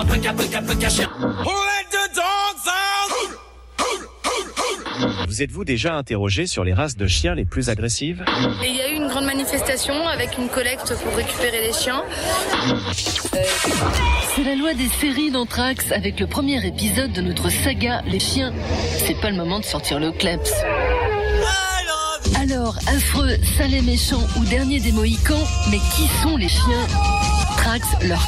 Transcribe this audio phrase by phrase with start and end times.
[0.00, 0.14] un peu.
[5.26, 8.24] Vous êtes-vous déjà interrogé sur les races de chiens les plus agressives?
[8.62, 12.02] Et il y a eu une grande manifestation avec une collecte pour récupérer les chiens.
[14.34, 18.52] C'est la loi des séries d'Anthrax avec le premier épisode de notre saga Les chiens.
[19.06, 20.52] C'est pas le moment de sortir le kleps.
[22.40, 27.29] Alors, affreux, sale et méchant ou dernier des Mohicans, mais qui sont les chiens?
[28.02, 28.18] Leur.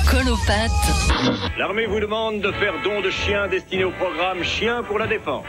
[1.59, 5.45] L'armée vous demande de faire don de chiens destinés au programme Chiens pour la défense.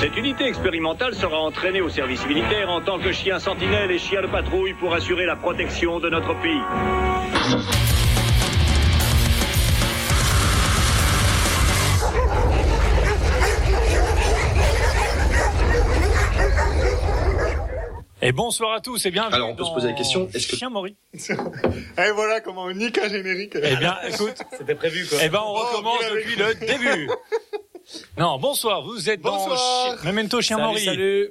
[0.00, 4.22] Cette unité expérimentale sera entraînée au service militaire en tant que chien sentinelle et chien
[4.22, 7.83] de patrouille pour assurer la protection de notre pays.
[18.26, 20.56] Et bonsoir à tous et bienvenue Alors, on peut se poser la question, est-ce que-
[20.56, 23.52] Chien Maury Et voilà comment on nique un générique.
[23.54, 25.18] Eh bien, écoute, C'était prévu quoi.
[25.22, 27.10] eh ben, on recommence vous l'avez depuis le début.
[28.16, 30.02] Non, bonsoir, vous êtes dans Bonsoir.
[30.06, 30.84] Memento Chien Salut, Maury.
[30.86, 31.30] salut.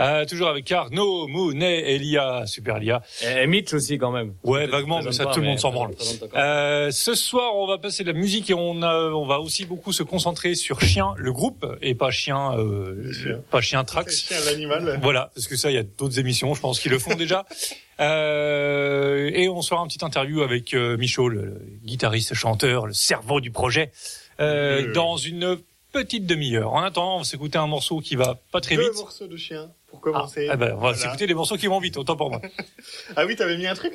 [0.00, 3.02] Euh, toujours avec Arnaud, Mounet, Elia, Super Elia.
[3.22, 4.34] Et Mitch aussi quand même.
[4.44, 5.94] Ouais, vaguement, mais ça, pas, tout le monde s'en branle.
[6.34, 9.66] Euh, ce soir, on va passer de la musique et on, a, on va aussi
[9.66, 14.26] beaucoup se concentrer sur Chien, le groupe, et pas Chien, euh, pas Chien Trax.
[14.26, 14.98] chien, l'animal.
[15.02, 17.44] Voilà, parce que ça, il y a d'autres émissions, je pense, qui le font déjà.
[18.00, 22.86] Euh, et on se fera une petite interview avec euh, Michaud, le, le guitariste, chanteur,
[22.86, 23.92] le cerveau du projet,
[24.40, 24.92] euh, Euh.
[24.94, 25.58] dans une
[25.92, 26.72] petite demi-heure.
[26.72, 28.94] En attendant, on va s'écouter un morceau qui va pas très Deux vite.
[28.96, 30.48] morceaux de chien pour Ah, commencer.
[30.52, 30.96] eh ben, on va Voilà.
[30.96, 32.40] s'écouter des morceaux qui vont vite, autant pour moi.
[33.16, 33.94] Ah oui, t'avais mis un truc?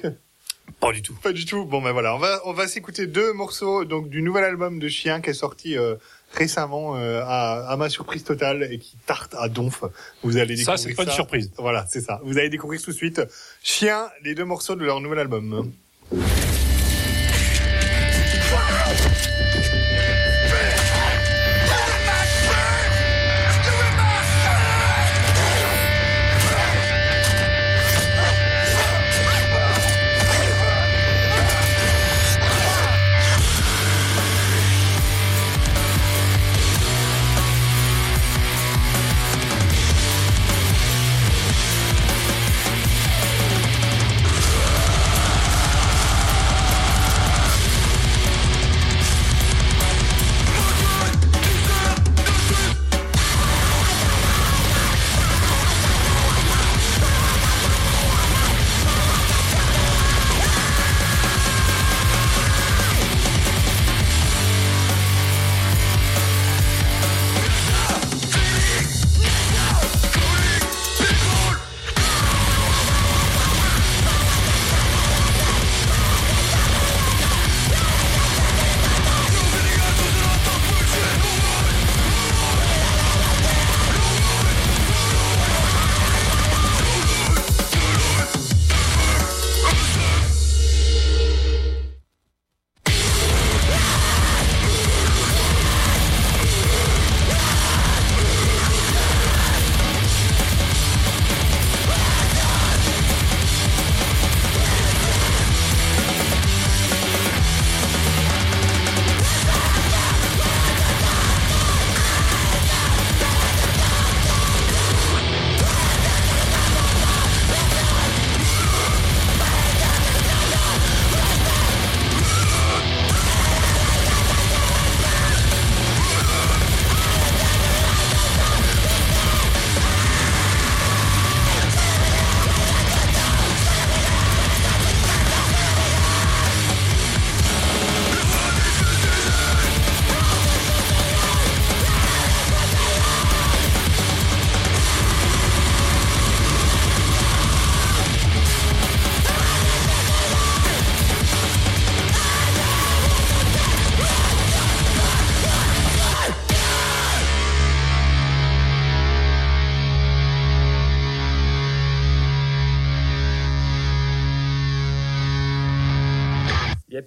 [0.79, 1.13] Pas du tout.
[1.21, 1.63] Pas du tout.
[1.65, 4.87] Bon ben voilà, on va on va s'écouter deux morceaux donc du nouvel album de
[4.89, 5.95] Chien qui est sorti euh,
[6.33, 9.83] récemment euh, à, à ma surprise totale et qui tarte à donf.
[10.23, 11.51] Vous allez Ça, découvrir c'est pas une surprise.
[11.57, 12.19] Voilà, c'est ça.
[12.23, 13.21] Vous allez découvrir tout de suite
[13.63, 15.71] Chien, les deux morceaux de leur nouvel album.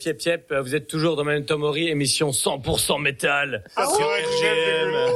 [0.05, 0.55] Yep, yep, yep.
[0.63, 3.65] Vous êtes toujours dans Memento Mori, émission 100% métal.
[3.77, 5.15] Ah sur ouais, RGM.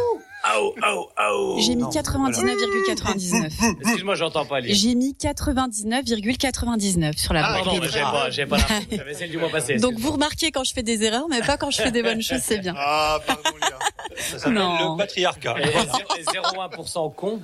[1.61, 3.77] J'ai mis 99,99.
[3.81, 4.75] Excuse-moi, j'entends pas lire.
[4.75, 7.65] J'ai mis 99,99 sur la Ah, boîte.
[7.65, 8.75] pardon, mais j'ai pas, j'ai pas l'info.
[8.91, 9.77] J'avais celle du mois passé.
[9.79, 12.23] Donc vous remarquez quand je fais des erreurs, mais pas quand je fais des bonnes
[12.23, 12.75] choses, c'est bien.
[12.77, 13.79] Ah pardon Léa.
[14.17, 14.95] Ça s'appelle Non.
[14.95, 15.55] le patriarcat.
[15.61, 17.41] Et, et 0,1% con,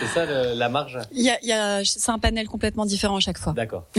[0.00, 2.84] c'est ça le- la marge Il y a, il y a, c'est un panel complètement
[2.84, 3.52] différent à chaque fois.
[3.54, 3.84] D'accord.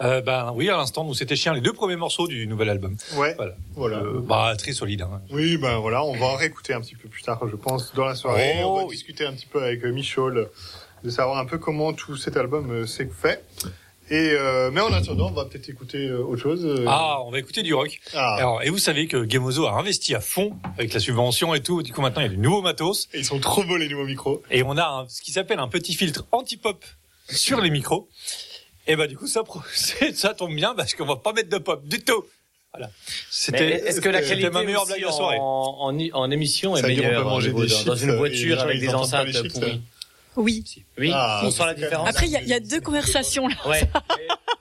[0.00, 2.96] Euh, ben oui, à l'instant, nous c'était Chien, les deux premiers morceaux du nouvel album.
[3.16, 3.34] Ouais.
[3.36, 3.54] Voilà.
[3.74, 3.96] Voilà.
[3.98, 5.02] Euh, bah très solide.
[5.02, 5.20] Hein.
[5.30, 8.04] Oui, ben voilà, on va en réécouter un petit peu plus tard, je pense, dans
[8.06, 8.56] la soirée.
[8.62, 8.94] Oh, on va oui.
[8.94, 12.70] discuter un petit peu avec euh, Michaud de savoir un peu comment tout cet album
[12.70, 13.44] euh, s'est fait.
[14.08, 16.84] Et euh, mais en attendant, on va peut-être écouter autre chose.
[16.86, 17.98] Ah, on va écouter du rock.
[18.14, 18.36] Ah.
[18.36, 21.82] Alors, et vous savez que Gamozo a investi à fond avec la subvention et tout.
[21.82, 23.08] Du coup, maintenant, il y a du nouveau matos.
[23.12, 24.42] Et ils sont trop beaux les nouveaux micros.
[24.52, 26.84] Et on a un- ce qui s'appelle un petit filtre anti-pop
[27.28, 28.08] sur les micros.
[28.86, 29.42] Et bah du coup, ça,
[30.14, 32.24] ça tombe bien parce qu'on va pas mettre de pop du tout.
[32.72, 32.90] Voilà.
[33.30, 35.38] C'était Est-ce que la qualité ma meilleure blague de la soirée.
[35.40, 38.10] en, en, en émission est Ça veut dire on meilleure peut niveau des dans- une
[38.10, 39.80] les voiture avec des enceintes chips, pourries
[40.36, 40.64] Oui.
[40.98, 42.08] Oui, Ah, on sent la différence.
[42.08, 43.54] Après, il y, a- il y a deux conversations là.
[43.66, 43.80] Ouais.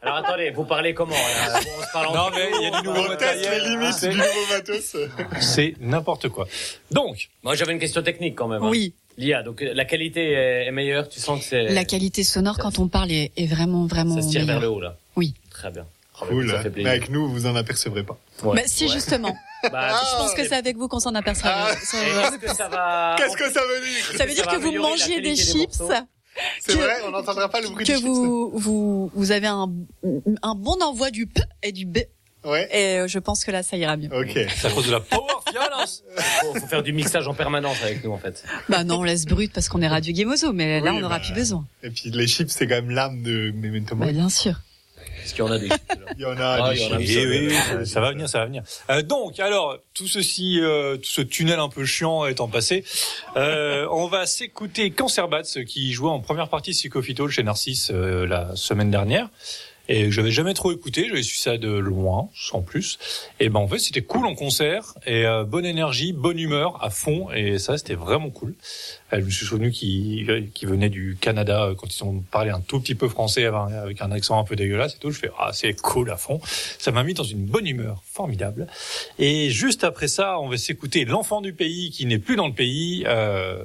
[0.01, 1.13] Alors attendez, vous parlez comment
[1.47, 3.41] là On se parle Non, mais il y a du nouveau On matériel.
[3.41, 4.95] teste les limites C'est- du nouveau matos.
[5.41, 6.47] c'est n'importe quoi.
[6.91, 8.63] Donc, Moi j'avais une question technique quand même.
[8.63, 8.69] hein.
[9.17, 12.79] Lia, donc euh, la qualité est, meilleure, tu sens que c'est La qualité sonore quand
[12.79, 14.97] on parle est, est vraiment, vraiment ça se tire vers le haut là.
[15.15, 15.33] Oui.
[15.49, 15.85] Très bien.
[16.19, 16.49] Ah, Cool.
[16.49, 16.91] Ça fait Mais plaisir.
[16.91, 18.17] avec nous, vous en apercevrez pas.
[18.43, 18.55] Ouais.
[18.55, 18.91] Bah, si, Ouais.
[18.91, 19.35] justement.
[19.71, 21.69] Bah, Je pense que c'est avec vous qu'on s'en apercevra.
[21.71, 21.75] Ah.
[21.81, 24.57] Ça- Est-ce que ça va Qu'est-ce que ça veut dire Ça veut dire ça va
[24.57, 25.81] que vous mangez des chips,
[26.61, 28.05] C'est vrai, on n'entendra pas le bruit que des chips.
[28.05, 29.67] vous, vous, vous avez un,
[30.43, 31.97] un bon envoi du P et du B.
[32.45, 32.69] Ouais.
[32.71, 34.09] Et euh, je pense que là, ça ira mieux.
[34.13, 34.31] Ok.
[34.55, 35.21] c'est à cause de la power
[35.51, 36.03] violence.
[36.41, 38.43] faut, faut faire du mixage en permanence avec nous en fait.
[38.69, 41.17] Bah non, on laisse brut parce qu'on est Radio Gamozo, mais là, Oui, on n'aura
[41.19, 41.23] bah.
[41.25, 41.65] plus besoin.
[41.83, 44.13] Et puis les chips, c'est quand même l'âme de Memento Bah, Mori.
[44.13, 44.53] bien sûr.
[45.23, 46.83] Est-ce qu'il y en a des chips, là Il y en a Ah, des il
[46.83, 47.09] y en a chips.
[47.17, 48.61] Oui, oui, oui, ça va venir, ça va venir.
[48.91, 52.83] Euh, donc, alors, tout ceci, euh, tout ce tunnel un peu chiant étant passé,
[53.35, 57.89] euh, on va s'écouter Cancer Bats qui jouait en première partie de Psychophytol chez Narcisse
[57.91, 59.29] euh, la semaine dernière.
[59.87, 62.97] Et que j'avais jamais trop écouté, j'avais su ça de loin, sans plus.
[63.39, 66.89] Et ben en fait c'était cool en concert et euh, bonne énergie, bonne humeur à
[66.89, 68.55] fond et ça c'était vraiment cool.
[69.13, 72.49] Euh, je me suis souvenu qu'ils qui venaient du Canada euh, quand ils ont parlé
[72.49, 75.11] un tout petit peu français avec un accent un peu dégueulasse et tout.
[75.11, 76.39] Je fais ah c'est cool à fond.
[76.79, 78.67] Ça m'a mis dans une bonne humeur formidable.
[79.19, 82.53] Et juste après ça, on va s'écouter l'enfant du pays qui n'est plus dans le
[82.53, 83.03] pays.
[83.07, 83.63] Euh,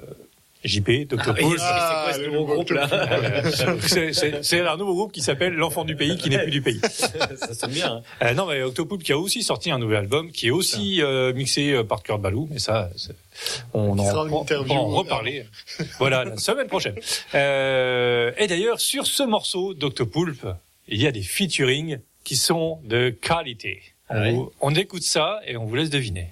[0.65, 1.17] JP, Dr.
[1.21, 1.45] Ah, Paul.
[1.45, 2.87] oui, c'est quoi ce le nouveau groupe là
[3.83, 6.61] c'est- c'est c'est un nouveau groupe qui s'appelle l'enfant du pays qui n'est plus du
[6.63, 6.81] pays.
[6.93, 7.95] Ça sonne bien.
[7.95, 8.03] hein.
[8.23, 11.33] Euh, non, mais Octopoop qui a aussi sorti un nouvel album, qui est aussi euh,
[11.33, 12.91] mixé euh, par Kurt Balou, mais ça,
[13.73, 15.47] on en, on- on interview, va en reparler.
[15.99, 16.97] voilà, la semaine prochaine.
[17.35, 20.47] Euh, et d'ailleurs, sur ce morceau d'Octopoulpe,
[20.89, 23.81] il y a des featuring qui sont de qualité.
[24.11, 26.31] Ah ouais on, on écoute ça et on vous laisse deviner.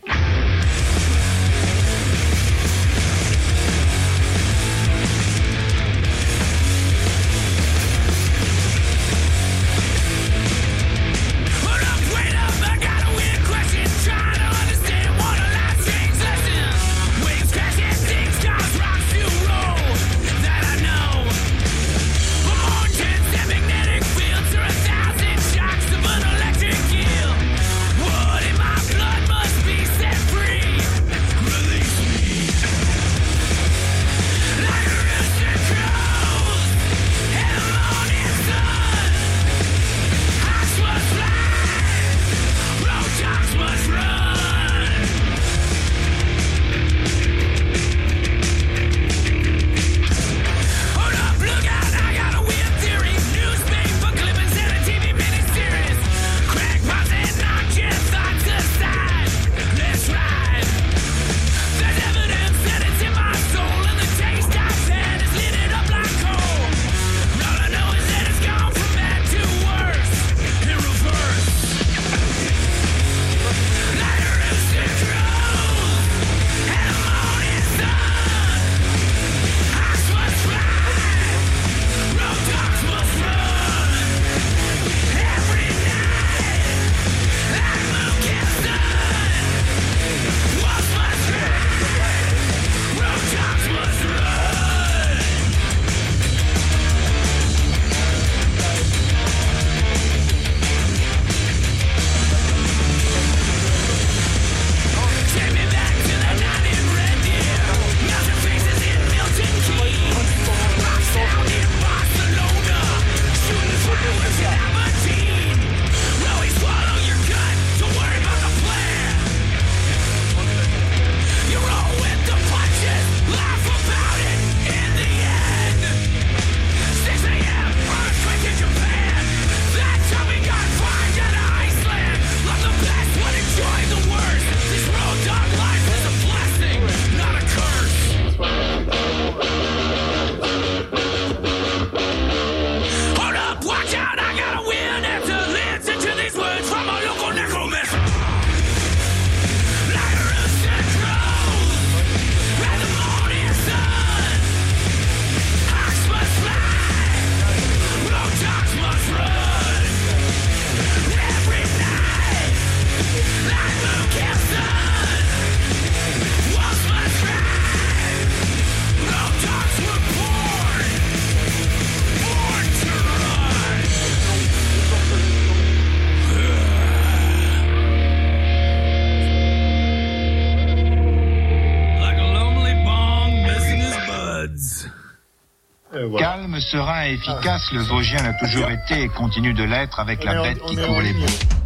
[186.71, 190.61] Serein et efficace, le Vosgien a toujours été et continue de l'être avec la bête
[190.67, 191.58] qui court les bois.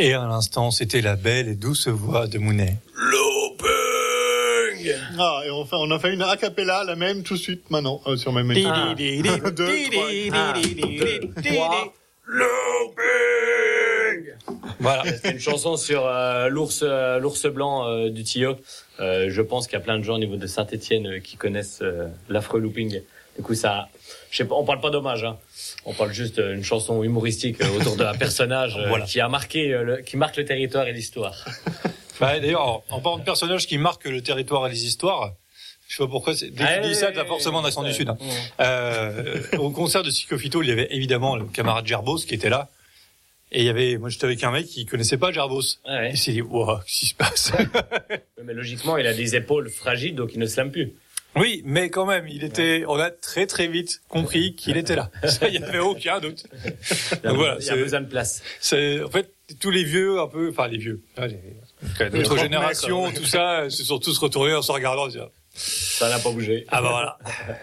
[0.00, 2.76] Et à l'instant, c'était la belle et douce voix de Mounet.
[5.18, 7.68] Ah, et on, fait, on a fait une a cappella, la même tout de suite
[7.70, 8.94] maintenant, euh, sur même Ah.
[9.50, 10.10] Deux, trois.
[11.42, 11.94] Trois.
[14.78, 15.02] Voilà.
[15.20, 18.56] C'est une chanson sur euh, l'ours euh, l'ours blanc euh, du Tillot.
[19.00, 21.80] Euh, je pense qu'il y a plein de gens au niveau de Saint-Étienne qui connaissent
[21.82, 23.00] euh, l'affreux looping.
[23.38, 23.88] Du coup, ça,
[24.30, 25.38] je sais pas, on parle pas d'hommage, hein.
[25.84, 29.04] On parle juste d'une chanson humoristique euh, autour d'un personnage euh, Voilà.
[29.06, 31.44] qui a marqué, euh, le, qui marque le territoire et l'histoire.
[32.20, 35.34] Bah, D'ailleurs, en parlant de personnages qui marquent le territoire et les histoires,
[35.86, 38.08] je sais pas pourquoi, c'est- dès qu'il dit ça, t'as forcément un accent du Sud.
[38.08, 38.18] hein.
[38.58, 42.68] Euh, au concert de Psychophyto, il y avait évidemment le camarade Gerbos qui était là.
[43.52, 45.62] Et il y avait, moi j'étais avec un mec qui connaissait pas Gerbos.
[45.84, 46.10] Ah ouais.
[46.10, 47.52] Il s'est dit, wow, qu'est-ce qui se passe?
[48.44, 50.92] Mais logiquement, il a des épaules fragiles, donc il ne slame plus.
[51.36, 55.10] Oui, mais quand même, il était, on a très très vite compris qu'il était là.
[55.24, 56.46] Ça, il y avait aucun doute.
[56.64, 58.42] Il y a, voilà, il y a besoin de place.
[58.60, 61.02] C'est, en fait, tous les vieux, un peu, enfin les vieux,
[62.12, 65.08] notre génération, tout ça, se sont tous retournés en se regardant.
[65.54, 66.64] Ça n'a pas bougé.
[66.68, 67.18] Ah bah voilà,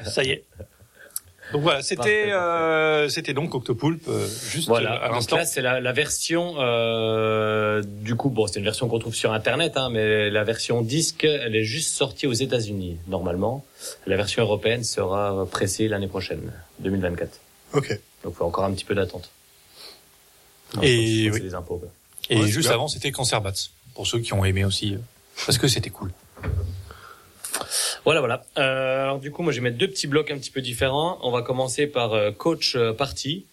[0.10, 0.45] ça y est.
[1.53, 4.93] Donc voilà, c'était euh, c'était donc Octopoulpe, euh, juste Voilà.
[4.95, 5.37] à Donc l'instant.
[5.37, 6.55] là, c'est la, la version.
[6.57, 10.81] Euh, du coup, bon, c'est une version qu'on trouve sur Internet, hein, mais la version
[10.81, 13.63] disque, elle est juste sortie aux États-Unis normalement.
[14.07, 17.29] La version européenne sera pressée l'année prochaine, 2024.
[17.73, 17.89] Ok.
[18.23, 19.29] Donc, il faut encore un petit peu d'attente.
[20.81, 21.37] Et oui.
[21.37, 21.77] c'est les impôts.
[21.77, 21.89] quoi.
[22.31, 23.51] Et Ouais, juste avant, c'était Cancer Bats,
[23.93, 24.97] pour ceux qui ont aimé aussi, euh,
[25.45, 26.11] parce que c'était cool.
[28.05, 28.43] Voilà, voilà.
[28.57, 31.17] Euh, alors du coup, moi, je vais mettre deux petits blocs un petit peu différents.
[31.24, 33.45] On va commencer par euh, coach euh, party.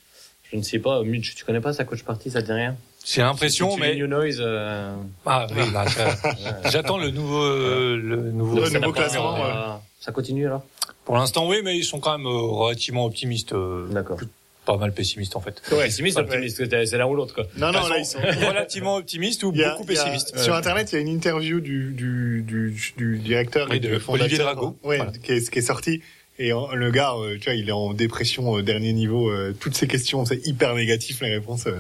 [0.51, 2.77] Je ne sais pas, Mitch, tu connais pas ça, coach party, ça te dit rien?
[3.05, 4.39] J'ai l'impression, mais New Noise.
[4.41, 4.95] euh,
[5.27, 5.85] ah oui, là,
[6.71, 8.61] j'attends le nouveau, euh, le nouveau.
[8.61, 10.63] Le nouveau classement, euh, Ça continue alors?
[11.05, 14.19] Pour l'instant, oui, mais ils sont quand même euh, relativement optimistes, euh, D'accord.
[14.65, 15.61] Pas mal pessimistes en fait.
[15.73, 17.45] Ouais, pessimiste, optimiste, c'est l'un ou l'autre quoi.
[17.57, 18.19] Non, non, là, ils sont.
[18.49, 20.39] relativement optimistes ou a- beaucoup a- pessimistes.
[20.39, 23.89] Sur Internet, il y a une interview du, du, du, du directeur Oui, et de
[23.95, 24.25] du fondateur.
[24.27, 24.77] Olivier Drago.
[24.85, 25.13] Ouais, Voilà.
[25.13, 26.01] qui, est, qui est sorti.
[26.39, 29.31] Et en- le gars, euh, tu vois, il est en dépression euh, dernier niveau.
[29.31, 31.67] euh, toutes ces questions, c'est hyper négatif, les réponses.
[31.67, 31.73] euh,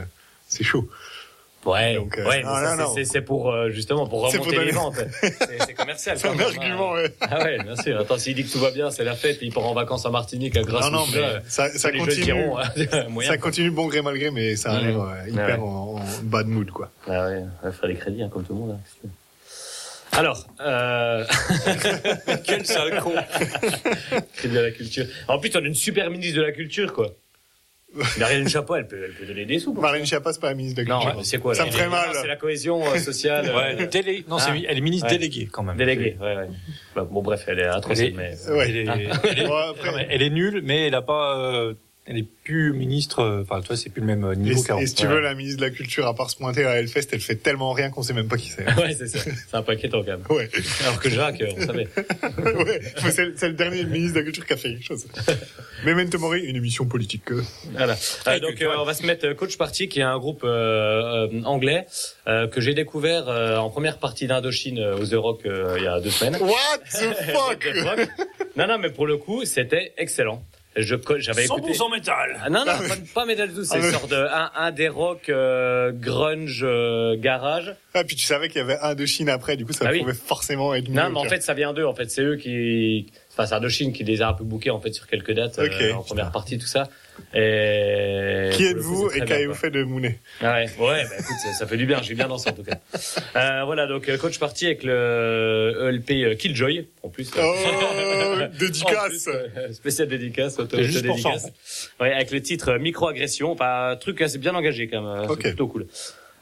[0.48, 0.88] c'est chaud.
[1.64, 2.92] Ouais, Donc, euh, ouais, c'est- non.
[2.94, 4.96] c'est- c'est pour euh, justement pour C'est pour remonter les ventes.
[5.20, 6.18] C'est c'est commercial.
[6.18, 7.02] C'est un même, argument, hein.
[7.02, 7.14] ouais.
[7.20, 8.00] Ah ouais, bien sûr.
[8.00, 10.10] Attends, s'il dit que tout va bien, c'est la fête, il part en vacances à
[10.10, 12.32] Martinique à grâce Non, non, mais ça, ça les continue.
[12.32, 13.30] hein, moyen.
[13.30, 15.68] Ça continue bon gré mal gré, mais ça a l'air euh, hyper Ouais.
[15.68, 16.90] en, en bad mood, quoi.
[17.06, 18.78] Ah ouais, il ferait des crédits hein, comme tout le monde.
[19.04, 19.08] hein.
[20.14, 21.24] Alors, euh...
[22.44, 23.12] Quel sale con.
[24.34, 25.06] crédit à la culture.
[25.28, 27.12] En plus, on a une super ministre de la culture, quoi.
[28.18, 29.72] Marlène Chapeau, elle peut, elle peut donner des sous.
[29.74, 31.18] pour Marlène Schiappa, c'est pas la ministre de la Non, culture.
[31.18, 32.08] ouais, c'est quoi Ça me ferait mal.
[32.14, 33.46] C'est la cohésion euh, sociale.
[33.48, 34.24] euh, Ouais, délé...
[34.28, 34.56] Non, c'est Ah.
[34.68, 35.18] elle est ministre Ouais.
[35.18, 35.76] déléguée quand même.
[35.76, 36.48] Déléguée, ouais, ouais.
[36.96, 38.34] Bah, bon, bref, elle est atroce, Elle est- mais.
[38.50, 38.66] Ouais.
[38.68, 38.96] Elle est, Ah.
[39.24, 41.38] elle est- Bon, après- non, mais elle est nulle, mais elle a pas.
[41.38, 44.60] euh, Elle est plus ministre, euh, enfin, toi, c'est plus le même euh, Et, niveau
[44.64, 44.80] qu'avant.
[44.80, 47.06] et si tu veux, la ministre de la Culture, à part se pointer à Hellfest,
[47.12, 48.66] elle fait tellement rien qu'on sait même pas qui c'est.
[48.76, 49.20] ouais, c'est ça.
[49.20, 50.22] C'est un peu inquiétant quand même.
[50.28, 50.50] Ouais.
[50.82, 51.86] Alors que Jacques, euh, on savait.
[52.66, 52.80] ouais,
[53.12, 55.06] c'est le- c'est le dernier ministre de la Culture qui a fait quelque chose.
[55.84, 57.22] Memento Mori, une émission politique.
[57.70, 57.96] Voilà.
[58.26, 61.42] Euh, donc euh, on va se mettre Coach Party, qui est un groupe euh, euh,
[61.44, 61.86] anglais
[62.26, 65.84] euh, que j'ai découvert euh, en première partie d'Indochine euh, aux The Rock euh, il
[65.84, 66.36] y a deux semaines.
[66.42, 67.76] What the fuck What the
[68.08, 68.08] fuck?
[68.56, 70.42] Non, non, mais pour le coup, c'était excellent.
[70.74, 71.72] Je j'avais écouté.
[71.72, 72.40] 100% métal.
[72.42, 73.64] Ah, non, non, pas, pas métal du tout.
[73.64, 77.74] C'est Ah, une mais- sorte de un, un des rock euh, grunge euh, garage.
[77.94, 79.90] Ah, puis tu savais qu'il y avait un de Chine après, du coup, ça Ah
[79.92, 80.00] oui.
[80.00, 81.84] pouvait forcément être Non, mieux, mais en fait, ça vient d'eux.
[81.84, 84.80] En fait, c'est eux qui, enfin, c'est Indochine qui les a un peu bookés en
[84.80, 85.96] fait sur quelques dates euh, Ok.
[85.98, 86.88] en première partie, tout ça.
[87.34, 88.50] Et.
[88.52, 91.76] Qui êtes-vous et qu'avez-vous fait de Mounet Ah ouais, ouais, bah écoute, ça, ça fait
[91.76, 92.00] du bien.
[92.02, 92.78] J'ai bien dansé en tout cas.
[93.36, 97.30] Euh, voilà, donc euh, coach parti avec le ELP euh, Killjoy en plus.
[97.38, 97.54] Oh,
[98.58, 101.52] dédicace plus, euh, spécial dédicace, auto C'est juste pour ça, en dédicace.
[102.00, 105.30] Ouais, avec le titre euh, microagression, enfin un truc assez bien engagé quand même.
[105.30, 105.40] Ok.
[105.42, 105.86] C'est plutôt cool.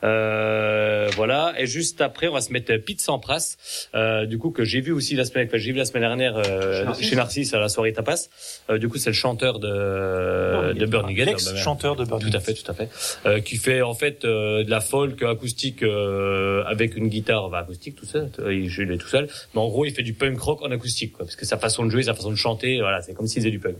[0.03, 1.55] Euh, voilà.
[1.59, 3.57] Et juste après, on va se mettre Pete Sampras,
[3.95, 6.37] euh, du coup que j'ai vu aussi la semaine, que j'ai vu la semaine dernière
[6.37, 8.29] euh, chez Narcisse à la soirée tapas.
[8.71, 11.29] Euh, du coup, c'est le chanteur de de Burning Head.
[11.29, 12.89] L'ex-chanteur de Burning Tout à fait, tout à fait.
[13.27, 17.59] Euh, qui fait en fait euh, de la folk acoustique euh, avec une guitare bah,
[17.59, 18.31] acoustique tout seul.
[18.51, 19.29] Il est tout seul.
[19.55, 21.85] Mais en gros, il fait du punk rock en acoustique, quoi, parce que sa façon
[21.85, 23.77] de jouer, sa façon de chanter, voilà, c'est comme s'il faisait du punk.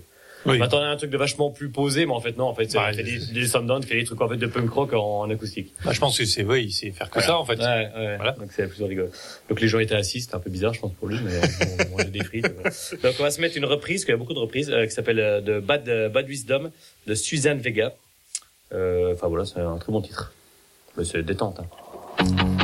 [0.47, 0.55] Oui.
[0.55, 2.71] Je m'attendais à un truc de vachement plus posé, mais en fait non, en fait,
[2.71, 3.47] c'est- Bah, des, des
[3.87, 5.73] fait des trucs en fait de punk rock en, en acoustique.
[5.85, 7.27] Bah, je pense que c'est, oui, il sait faire que Voilà.
[7.27, 7.59] ça, en fait.
[7.59, 8.17] Ouais, ouais.
[8.17, 8.33] Voilà.
[8.33, 9.09] Donc c'est plutôt rigolo.
[9.49, 11.41] Donc les gens étaient assis, c'était un peu bizarre, je pense pour lui, mais
[11.93, 12.51] on, on frites.
[12.55, 12.71] voilà.
[13.03, 14.93] Donc on va se mettre une reprise, qu'il y a beaucoup de reprises, euh, qui
[14.93, 16.71] s'appelle euh, de Bad euh, Bad Wisdom
[17.07, 17.93] de Suzanne Vega.
[18.73, 20.33] Euh, Enfin voilà, c'est un très bon titre.
[20.97, 21.61] Mais c'est détente.
[21.61, 22.60] Hein.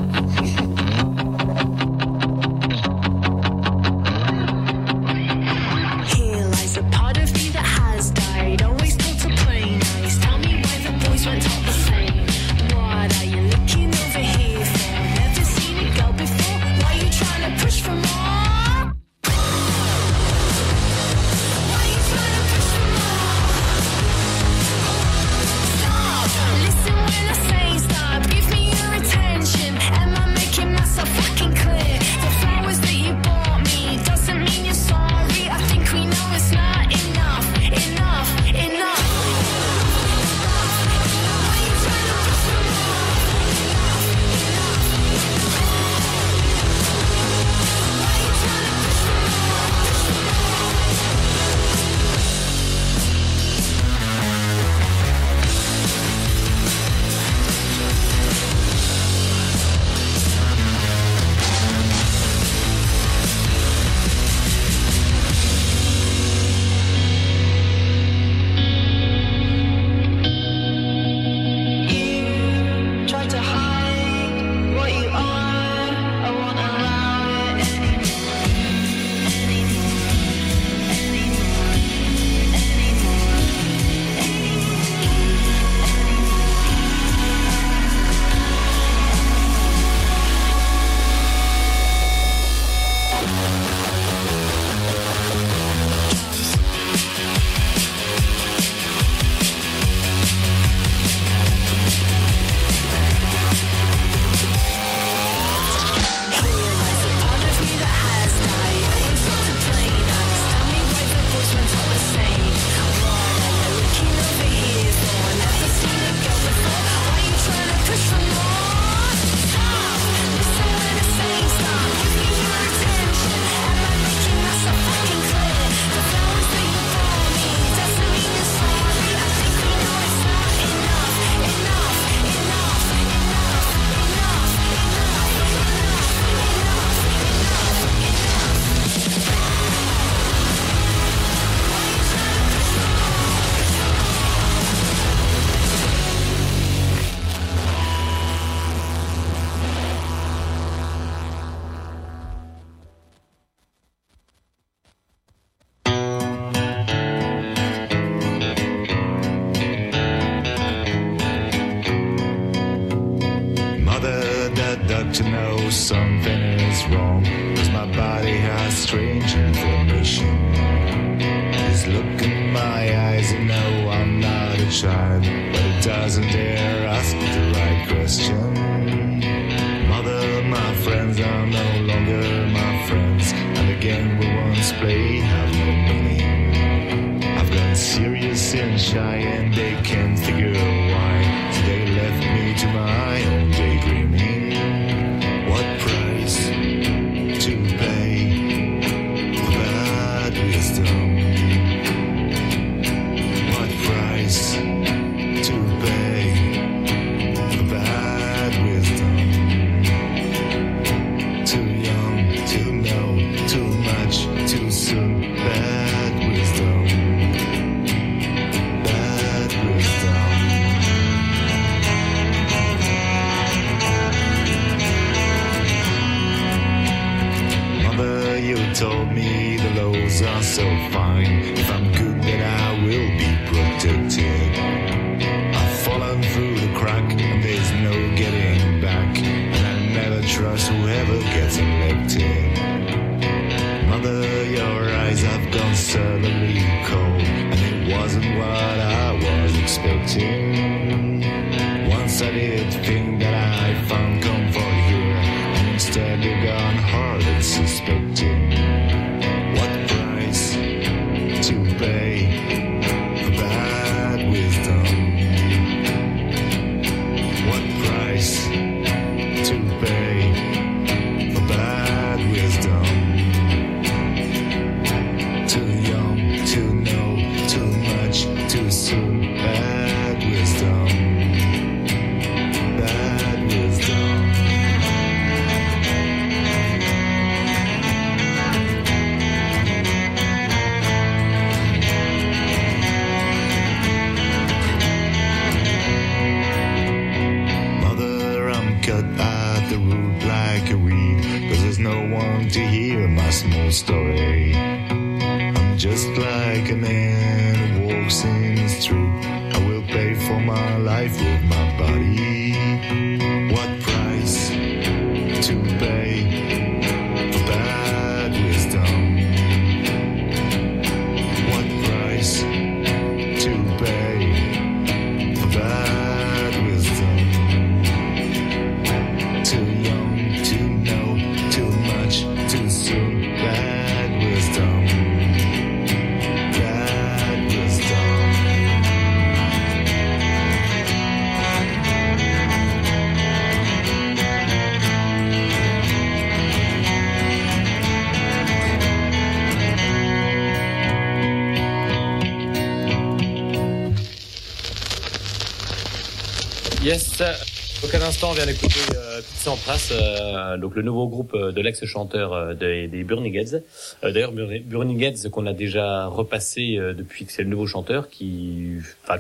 [358.37, 362.53] Vient d'écouter euh, Pizza en Prasse, euh, donc le nouveau groupe euh, de l'ex-chanteur euh,
[362.53, 363.63] des, des Burning Heads.
[364.05, 368.11] Euh, D'ailleurs, Burning Heads qu'on a déjà repassé euh, depuis que c'est le nouveau chanteur,
[368.11, 368.73] qui,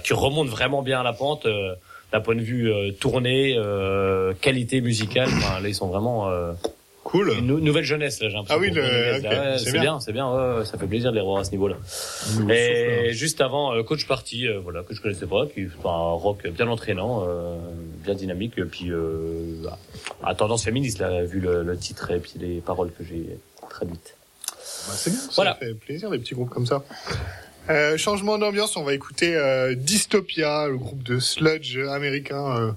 [0.05, 1.46] qui remonte vraiment bien à la pente
[2.12, 3.59] d'un point de vue tournée,
[4.42, 5.29] qualité musicale.
[5.62, 6.31] Là, ils sont vraiment
[7.11, 7.33] cool.
[7.38, 8.57] Une nou- nouvelle jeunesse là, j'ai l'impression.
[8.59, 8.83] Ah oui, le-.
[8.83, 9.81] Ouais, c'est bien.
[9.83, 10.27] bien, c'est bien.
[10.59, 11.77] ouais, ça fait plaisir de les revoir à ce niveau-là.
[12.53, 15.88] Et juste avant, euh, coach party, euh, voilà, que je connaissais pas, qui est un
[16.12, 17.57] rock bien entraînant, euh,
[18.05, 19.64] bien dynamique, et puis euh,
[20.23, 23.38] à tendance féministe là, vu le, le titre et puis les paroles que j'ai
[23.71, 24.16] traduites.
[24.51, 25.55] Bah, c'est bien, ça Voilà.
[25.55, 26.83] fait plaisir des petits groupes comme ça.
[27.69, 32.71] Euh, changement d'ambiance, on va écouter euh, Dystopia, le groupe de sludge américain euh,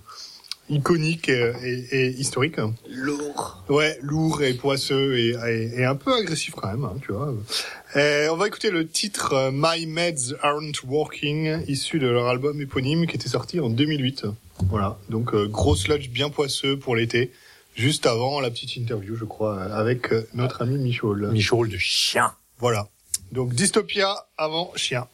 [0.69, 2.57] iconique et, et- et historique.
[2.89, 3.63] Lourd.
[3.69, 7.33] Ouais, lourd et poisseux et, et- et un peu agressif quand même, hein, tu vois.
[7.95, 12.61] Euh, on va écouter le titre euh, My Meds Aren't Working, issu de leur album
[12.61, 14.25] éponyme qui était sorti en 2008.
[14.69, 17.31] Voilà, donc euh, gros sludge bien poisseux pour l'été.
[17.75, 21.15] Juste avant la petite interview, je crois, avec notre ami Michaud.
[21.15, 22.33] Michaud de chien.
[22.59, 22.87] Voilà.
[23.31, 25.07] Donc Dystopia avant chien.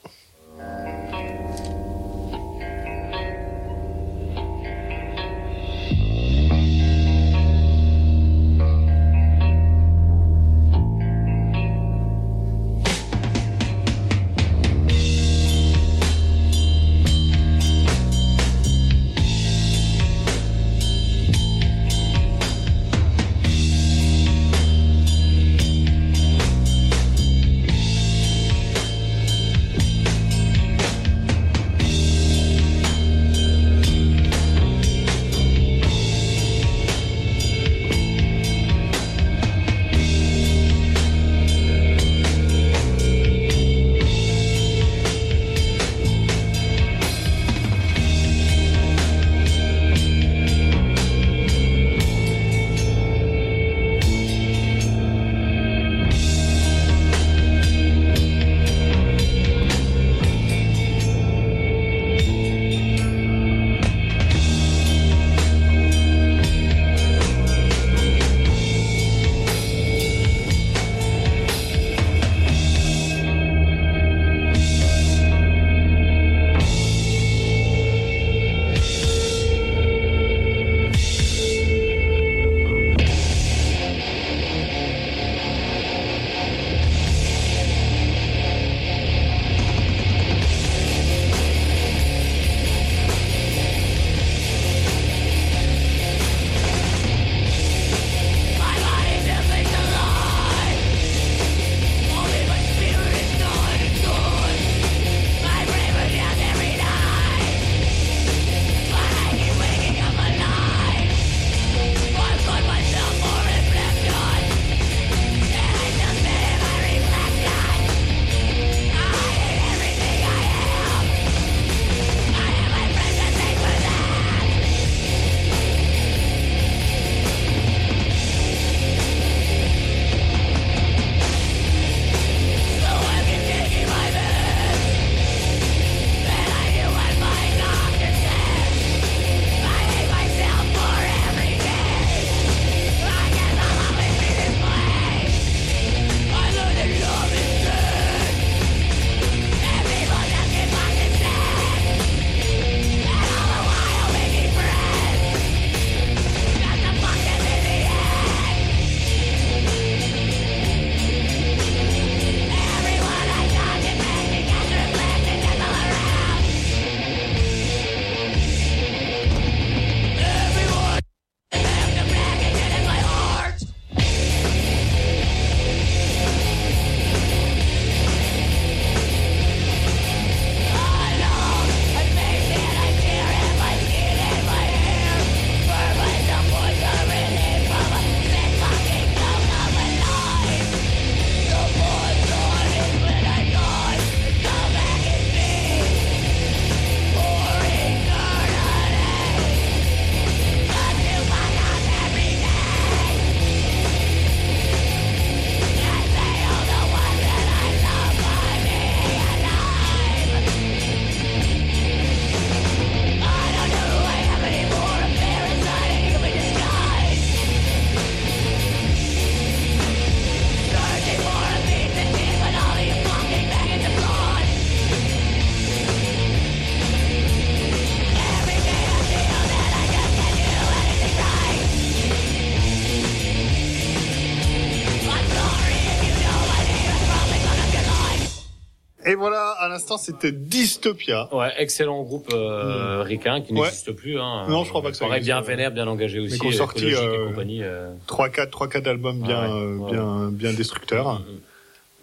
[239.96, 241.28] L'instant, c'était Dystopia.
[241.34, 243.62] Ouais, excellent groupe euh, ricain qui Ouais.
[243.62, 244.20] n'existe plus.
[244.20, 244.46] Hein.
[244.50, 245.24] Non, je crois pas que ça existe.
[245.26, 246.34] bien vénère, bien engagé aussi.
[246.34, 247.94] Mais qu'on sorti, écologique euh, euh.
[248.08, 251.22] 3 4 3 4 albums bien Ah ouais, euh, ouais, bien bien destructeurs.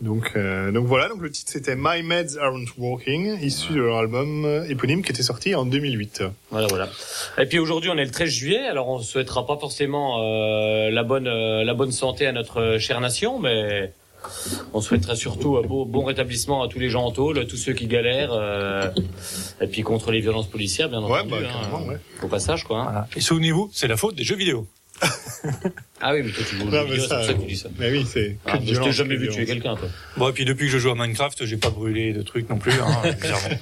[0.01, 3.99] Donc euh, donc voilà, donc le titre c'était My Meds Aren't Working, issu de leur
[3.99, 6.25] album euh, éponyme qui était sorti en 2008.
[6.51, 6.89] Voilà, voilà.
[7.39, 11.05] Et puis aujourd'hui, on est le 13 juillet, alors on souhaitera pas forcément euh, la
[11.05, 13.93] bonne euh, la bonne santé à notre chère nation, mais
[14.73, 17.73] on souhaiterait surtout un beau, bon rétablissement à tous les gens en tôle, tous ceux
[17.73, 18.89] qui galèrent, euh,
[19.61, 21.43] et puis contre les violences policières, bien Ouais, entendu.
[21.43, 21.97] bah, hein, ouais.
[22.23, 22.81] Au passage, quoi.
[22.81, 23.07] hein.
[23.17, 24.67] Et souvenez-vous, c'est la faute des jeux vidéo.
[26.01, 27.57] Ah oui, mais toi tu joues aux vidéo, c'est ça, pour ça que tu dis
[27.57, 27.69] ça.
[27.79, 29.89] Mais oui, c'est Ah, mais je t'ai jamais vu tuer quelqu'un, toi.
[30.17, 32.59] Bon, et puis depuis que je joue à Minecraft, j'ai pas brûlé de trucs non
[32.59, 33.57] plus, hein, bizarrement.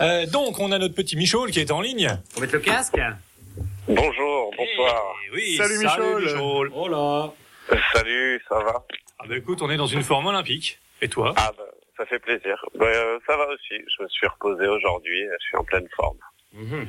[0.00, 2.18] Euh, donc, on a notre petit Michaud qui est en ligne.
[2.34, 2.98] Faut mettre le casque
[3.86, 5.02] Bonjour, bonsoir.
[5.34, 6.66] Oui, Salut, Michaud.
[6.74, 7.32] Oh là
[7.94, 8.84] Salut, ça va?
[9.22, 10.78] Ah bah écoute, on est dans une forme olympique.
[11.00, 11.64] Et toi Ah bah,
[11.96, 12.64] ça fait plaisir.
[12.78, 16.16] Bah, euh, ça va aussi, je me suis reposé aujourd'hui, je suis en pleine forme.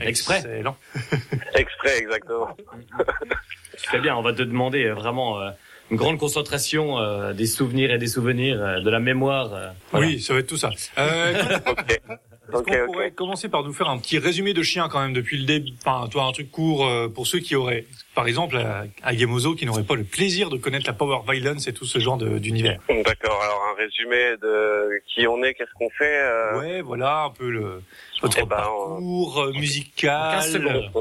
[0.01, 0.75] Exprès Excellent.
[1.55, 2.55] Exprès, exactement.
[3.77, 5.51] Fais bien, on va te demander euh, vraiment euh,
[5.89, 9.53] une grande concentration euh, des souvenirs et des souvenirs, euh, de la mémoire.
[9.53, 10.07] euh, voilà.
[10.07, 10.71] Oui, ça va être tout ça.
[10.97, 11.33] Euh,
[12.51, 15.37] Est-ce qu'on pourrait commencer par nous faire un petit résumé de chien quand même depuis
[15.37, 15.71] le début?
[15.85, 19.55] Enfin, toi, un truc court euh, pour ceux qui auraient, par exemple, à, à Gemozo,
[19.55, 22.79] qui n'auraient pas le plaisir de connaître la power violence et tout ce genre d'univers.
[22.89, 27.29] D'accord, alors un résumé de qui on est, qu'est-ce qu'on fait euh, Ouais, voilà un
[27.29, 27.81] peu le
[28.21, 30.33] votre Eh ben, parcours euh, musical.
[30.41, 30.91] 15 secondes.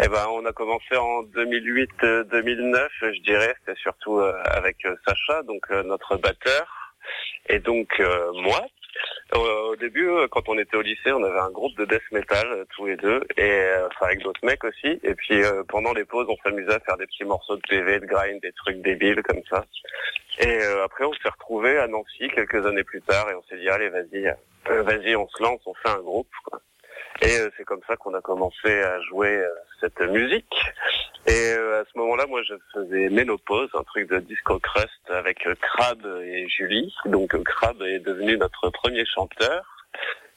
[0.00, 3.52] Eh ben, on a commencé en 2008-2009, je dirais.
[3.66, 6.66] C'était surtout euh, avec euh, Sacha, donc euh, notre batteur,
[7.48, 8.64] et donc euh, moi.
[9.34, 12.46] Au début, euh, quand on était au lycée, on avait un groupe de death metal
[12.50, 14.98] euh, tous les deux, et euh, enfin avec d'autres mecs aussi.
[15.02, 18.00] Et puis euh, pendant les pauses, on s'amusait à faire des petits morceaux de PV,
[18.00, 19.66] de grind, des trucs débiles comme ça.
[20.40, 23.58] Et euh, après, on s'est retrouvés à Nancy quelques années plus tard, et on s'est
[23.58, 24.34] dit allez, vas-y,
[24.66, 26.30] vas-y, on se lance, on fait un groupe.
[26.44, 26.60] Quoi.
[27.20, 29.48] Et euh, c'est comme ça qu'on a commencé à jouer euh,
[29.80, 30.54] cette musique.
[31.26, 35.48] Et euh, à ce moment-là, moi, je faisais Ménopause, un truc de disco crust avec
[35.60, 36.94] Crab et Julie.
[37.06, 39.64] Donc Crab est devenu notre premier chanteur.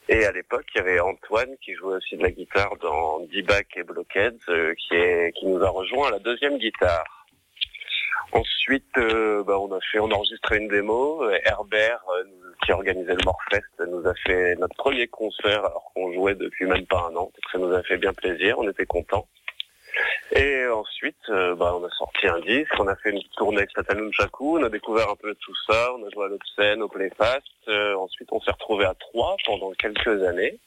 [0.10, 3.68] Et à l'époque, il y avait Antoine qui jouait aussi de la guitare dans D-Back
[3.76, 7.21] et Blockheads, qui, est, qui nous a rejoint à la deuxième guitare.
[8.34, 11.24] Ensuite, euh, bah, on a fait, on a enregistré une démo.
[11.24, 12.24] Euh, Herbert, euh,
[12.64, 16.86] qui organisait le Morfest, nous a fait notre premier concert alors qu'on jouait depuis même
[16.86, 17.32] pas un an.
[17.52, 19.28] Ça nous a fait bien plaisir, on était contents.
[20.34, 23.72] Et ensuite, euh, bah, on a sorti un disque, on a fait une tournée avec
[23.72, 26.88] Satanun Chaku, on a découvert un peu tout ça, on a joué à l'Obscène, au
[26.88, 27.44] Playfast.
[27.68, 30.58] Euh, ensuite, on s'est retrouvé à trois pendant quelques années.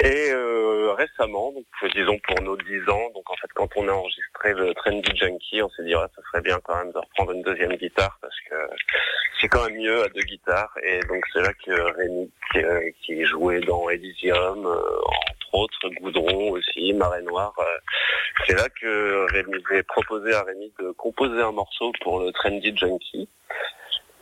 [0.00, 1.52] Et euh, récemment,
[1.94, 5.62] disons pour nos 10 ans, donc en fait quand on a enregistré le Trendy Junkie,
[5.62, 8.34] on s'est dit ouais, ça serait bien quand même de reprendre une deuxième guitare parce
[8.48, 8.54] que
[9.40, 10.72] c'est quand même mieux à deux guitares.
[10.82, 14.80] Et donc c'est là que Rémi, qui, euh, jouait dans Elysium, euh,
[15.52, 17.64] entre autres Goudron aussi, Noire, euh,
[18.46, 22.76] c'est là que Rémi j'ai proposé à Rémi de composer un morceau pour le Trendy
[22.76, 23.28] Junkie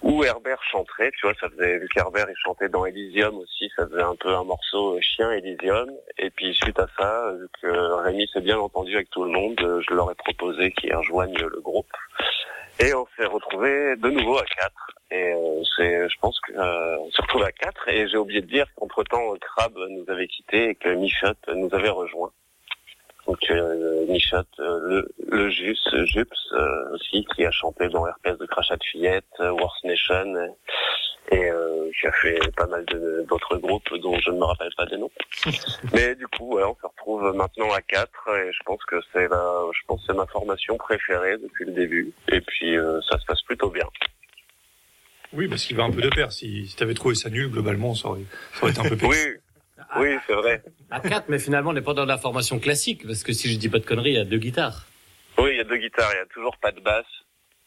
[0.03, 3.87] où Herbert chanterait, tu vois, ça faisait, vu qu'Herbert il chantait dans Elysium aussi, ça
[3.87, 8.03] faisait un peu un morceau euh, chien Elysium, et puis suite à ça, vu que
[8.03, 11.39] Rémi s'est bien entendu avec tout le monde, euh, je leur ai proposé qu'ils rejoignent
[11.39, 11.93] le groupe,
[12.79, 16.97] et on s'est retrouvés de nouveau à quatre, et euh, c'est, je pense que, euh,
[17.15, 20.71] s'est retrouvés à quatre, et j'ai oublié de dire qu'entre temps, Crab nous avait quittés
[20.71, 22.33] et que Michotte nous avait rejoint.
[23.27, 28.39] Donc euh, Michotte, euh, le, le Jus, Jups euh, aussi, qui a chanté dans RPS
[28.39, 30.49] de Crachat de Fillette, euh, Worst Nation, euh,
[31.33, 32.85] et euh, qui a fait pas mal
[33.29, 35.11] d'autres groupes dont je ne me rappelle pas des noms.
[35.93, 39.29] Mais du coup, ouais, on se retrouve maintenant à quatre, et je pense que c'est
[39.29, 42.13] la, je pense que c'est ma formation préférée depuis le début.
[42.33, 43.87] Et puis euh, ça se passe plutôt bien.
[45.33, 46.33] Oui, parce qu'il va un peu de pair.
[46.33, 48.23] Si, si t'avais trouvé ça nul, globalement, ça aurait,
[48.55, 49.09] ça aurait été un peu pire.
[49.09, 49.37] Oui,
[49.97, 50.63] oui, c'est vrai.
[50.91, 53.59] À 4, mais finalement, on n'est pas dans la formation classique, parce que si je
[53.59, 54.87] dis pas de conneries, il y a deux guitares.
[55.39, 57.07] Oui, il y a deux guitares, il y a toujours pas de basse.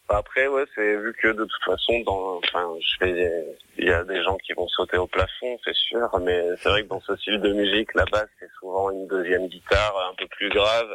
[0.10, 4.04] Après, ouais, c'est vu que de toute façon, dans, enfin, je fais, il y a
[4.04, 7.16] des gens qui vont sauter au plafond, c'est sûr, mais c'est vrai que dans ce
[7.16, 10.90] style de musique, la basse c'est souvent une deuxième guitare un peu plus grave.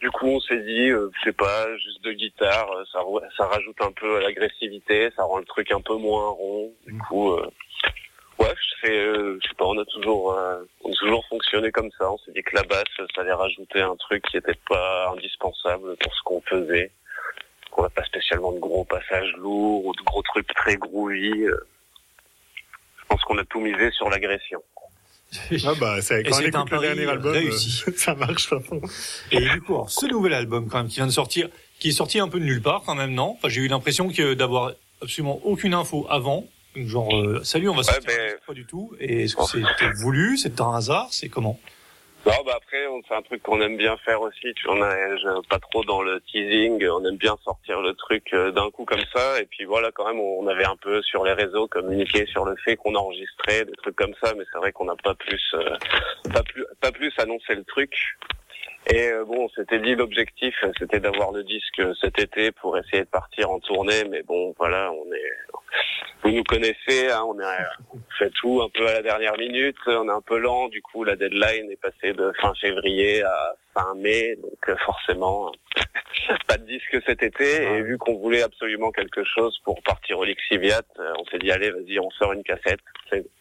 [0.00, 3.00] Du coup, on s'est dit, euh, je sais pas, juste deux guitares, euh, ça,
[3.36, 6.72] ça rajoute un peu à l'agressivité, ça rend le truc un peu moins rond.
[6.86, 7.46] Du coup, euh,
[8.40, 11.90] ouais, c'est, euh, je sais pas, on a toujours, euh, on a toujours fonctionné comme
[11.98, 12.10] ça.
[12.10, 15.96] On s'est dit que la basse, ça allait rajouter un truc qui était pas indispensable
[15.96, 16.90] pour ce qu'on faisait.
[17.70, 21.44] Qu'on n'a pas spécialement de gros passages lourds ou de gros trucs très groovy.
[21.44, 21.56] euh.
[23.00, 24.62] Je pense qu'on a tout misé sur l'agression.
[25.64, 27.84] Ah bah, c'est quand on c'est écoute un le dernier album, réussi.
[27.86, 28.80] euh, ça marche à fond.
[29.30, 31.48] Et du coup, alors, ce nouvel album quand même qui vient de sortir,
[31.78, 33.36] qui est sorti un peu de nulle part quand même, non?
[33.36, 37.82] Enfin, j'ai eu l'impression que d'avoir absolument aucune info avant Genre, euh, salut, on va
[37.82, 38.92] sortir ben- un disque, pas du tout.
[39.00, 41.58] Et est-ce que c'était voulu C'est un hasard C'est comment?
[42.26, 44.52] Non, bah après, c'est un truc qu'on aime bien faire aussi.
[44.54, 46.86] Tu on a je- pas trop dans le teasing.
[46.88, 49.40] On aime bien sortir le truc euh, d'un coup comme ça.
[49.40, 52.54] Et puis voilà, quand même, on avait un peu sur les réseaux communiqué sur le
[52.56, 54.34] fait qu'on enregistrait des trucs comme ça.
[54.36, 55.76] Mais c'est vrai qu'on n'a pas plus, euh,
[56.32, 57.94] pas plus, pas plus annoncé le truc.
[58.86, 62.50] Et euh, bon, on s'était dit l'objectif, euh, c'était d'avoir le disque euh, cet été
[62.50, 64.04] pour essayer de partir en tournée.
[64.08, 65.32] Mais bon, voilà, on est,
[66.22, 67.44] vous nous connaissez, hein, on, est,
[67.92, 70.80] on fait tout un peu à la dernière minute, on est un peu lent, du
[70.82, 75.52] coup la deadline est passée de fin février à fin mai, donc forcément
[76.48, 80.24] pas de disque cet été, et vu qu'on voulait absolument quelque chose pour partir au
[80.24, 80.82] Lixiviat,
[81.18, 82.80] on s'est dit allez vas-y on sort une cassette.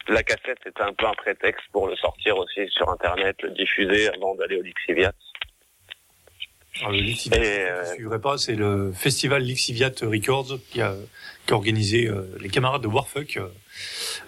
[0.08, 4.10] La cassette c'était un peu un prétexte pour le sortir aussi sur internet, le diffuser
[4.10, 5.12] avant d'aller au Lixiviat.
[6.80, 10.82] Alors, le Lixiviat, Et, euh, je ne suivrai pas, c'est le festival Lixiviat Records qui
[10.82, 10.94] a,
[11.46, 13.48] qui a organisé euh, les camarades de Warfuck euh,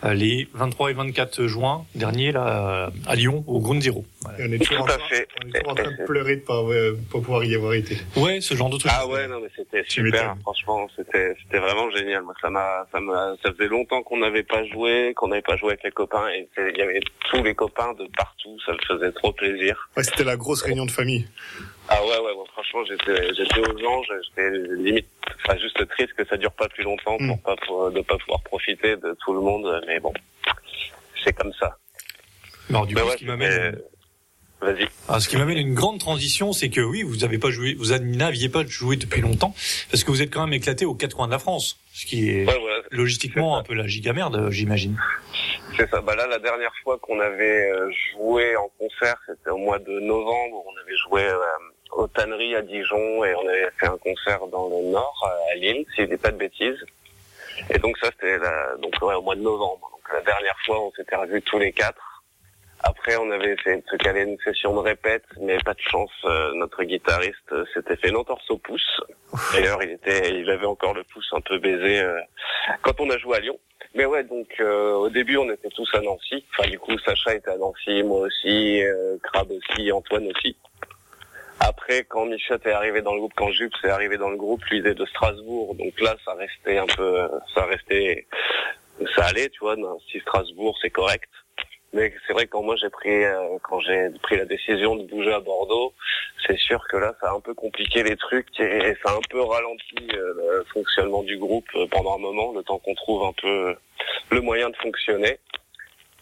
[0.05, 4.05] euh, les 23 et 24 juin dernier là, à Lyon, au Ground Zero.
[4.21, 4.37] Voilà.
[4.47, 4.97] On est toujours, en, train-
[5.43, 7.97] on est toujours en train de pleurer de pas, euh, pas pouvoir y avoir été.
[8.17, 8.91] Ouais, ce genre de truc.
[8.93, 10.11] Ah ouais, non mais c'était Tu super.
[10.29, 10.41] m'étonnes.
[10.41, 12.23] Franchement, c'était c'était vraiment génial.
[12.23, 15.55] Moi, ça m'a ça m'a ça faisait longtemps qu'on n'avait pas joué, qu'on n'avait pas
[15.57, 18.57] joué avec les copains et il y avait tous les copains de partout.
[18.65, 19.89] Ça me faisait trop plaisir.
[19.97, 21.27] Ouais, c'était la grosse réunion de famille.
[21.93, 22.31] Ah ouais ouais.
[22.33, 24.11] ouais, franchement, j'étais j'étais aux anges.
[24.29, 25.07] J'étais limite,
[25.43, 28.41] enfin juste triste que ça dure pas plus longtemps pour pas pour, de pas pouvoir
[28.43, 29.83] profiter de tout le monde.
[29.87, 30.13] Mais bon,
[31.23, 31.77] c'est comme ça.
[32.69, 33.81] Alors du coup, ouais, ce qui m'amène,
[34.61, 34.87] Vas-y.
[35.07, 37.73] Ah, ce qui m'amène à une grande transition, c'est que oui, vous avez pas joué,
[37.73, 39.55] vous n'aviez pas joué depuis longtemps,
[39.89, 42.29] parce que vous êtes quand même éclaté aux quatre coins de la France, ce qui
[42.29, 44.97] est Ouais, logistiquement un peu la giga merde, j'imagine.
[45.75, 46.01] C'est ça.
[46.01, 49.99] Bah là, la dernière fois qu'on avait euh, joué en concert, c'était au mois de
[49.99, 50.63] novembre.
[50.67, 51.37] On avait joué euh,
[51.91, 55.55] aux Tanneries à Dijon et on avait fait un concert dans le Nord, euh, à
[55.55, 56.83] Lille, si je dis pas de bêtises.
[57.69, 59.89] Et donc ça, c'était la- donc ouais, au mois de novembre.
[59.91, 62.01] Donc la dernière fois, on s'était revus tous les quatre.
[62.83, 66.09] Après, on avait essayé de se caler une session de répète, mais pas de chance.
[66.25, 69.01] euh, notre guitariste euh, s'était fait une entorse au pouce.
[69.53, 72.19] D'ailleurs, il était, il avait encore le pouce un peu baisé euh,
[72.81, 73.59] quand on a joué à Lyon.
[73.93, 76.43] Mais ouais, donc euh, au début, on était tous à Nancy.
[76.57, 80.57] Enfin, du coup, Sacha était à Nancy, moi aussi, euh, Crab aussi, Antoine aussi.
[81.63, 84.63] Après, quand Michette est arrivé dans le groupe, quand Jups est arrivé dans le groupe,
[84.65, 85.75] lui il est de Strasbourg.
[85.75, 88.25] Donc là, ça restait un peu, ça restait,
[89.15, 89.75] ça allait, tu vois.
[90.11, 91.29] Si Strasbourg, c'est correct.
[91.93, 95.03] Mais c'est vrai que quand moi j'ai pris, euh, quand j'ai pris la décision de
[95.03, 95.93] bouger à Bordeaux,
[96.47, 99.27] c'est sûr que là, ça a un peu compliqué les trucs et ça a un
[99.29, 103.33] peu ralenti euh, le fonctionnement du groupe pendant un moment, le temps qu'on trouve un
[103.33, 103.75] peu
[104.31, 105.37] le moyen de fonctionner.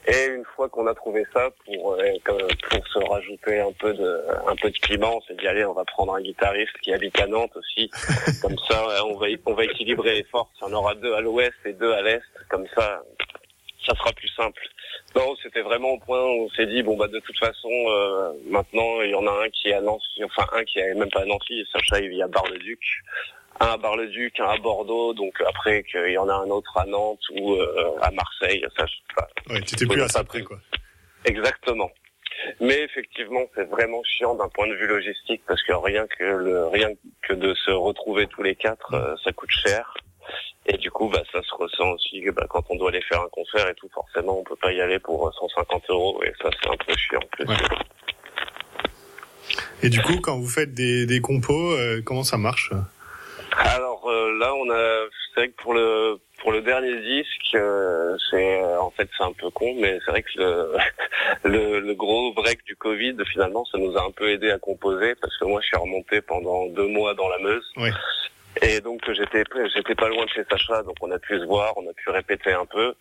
[0.07, 4.23] Et une fois qu'on a trouvé ça, pour euh, pour se rajouter un peu de
[4.47, 7.19] un peu de piment, on s'est dit allez, on va prendre un guitariste qui habite
[7.19, 7.89] à Nantes aussi.
[8.41, 10.49] Comme ça, on va on va équilibrer les forces.
[10.61, 12.21] Il y en aura deux à l'ouest et deux à l'est.
[12.49, 13.03] Comme ça,
[13.85, 14.61] ça sera plus simple.
[15.15, 18.31] Non, c'était vraiment au point où on s'est dit bon bah de toute façon euh,
[18.45, 21.09] maintenant il y en a un qui est à Nancy, enfin un qui est même
[21.09, 22.79] pas à Nancy, Sacha il vit à Bar-le-Duc,
[23.59, 26.85] un à Bar-le-Duc, un à Bordeaux, donc après qu'il y en a un autre à
[26.85, 29.27] Nantes ou euh, à Marseille, ça je sais pas.
[29.53, 30.57] Ouais, t'étais plus à ça près, quoi.
[31.25, 31.91] Exactement.
[32.61, 36.67] Mais effectivement, c'est vraiment chiant d'un point de vue logistique parce que rien que le
[36.67, 36.89] rien
[37.21, 39.93] que de se retrouver tous les quatre, euh, ça coûte cher.
[40.65, 43.29] Et du coup, bah, ça se ressent aussi bah, quand on doit aller faire un
[43.29, 43.89] concert et tout.
[43.93, 46.93] Forcément, on peut pas y aller pour euh, 150 euros et ça, c'est un peu
[46.95, 47.55] chiant.
[49.81, 52.71] Et du coup, quand vous faites des, des compos, euh, comment ça marche?
[53.57, 58.15] Alors euh, là, on a, c'est vrai que pour le pour le dernier disque, euh,
[58.29, 60.77] c'est euh, en fait c'est un peu con, mais c'est vrai que le,
[61.43, 65.15] le le gros break du Covid, finalement, ça nous a un peu aidé à composer
[65.15, 67.71] parce que moi, je suis remonté pendant deux mois dans la Meuse.
[67.77, 67.89] Oui.
[68.61, 69.43] Et donc j'étais
[69.73, 72.09] j'étais pas loin de chez Sacha, donc on a pu se voir, on a pu
[72.09, 72.93] répéter un peu.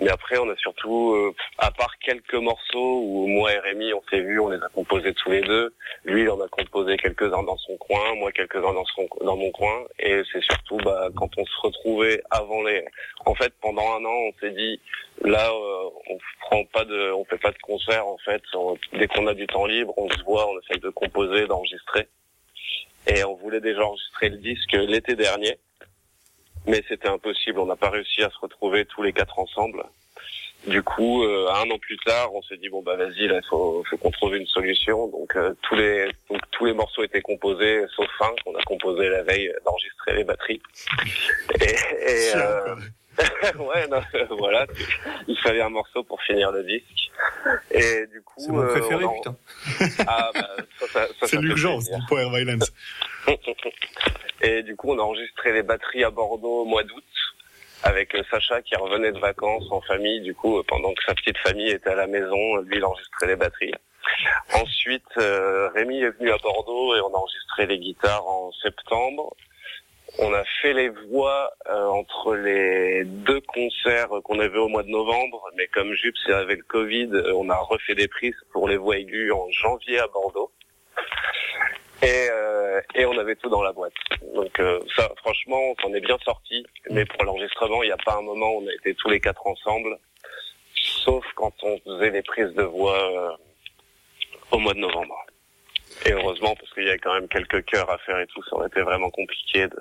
[0.00, 4.02] Mais après on a surtout, euh, à part quelques morceaux où moi et Rémi on
[4.10, 5.72] s'est vus, on les a composés tous les deux.
[6.04, 8.74] Lui il en a composé quelques-uns dans son coin, moi quelques-uns
[9.20, 9.84] dans mon coin.
[10.00, 12.84] Et c'est surtout bah, quand on se retrouvait avant les.
[13.24, 14.80] En fait pendant un an on s'est dit
[15.22, 18.42] là euh, on prend pas de, on fait pas de concert en fait.
[18.94, 22.08] Dès qu'on a du temps libre on se voit, on essaye de composer, d'enregistrer.
[23.06, 25.58] Et on voulait déjà enregistrer le disque l'été dernier.
[26.66, 29.84] Mais c'était impossible, on n'a pas réussi à se retrouver tous les quatre ensemble.
[30.66, 33.46] Du coup, euh, un an plus tard, on s'est dit bon bah vas-y, là, il
[33.46, 35.08] faut, faut qu'on trouve une solution.
[35.08, 39.10] Donc euh, tous les donc, tous les morceaux étaient composés, sauf un qu'on a composé
[39.10, 40.62] la veille d'enregistrer les batteries.
[41.60, 42.76] Et, et euh,
[43.58, 44.02] ouais, non,
[44.38, 44.66] voilà,
[45.28, 47.10] il fallait un morceau pour finir le disque.
[47.70, 49.36] Et du coup, C'est mon euh, préféré, on putain.
[50.06, 50.48] Ah bah
[50.78, 52.72] ça, ça, ça, C'est l'urgence du Power Violence.
[54.42, 57.04] Et du coup, on a enregistré les batteries à Bordeaux au mois d'août.
[57.82, 61.14] avec euh, Sacha qui revenait de vacances en famille, du coup, euh, pendant que sa
[61.14, 63.74] petite famille était à la maison, lui il enregistrait les batteries.
[64.54, 69.34] Ensuite, euh, Rémi est venu à Bordeaux et on a enregistré les guitares en septembre.
[70.18, 74.88] On a fait les voix euh, entre les deux concerts qu'on avait au mois de
[74.88, 78.76] novembre, mais comme Jups avec le Covid, euh, on a refait des prises pour les
[78.76, 80.52] voix aiguës en janvier à Bordeaux.
[82.02, 83.94] Et, euh, et on avait tout dans la boîte.
[84.34, 86.64] Donc euh, ça, franchement, on s'en est bien sorti.
[86.90, 89.20] Mais pour l'enregistrement, il n'y a pas un moment où on a été tous les
[89.20, 89.98] quatre ensemble,
[90.74, 93.36] sauf quand on faisait les prises de voix
[94.52, 95.26] au mois de novembre.
[96.06, 98.56] Et heureusement, parce qu'il y a quand même quelques chœurs à faire et tout, ça
[98.56, 99.78] aurait été vraiment compliqué de,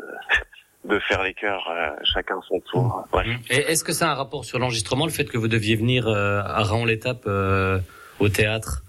[0.93, 3.05] de faire les chœurs euh, chacun son tour.
[3.11, 3.27] Bref.
[3.49, 6.07] Et est-ce que ça a un rapport sur l'enregistrement, le fait que vous deviez venir
[6.07, 7.79] euh, à Raon-l'Étape euh,
[8.19, 8.81] au théâtre?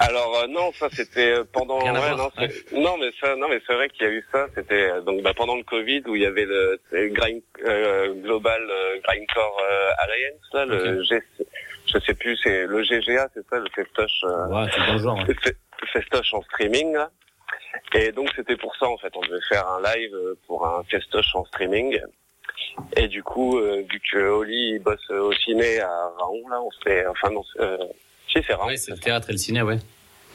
[0.00, 3.60] Alors euh, non, ça c'était euh, pendant ouais, voir, non, non mais ça non mais
[3.64, 6.16] c'est vrai qu'il y a eu ça, c'était euh, donc bah, pendant le Covid où
[6.16, 6.80] il y avait le
[7.10, 9.62] grind, euh, Global euh, Grindcore
[9.98, 11.22] Alliance là, le G,
[11.86, 15.16] je sais plus c'est le GGA, c'est ça le festoche Ouais, c'est le genre.
[15.16, 15.34] ouais.
[15.92, 17.10] festoche en streaming là.
[17.94, 20.82] Et donc c'était pour ça en fait, on devait faire un live euh, pour un
[20.84, 21.98] festoche en streaming.
[22.96, 26.70] Et du coup, euh, vu que Oli il bosse au ciné à Raon là, on
[26.82, 27.78] s'est enfin non, euh,
[28.28, 28.68] si c'est Raon.
[28.68, 29.78] Ouais, c'est le théâtre et le ciné, ouais.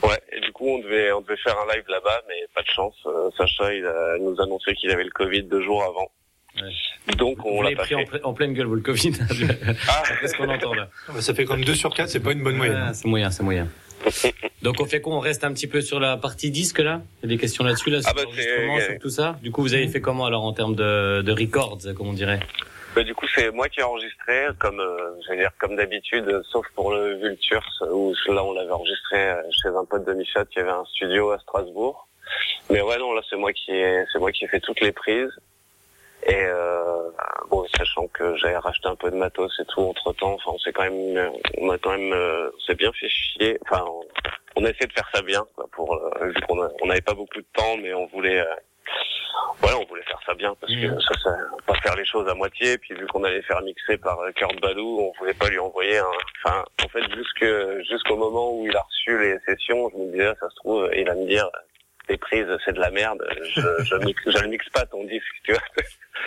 [0.01, 2.67] Ouais, et du coup, on devait, on devait faire un live là-bas, mais pas de
[2.69, 2.95] chance.
[3.05, 6.09] Euh, Sacha, il a, nous annonçait qu'il avait le Covid deux jours avant.
[7.17, 8.17] Donc, Vous on l'a pris en, fait.
[8.17, 9.11] ple- en pleine gueule, vous, le Covid.
[9.89, 10.03] Ah.
[10.21, 10.87] Qu'est-ce qu'on entend là
[11.19, 12.85] Ça fait comme 2 sur 4, c'est pas une bonne moyenne.
[12.89, 13.67] Ah, C'est moyen, c'est moyen.
[14.61, 15.13] Donc on fait quoi?
[15.15, 17.01] On reste un petit peu sur la partie disque là?
[17.21, 19.37] Il y a des questions là-dessus, là, sur Ah bah, l'enregistrement, c'est- sur tout ça?
[19.41, 22.39] Du coup, vous avez fait comment alors en termes de, de records, comme on dirait?
[22.95, 26.41] Bah, du coup, c'est moi qui ai enregistré, comme, euh, veux dire, comme d'habitude, euh,
[26.51, 30.45] sauf pour le Vultures, où là, on l'avait enregistré euh, chez un pote de Michel
[30.51, 32.07] qui avait un studio à Strasbourg.
[32.71, 34.91] Mais ouais, non, là, c'est moi qui ai, c'est moi qui ai fait toutes les
[34.91, 35.29] prises.
[36.23, 37.09] Et euh,
[37.49, 40.59] bon, sachant que j'avais racheté un peu de matos et tout entre temps, enfin, on
[40.59, 43.57] s'est quand même, on a quand même, euh, on s'est bien fait chier.
[43.63, 44.01] Enfin, on,
[44.57, 47.39] on a essayé de faire ça bien, quoi, pour euh, vu qu'on n'avait pas beaucoup
[47.39, 48.55] de temps, mais on voulait, euh,
[49.59, 52.33] voilà, on voulait faire ça bien parce que ça, ça, pas faire les choses à
[52.33, 52.77] moitié.
[52.77, 55.97] Puis vu qu'on allait faire mixer par euh, Kurt Balou, on voulait pas lui envoyer
[55.99, 56.11] un.
[56.43, 57.45] Enfin, en fait, jusque
[57.89, 61.05] jusqu'au moment où il a reçu les sessions, je me disais, ça se trouve, il
[61.05, 61.49] va me dire,
[62.65, 63.23] c'est de la merde.
[63.55, 65.61] Je, je, mixe, je mixe pas ton disque, tu vois.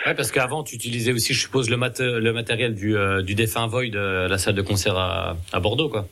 [0.05, 3.35] Ouais, parce qu'avant, tu utilisais aussi, je suppose, le, mat le matériel du, euh, du
[3.35, 6.07] défunt Void, euh, la salle de concert à, à Bordeaux, quoi.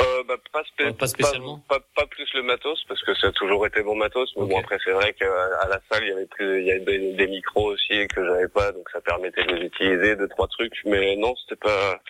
[0.00, 1.60] Euh, bah, pas, spé- Pas spécialement.
[1.68, 1.78] Pas,
[2.10, 4.32] plus le matos parce que ça a toujours été bon matos.
[4.36, 5.26] Mais bon après c'est vrai qu'à
[5.60, 8.24] à la salle il y avait plus, il y avait des, des micros aussi que
[8.24, 10.74] j'avais pas, donc ça permettait de les utiliser, deux trois trucs.
[10.84, 12.00] Mais non c'était pas,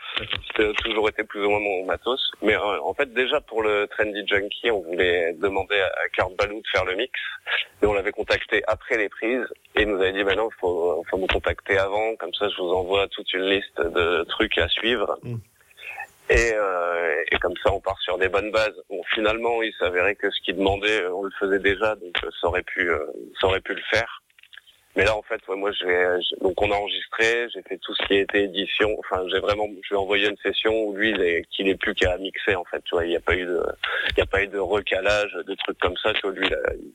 [0.48, 2.32] c'était toujours été plus ou moins mon matos.
[2.40, 6.60] Mais euh, en fait déjà pour le Trendy Junkie on voulait demander à Kurt Balou
[6.60, 7.12] de faire le mix,
[7.82, 11.04] et on l'avait contacté après les prises et il nous avait dit bah non faut,
[11.10, 14.68] faut me contacter avant, comme ça je vous envoie toute une liste de trucs à
[14.68, 15.18] suivre.
[16.32, 18.80] Et, euh, et comme ça, on part sur des bonnes bases.
[18.88, 22.30] Bon, finalement, il s'avérait que ce qu'il demandait, euh, on le faisait déjà, donc euh,
[22.40, 22.90] ça aurait pu,
[23.38, 24.22] ça aurait pu le faire.
[24.96, 25.70] Mais là, en fait, moi,
[26.40, 28.94] donc on a enregistré, j'ai fait tout ce qui était édition.
[28.98, 31.14] Enfin, j'ai vraiment, je lui ai envoyé une session où lui,
[31.50, 32.82] qu'il est plus qu'à mixer, en fait.
[32.84, 33.62] Tu vois, il n'y a pas eu de,
[34.10, 36.12] il y a pas eu de recalage, de trucs comme ça.
[36.14, 36.92] Tu lui, il,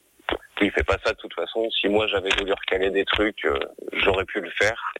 [0.61, 1.69] il fait pas ça de toute façon.
[1.71, 3.59] Si moi j'avais voulu recaler des trucs, euh,
[3.93, 4.93] j'aurais pu le faire.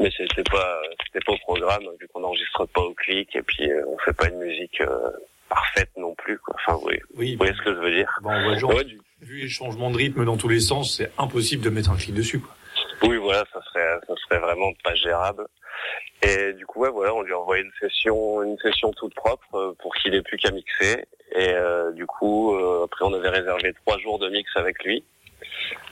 [0.00, 3.70] Mais c'était pas, c'était pas au programme, vu qu'on n'enregistre pas au clic et puis
[3.70, 5.10] euh, on fait pas une musique euh,
[5.48, 6.38] parfaite non plus.
[6.38, 6.54] Quoi.
[6.56, 7.32] Enfin, oui, Oui.
[7.32, 8.08] vous voyez ce que je veux dire?
[8.22, 8.74] Bon, on voit le genre.
[8.74, 11.90] Ouais, du- Vu les changements de rythme dans tous les sens, c'est impossible de mettre
[11.90, 12.38] un fil dessus.
[12.38, 12.54] Quoi.
[13.02, 15.46] Oui, voilà, ça serait, ça serait vraiment pas gérable.
[16.22, 19.54] Et du coup, ouais, voilà, on lui a envoyé une session, une session toute propre
[19.54, 21.04] euh, pour qu'il ait plus qu'à mixer.
[21.32, 25.04] Et euh, du coup, euh, après, on avait réservé trois jours de mix avec lui.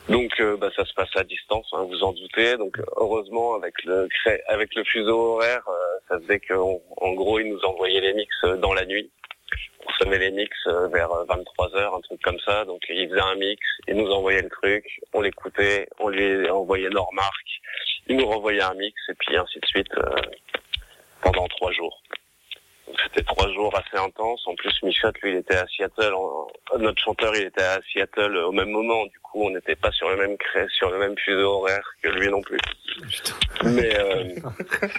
[0.09, 2.57] Donc, bah, ça se passe à distance, hein, vous en doutez.
[2.57, 4.09] Donc, heureusement, avec le
[4.48, 5.64] avec le fuseau horaire,
[6.09, 9.11] ça faisait qu'en en gros, il nous envoyait les mix dans la nuit.
[9.84, 12.64] On recevait les mix euh, vers 23 heures, un truc comme ça.
[12.64, 16.90] Donc, il faisait un mix, il nous envoyait le truc, on l'écoutait, on lui envoyait
[16.90, 17.61] nos remarques,
[18.09, 20.14] il nous renvoyait un mix, et puis ainsi de suite euh,
[21.22, 22.03] pendant trois jours.
[23.03, 24.47] C'était trois jours assez intenses.
[24.47, 26.14] En plus, Michotte, lui, il était à Seattle.
[26.78, 29.05] Notre chanteur, il était à Seattle au même moment.
[29.37, 30.66] Coup, on n'était pas sur le même cré...
[30.70, 32.59] sur le même fuseau horaire que lui non plus.
[33.64, 34.24] Mais euh,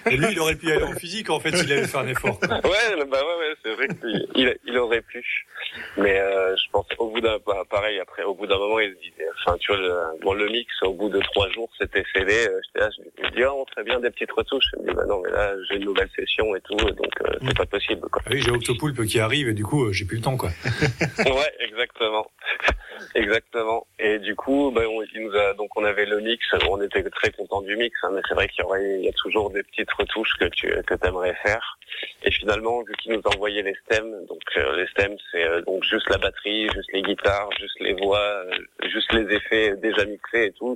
[0.10, 2.08] Et lui, il aurait pu y aller en physique, en fait, s'il avait fait un
[2.08, 2.40] effort.
[2.42, 5.24] ouais, bah ouais, ouais, c'est vrai qu'il il, il aurait pu.
[5.98, 8.92] Mais euh, je pense au bout d'un bah, pareil après au bout d'un moment il
[8.94, 12.04] se disait enfin tu vois le, bon, le mix au bout de trois jours c'était
[12.14, 14.84] scellé euh, j'étais là je lui dis ah on ferait bien des petites retouches il
[14.84, 17.58] me dit bah non mais là j'ai une nouvelle session et tout donc euh, c'est
[17.58, 18.22] pas possible quoi.
[18.26, 20.50] Ah oui, j'ai Octopoulpe qui arrive et du coup, euh, j'ai plus le temps, quoi.
[21.20, 22.30] ouais exactement
[23.16, 27.61] exactement Et du coup, ben, on, donc on avait le mix, on était très content
[27.61, 28.65] du mix, hein, mais c'est vrai qu'il
[29.01, 30.69] y a toujours des petites retouches que tu
[31.01, 31.78] aimerais faire.
[32.23, 35.61] Et finalement, vu qu'il nous a envoyé les stems, donc euh, les stems, c'est euh,
[35.61, 40.03] donc juste la batterie, juste les guitares, juste les voix, euh, juste les effets déjà
[40.03, 40.75] mixés et tout.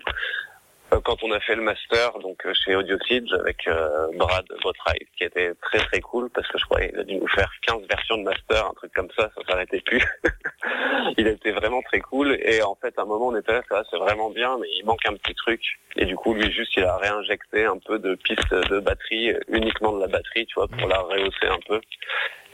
[0.94, 4.46] Euh, Quand on a fait le master, donc euh, chez Audio Siege avec euh, Brad
[4.62, 7.52] Botright, qui était très très cool parce que je crois qu'il a dû nous faire
[7.66, 10.04] 15 versions de master, un truc comme ça, ça s'arrêtait plus.
[11.18, 13.84] il était vraiment très cool et en fait à un moment on était là, va,
[13.90, 15.62] c'est vraiment bien, mais il manque un petit truc.
[15.96, 19.94] Et du coup lui juste il a réinjecté un peu de pistes de batterie, uniquement
[19.94, 21.80] de la batterie, tu vois, pour la rehausser un peu.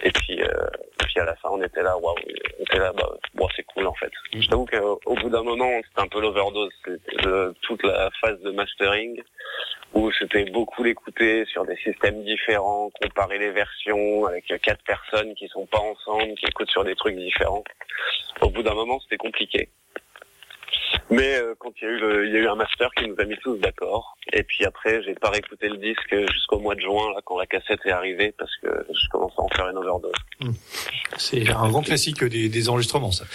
[0.04, 0.68] Et puis, euh,
[1.00, 2.16] puis à la fin, on était là, waouh,
[2.60, 4.12] on était là, bah, bon, c'est cool en fait.
[4.34, 8.52] Je t'avoue qu'au bout d'un moment, c'était un peu l'overdose, de toute la phase de
[8.52, 9.22] mastering,
[9.94, 15.48] où c'était beaucoup l'écouter sur des systèmes différents, comparer les versions avec quatre personnes qui
[15.48, 17.64] sont pas ensemble, qui écoutent sur des trucs différents.
[18.42, 19.70] Au bout d'un moment, c'était compliqué.
[21.10, 23.08] Mais euh, quand il y a eu le, il y a eu un master qui
[23.08, 24.18] nous a mis tous d'accord.
[24.34, 27.46] Et puis après, j'ai pas réécouté le disque jusqu'au mois de juin, là, quand la
[27.46, 30.12] cassette est arrivée, parce que je commence à en faire une overdose.
[31.18, 33.26] C'est un grand classique des enregistrements, ça.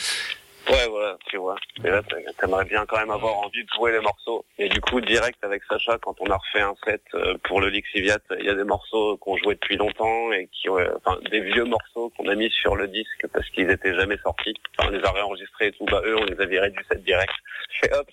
[0.68, 1.56] Ouais, voilà, tu vois.
[1.84, 4.44] Et là, t'a- t'aimerais bien quand même avoir envie de jouer les morceaux.
[4.58, 7.68] Et du coup, direct avec Sacha, quand on a refait un set euh, pour le
[7.68, 11.18] Lixiviat, il y a des morceaux qu'on jouait depuis longtemps et qui, ont, euh, enfin,
[11.30, 14.54] des vieux morceaux qu'on a mis sur le disque parce qu'ils étaient jamais sortis.
[14.78, 15.84] Enfin, on les a réenregistrés et tout.
[15.86, 17.32] Bah, eux, on les a virés du set direct.
[17.84, 18.08] Et hop,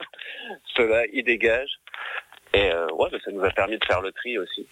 [0.75, 1.79] ceux-là, ils dégagent.
[2.55, 4.65] Et euh, ouais, ça nous a permis de faire le tri aussi.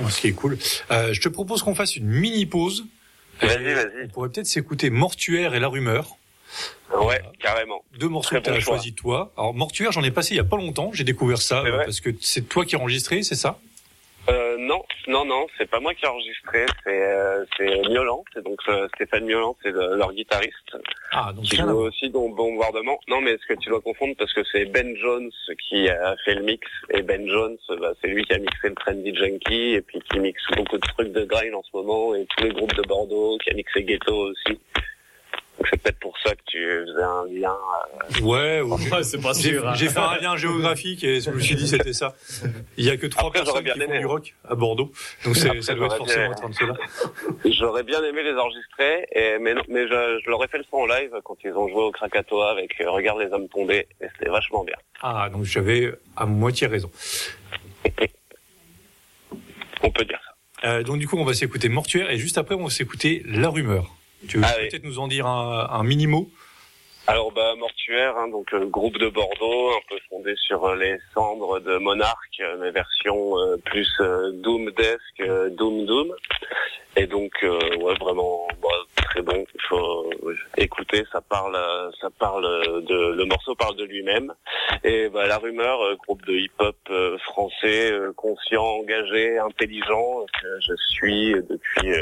[0.00, 0.56] Oh, Ce qui est cool.
[0.92, 2.84] Euh, je te propose qu'on fasse une mini pause.
[3.40, 4.04] Vas-y, vas-y.
[4.04, 6.16] On pourrait peut-être s'écouter Mortuaire et La Rumeur.
[6.94, 7.84] Ouais, carrément.
[7.98, 9.32] Deux morceaux que tu as choisi toi.
[9.36, 10.90] Alors Mortuaire, j'en ai passé il y a pas longtemps.
[10.92, 13.58] J'ai découvert ça euh, parce que c'est toi qui as enregistré, c'est ça?
[14.28, 18.42] Euh, non, non, non, c'est pas moi qui ai enregistré, c'est euh, c'est Miolan, c'est
[18.42, 20.76] donc euh, Stéphane Miolan, c'est le- leur guitariste,
[21.12, 22.98] Ah, donc qui joue aussi dans Bombardement.
[23.06, 25.30] Non, mais est-ce que tu dois confondre parce que c'est Ben Jones
[25.68, 28.74] qui a fait le mix et Ben Jones, bah, c'est lui qui a mixé le
[28.74, 32.26] Trendy Junkie et puis qui mixe beaucoup de trucs de grind en ce moment et
[32.36, 34.58] tous les groupes de Bordeaux, qui a mixé Ghetto aussi.
[35.58, 37.56] Donc c'est peut-être pour ça que tu faisais un lien.
[38.20, 39.74] euh, Ouais, ou- Ouais, c'est pas j'ai sûr, hein.
[39.74, 42.14] j'ai fait un lien géographique et je me suis dit c'était ça.
[42.76, 43.98] Il y a que trois Après, j'aurais personnes bien qui font aimé.
[44.00, 44.92] du rock à Bordeaux,
[45.24, 46.66] donc c'est- Après, ça doit être forcément bien- être un
[47.44, 47.50] de.
[47.52, 50.64] J'aurais bien aimé les enregistrer, et, mais, non, mais je, je leur ai fait le
[50.70, 53.86] son en live quand ils ont joué au Krakatoa avec euh, Regarde les hommes tomber,
[54.02, 54.76] et c'était vachement bien.
[55.02, 56.90] Ah, donc j'avais à moitié raison.
[59.82, 60.18] On peut dire
[60.62, 60.68] ça.
[60.68, 63.48] Euh, donc du coup, on va s'écouter Mortuaire et juste après, on va s'écouter La
[63.48, 63.94] Rumeur.
[64.28, 64.68] Tu veux Ah oui.
[64.68, 66.28] peut-être nous en dire un, un mini mot?
[67.08, 70.98] Alors bah Mortuaire, hein, donc euh, groupe de Bordeaux, un peu fondé sur euh, les
[71.14, 73.88] cendres de Monarch, euh, mais version plus
[74.42, 75.22] Doom Desk,
[75.56, 76.12] Doom Doom.
[76.96, 79.44] Et donc ouais vraiment bah, très bon.
[79.54, 80.10] Il faut
[80.56, 81.56] écouter, ça parle,
[82.00, 84.32] ça parle de le morceau parle de lui-même.
[84.82, 86.76] Et bah, la rumeur, groupe de hip-hop
[87.22, 91.92] français, conscient, engagé, intelligent, que je suis depuis.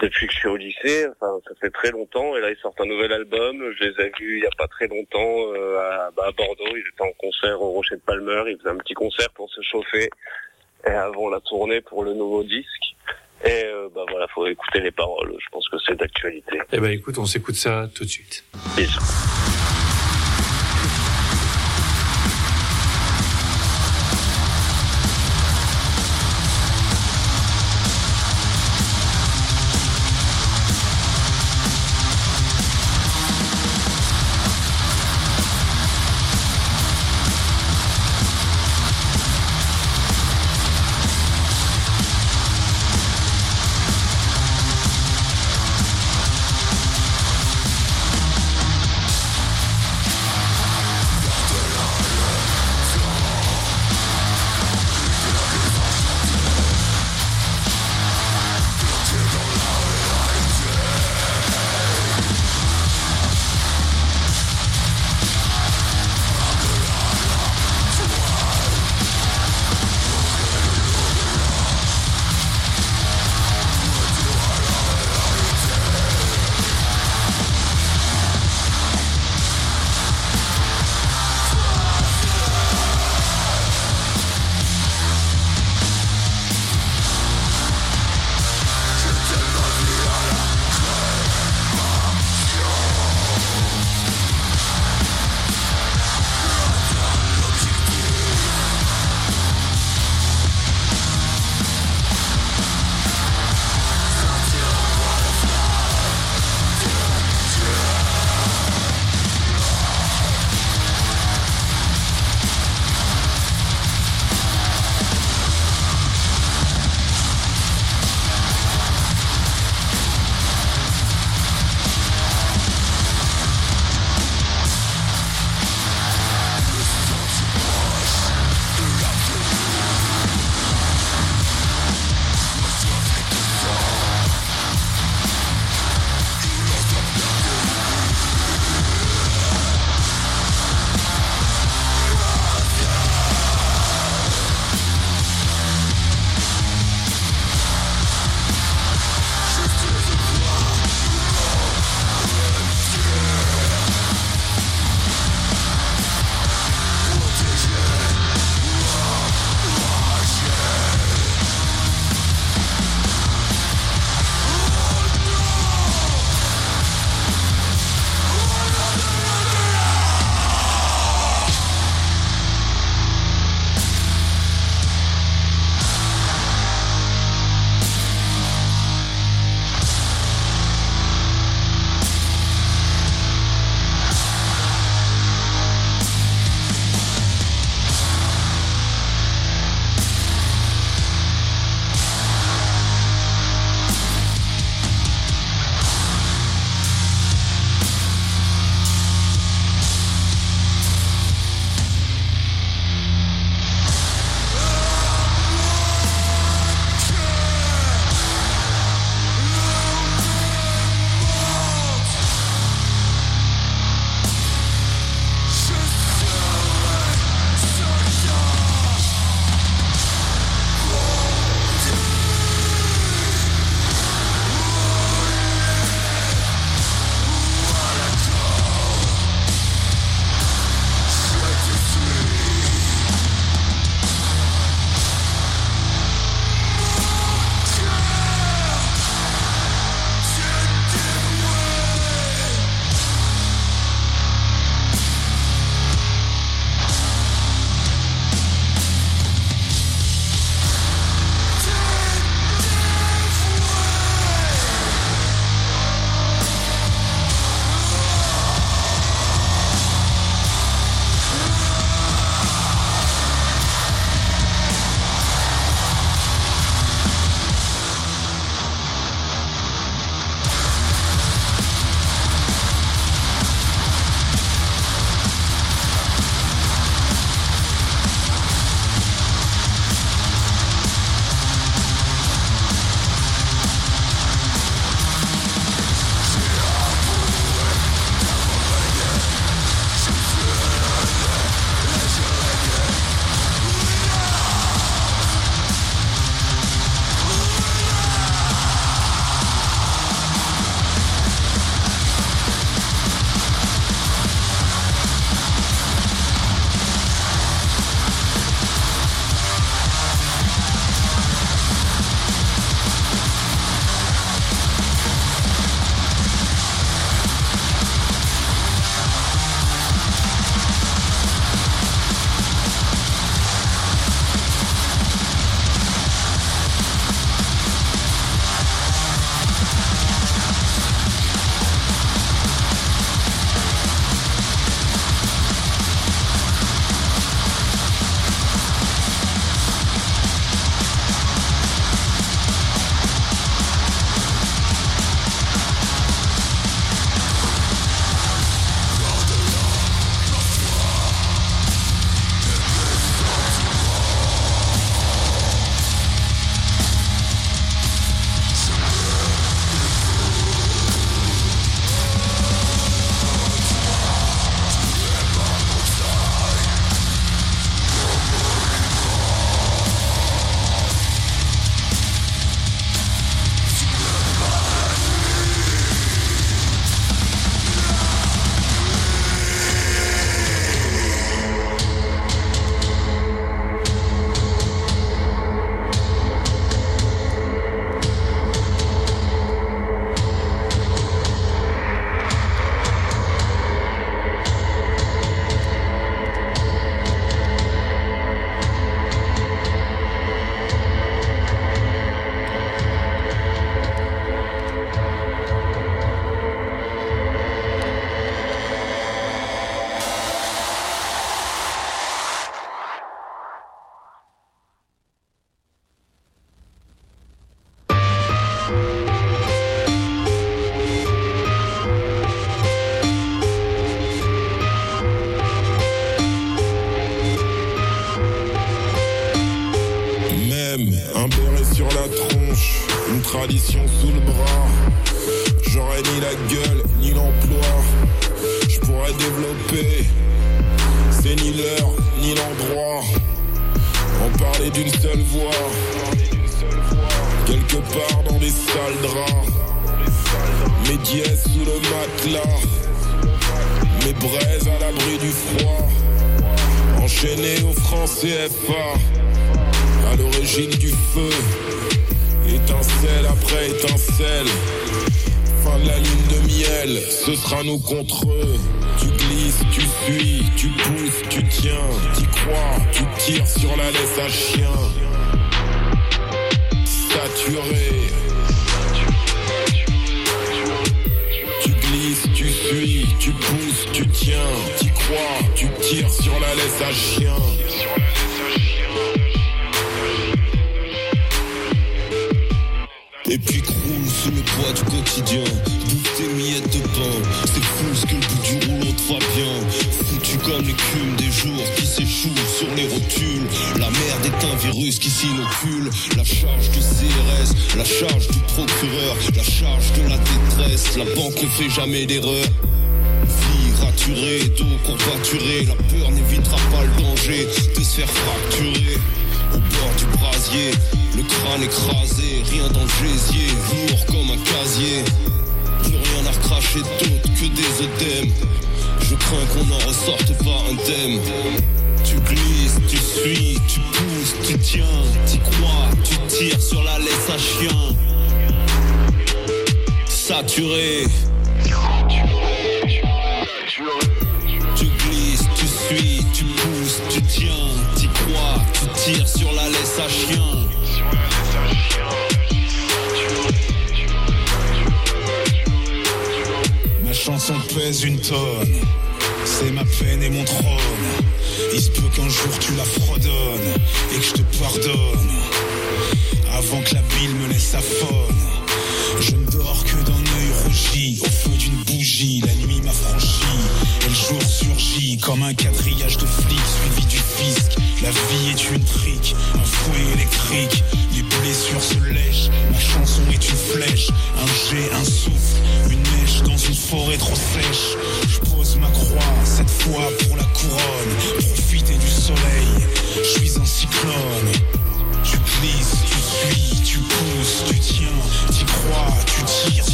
[0.00, 2.80] Depuis que je suis au lycée, enfin ça fait très longtemps, et là ils sortent
[2.80, 3.72] un nouvel album.
[3.78, 6.76] Je les ai vus il y a pas très longtemps euh, à, bah, à Bordeaux.
[6.76, 8.44] Ils étaient en concert au Rocher de Palmer.
[8.48, 10.10] Ils faisaient un petit concert pour se chauffer
[10.86, 12.94] et avant la tournée pour le nouveau disque.
[13.44, 15.34] Et euh, bah voilà, faut écouter les paroles.
[15.38, 16.58] Je pense que c'est d'actualité.
[16.72, 18.44] Eh ben écoute, on s'écoute ça tout de suite.
[18.76, 18.98] Bisous.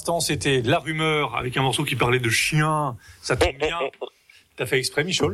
[0.00, 2.96] L'instant, c'était La Rumeur avec un morceau qui parlait de chien.
[3.20, 3.78] Ça tombe bien.
[4.56, 5.32] T'as fait exprès, Michel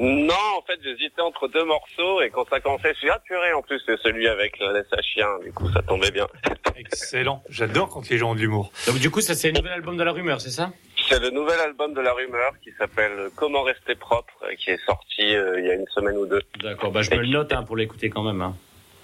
[0.00, 3.52] Non, en fait, j'hésitais entre deux morceaux et quand ça commençait, je suis ah purée,
[3.52, 5.28] en plus, c'est celui avec le laisse à chien.
[5.44, 6.26] Du coup, ça tombait bien.
[6.76, 7.44] Excellent.
[7.48, 8.72] J'adore quand les gens ont de l'humour.
[8.88, 10.72] Donc du coup, ça c'est le nouvel album de la rumeur, c'est ça
[11.08, 14.84] C'est le nouvel album de La Rumeur qui s'appelle Comment rester propre, euh, qui est
[14.84, 16.42] sorti euh, il y a une semaine ou deux.
[16.60, 18.42] D'accord, bah je me le note hein, pour l'écouter quand même.
[18.42, 18.56] Hein.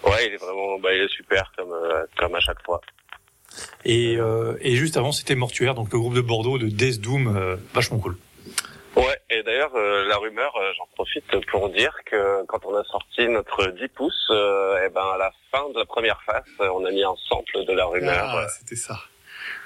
[0.04, 2.80] Ouais, il est vraiment, bah, il est super comme euh, comme à chaque fois.
[3.84, 7.36] Et, euh, et juste avant, c'était Mortuaire, donc le groupe de Bordeaux de Death Doom,
[7.36, 8.16] euh, vachement cool.
[8.96, 12.84] Ouais, et d'ailleurs, euh, la rumeur, euh, j'en profite pour dire que quand on a
[12.84, 16.68] sorti notre 10 pouces, euh, et ben à la fin de la première face, euh,
[16.74, 18.24] on a mis un sample de la rumeur.
[18.24, 19.00] Ah, c'était ça.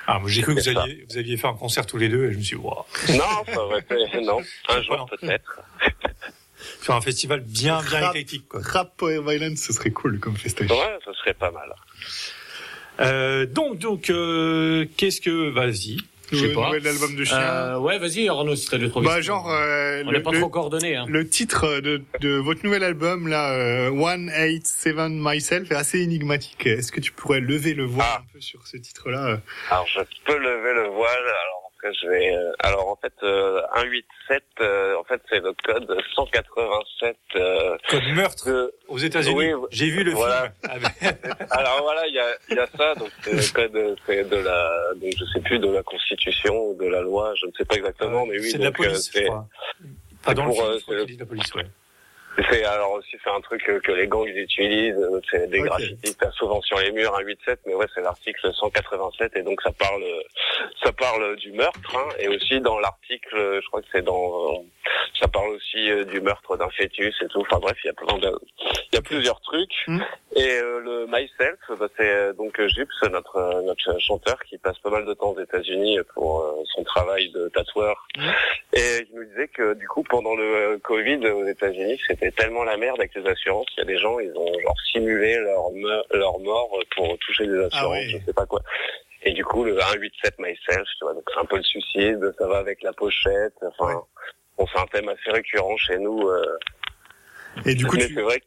[0.07, 2.25] Ah, moi j'ai cru que vous aviez, vous aviez fait un concert tous les deux
[2.31, 2.85] et je me suis dit, waouh.
[3.11, 4.39] Non, ça aurait été, non,
[4.71, 5.61] un jour peut-être.
[6.57, 8.61] Faire un festival bien, bien Rap- éclectique, quoi.
[8.63, 10.73] Rap Power Violence, ce serait cool comme festival.
[10.77, 11.73] Ouais, ce serait pas mal.
[13.01, 15.99] Euh, donc, donc, euh, qu'est-ce que, vas-y.
[16.31, 16.67] Je sais pas.
[16.67, 17.39] nouvel album de chien.
[17.39, 20.31] Euh, ouais, vas-y Arnaud, si t'as deux trois Bah genre euh, On le, n'est pas
[20.33, 20.95] le- trop coordonnés.
[20.95, 21.07] Hein.
[21.09, 26.01] le titre de, de votre nouvel album là, euh, One Eight Seven Myself, est assez
[26.01, 26.67] énigmatique.
[26.67, 28.19] Est-ce que tu pourrais lever le voile Ah.
[28.21, 29.41] un peu sur ce titre-là
[29.71, 31.09] Alors je peux lever le voile.
[31.25, 32.35] Alors je vais.
[32.35, 34.43] euh, alors en fait, euh, 187.
[34.61, 37.17] euh, en fait, c'est le code 187.
[37.37, 39.55] Euh, Code meurtre de- aux États-Unis.
[39.55, 40.51] Oui, J'ai vu le voilà.
[40.51, 40.53] film.
[40.71, 40.93] avec-
[41.51, 42.95] Alors voilà, il y a, y a ça.
[42.95, 44.95] Donc c'est le code, c'est de la.
[44.97, 47.33] Donc je sais plus de la Constitution ou de la loi.
[47.41, 48.51] Je ne sais pas exactement, mais oui.
[48.51, 49.47] c'est de la euh, police, je c'est- crois.
[50.25, 51.67] Pas dans le pour, film, euh, je crois dit de la police, ouais.
[52.51, 55.67] C'est alors aussi c'est un truc que, que les gangs utilisent, euh, c'est des Ok.
[55.67, 59.73] graffitis, souvent sur les murs un 8-7, mais ouais c'est l'article 187 et donc ça
[59.73, 60.05] parle
[60.83, 64.65] ça parle du meurtre hein, et aussi dans l'article, je crois que c'est dans
[65.21, 67.41] ça parle aussi euh, du meurtre d'un fœtus et tout.
[67.41, 68.33] Enfin bref, il y a plein de
[68.93, 69.87] il y a plusieurs trucs
[70.37, 75.05] et euh, le myself, bah, c'est donc Jups, notre notre chanteur qui passe pas mal
[75.07, 78.07] de temps aux États-Unis pour euh, son travail de tatoueur.
[78.73, 82.65] Et il nous disait que du coup pendant le euh, Covid aux États-Unis, c'était tellement
[82.65, 85.71] la merde avec les assurances, il y a des gens ils ont genre simulé leur
[85.73, 88.11] me- leur mort pour toucher des assurances, oui.
[88.11, 88.61] je sais pas quoi.
[89.23, 92.47] Et du coup le 187 myself, tu vois, donc c'est un peu le suicide, ça
[92.47, 94.01] va avec la pochette, enfin
[94.57, 96.29] bon c'est un thème assez récurrent chez nous.
[96.29, 96.59] euh.
[97.67, 98.47] Et du coup, Mais tu- c'est vrai que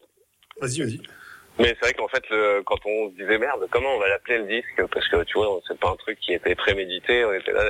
[0.61, 1.01] Vas-y, vas-y.
[1.59, 4.37] mais c'est vrai qu'en fait, le, quand on se disait merde, comment on va l'appeler
[4.39, 4.85] le disque?
[4.93, 7.25] Parce que tu vois, c'est pas un truc qui était prémédité.
[7.25, 7.69] On était là.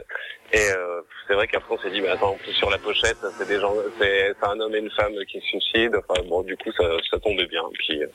[0.53, 3.17] Et euh, c'est vrai qu'après on s'est dit, mais attends, en plus sur la pochette,
[3.37, 5.99] c'est des gens, c'est un homme et une femme qui se suicident.
[6.09, 7.63] Enfin bon, du coup, ça, ça tombait bien.
[7.73, 8.07] Puis euh,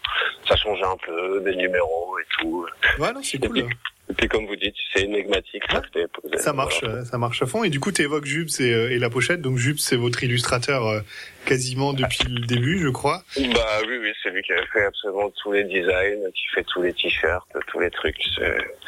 [0.48, 2.66] ça changeait un peu des numéros et tout.
[2.98, 3.66] Ouais, non, c'est cool.
[4.08, 5.64] Et puis comme vous dites, c'est énigmatique.
[5.72, 5.82] Ça.
[6.36, 7.64] Ça marche, euh, ça marche à fond.
[7.64, 9.40] Et du coup, tu évoques Jups et, euh, et la pochette.
[9.40, 11.00] Donc Jups, c'est votre illustrateur euh,
[11.44, 13.24] quasiment depuis le début, je crois.
[13.36, 16.82] Bah oui, oui, c'est lui qui a fait absolument tous les designs, qui fait tous
[16.82, 18.16] les t-shirts, tous les trucs.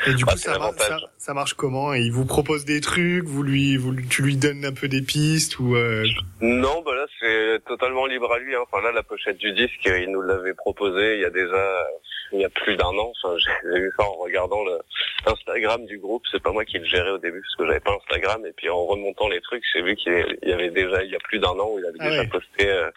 [0.07, 1.95] Et du Bah, coup, ça, ça, ça marche comment?
[1.95, 4.89] Et il vous propose des trucs, vous lui, vous, lui- tu lui donnes un peu
[4.89, 6.05] des pistes ou euh,
[6.41, 8.55] Non, bah là c'est totalement libre à lui.
[8.55, 8.61] Hein.
[8.71, 11.85] Enfin là, la pochette du disque, il nous l'avait proposé il y a déjà,
[12.33, 13.13] il y a plus d'un an.
[13.23, 14.79] Enfin, j'ai vu ça en regardant le
[15.27, 16.23] Instagram du groupe.
[16.31, 18.45] C'est pas moi qui le gérais au début parce que j'avais pas Instagram.
[18.47, 21.21] Et puis en remontant les trucs, j'ai vu qu'il y avait déjà, il y a
[21.21, 22.91] plus d'un an, où il avait Ah déjà posté, euh,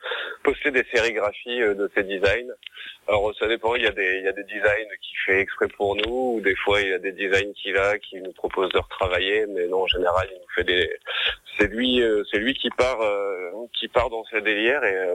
[0.43, 2.51] posté des sérigraphies euh, de ses designs.
[3.07, 3.75] Alors ça dépend.
[3.75, 6.41] Il y a des, il y a des designs qu'il fait exprès pour nous, ou
[6.41, 9.45] des fois il y a des designs qu'il a, qui nous propose de retravailler.
[9.47, 10.89] Mais non, en général, il nous fait des,
[11.59, 15.07] c'est lui, euh, c'est lui qui part, euh, qui part dans ses délires et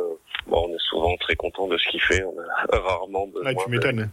[0.47, 2.23] bon, on est souvent très content de ce qu'il fait.
[2.25, 4.06] On a rarement besoin tu m'étonnes.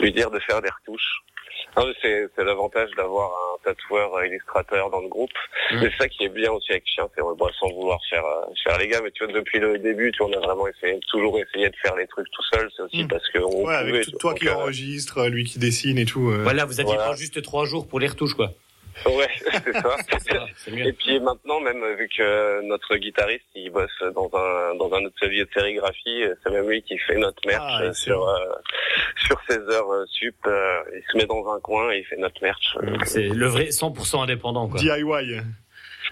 [0.00, 1.20] Lui dire de faire des retouches.
[2.02, 5.30] C'est, l'avantage d'avoir un tatoueur euh, illustrateur dans le groupe.
[5.70, 8.76] C'est ça qui est bien aussi avec Chien, c'est bon, sans vouloir faire euh, faire
[8.78, 11.38] les gars, mais tu vois depuis le début, tu vois, on a vraiment essayé, toujours
[11.38, 12.68] essayé de faire les trucs tout seul.
[12.76, 15.58] C'est aussi parce que on Ouais, pouvait, avec tout- toi qui euh, enregistre, lui qui
[15.58, 16.30] dessine et tout.
[16.30, 16.42] euh.
[16.42, 17.10] Voilà, vous aviez Voilà.
[17.10, 18.50] pas juste trois jours pour les retouches, quoi.
[19.06, 19.28] Ouais,
[19.64, 20.46] c'est ça.
[20.76, 25.44] Et puis maintenant, même vu que notre guitariste, il bosse dans un dans un atelier
[25.44, 28.38] de sérigraphie, euh, c'est même lui qui fait notre merch Ah, euh, sur euh,
[29.26, 30.36] sur ses heures euh, sup.
[30.46, 32.76] euh, il se met dans un coin et il fait notre merch.
[32.82, 32.96] euh.
[33.04, 34.78] C'est le vrai 100% indépendant, quoi.
[34.78, 35.02] DIY.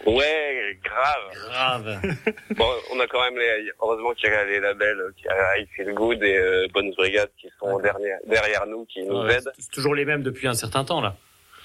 [0.07, 1.45] Ouais, grave.
[1.51, 2.01] Grave.
[2.57, 5.28] bon, on a quand même les, heureusement qu'il y a les labels, euh, qu'il y
[5.28, 9.22] a I Feel Good et euh, Bonnes Brigades qui sont derrière, derrière nous, qui nous
[9.24, 9.53] Ouais, aident.
[9.59, 11.16] C'est toujours les mêmes depuis un certain temps, là.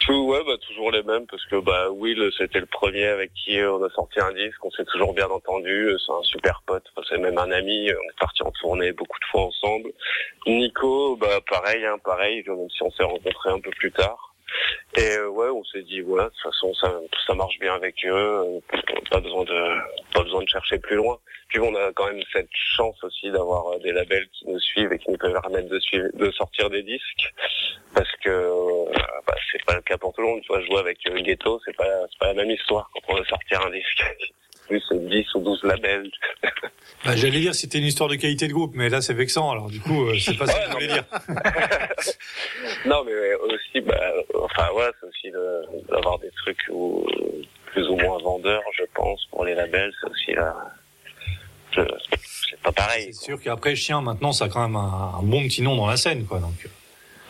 [0.05, 3.59] Tout, ouais, bah, toujours les mêmes, parce que, bah, Will, c'était le premier avec qui
[3.63, 7.17] on a sorti un disque, on s'est toujours bien entendu, c'est un super pote, c'est
[7.17, 9.91] même un ami, on est parti en tournée beaucoup de fois ensemble.
[10.45, 14.34] Nico, bah, pareil, hein, pareil, même si on s'est rencontrés un peu plus tard.
[14.97, 16.93] Et euh, ouais, on s'est dit, voilà, de toute façon, ça,
[17.27, 18.61] ça marche bien avec eux,
[19.11, 21.17] pas besoin de, pas besoin de chercher plus loin.
[21.49, 24.91] Puis on a quand même cette chance aussi d'avoir euh, des labels qui nous suivent
[24.91, 27.33] et qui nous permettent de suivre, de sortir des disques,
[27.93, 28.85] parce que euh,
[29.27, 30.41] bah, c'est pas le cas pour tout le monde.
[30.41, 33.25] Tu vois, jouer avec Ghetto, c'est pas, c'est pas la même histoire quand on veut
[33.25, 34.03] sortir un disque.
[34.67, 36.09] Plus c'est 10 ou 12 labels.
[37.05, 39.51] Bah, J'allais dire c'était une histoire de qualité de groupe, mais là c'est vexant.
[39.51, 41.03] Alors du coup, euh, c'est pas ça que je voulais dire.
[42.85, 43.11] Non, mais
[43.53, 43.99] aussi, bah,
[44.43, 47.05] enfin voilà, c'est aussi de- d'avoir des trucs où,
[47.67, 50.55] plus ou moins vendeurs, je pense, pour les labels, c'est aussi là.
[51.75, 53.13] C'est pas pareil.
[53.13, 55.87] C'est sûr qu'après Chien, maintenant, ça a quand même un, un bon petit nom dans
[55.87, 56.39] la scène, quoi.
[56.39, 56.53] Donc.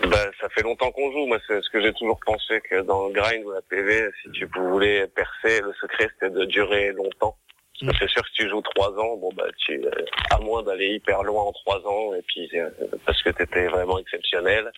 [0.10, 1.26] Bah, ça fait longtemps qu'on joue.
[1.26, 4.32] Moi, c'est ce que j'ai toujours pensé que dans le grind ou la PV, si
[4.32, 7.36] tu voulais percer, le secret c'était de durer longtemps.
[7.82, 7.90] Mm.
[8.00, 9.90] C'est sûr que si tu joues trois ans, bon bah tu, euh,
[10.32, 12.70] à moins d'aller hyper loin en trois ans, et puis euh,
[13.06, 14.72] parce que t'étais vraiment exceptionnel.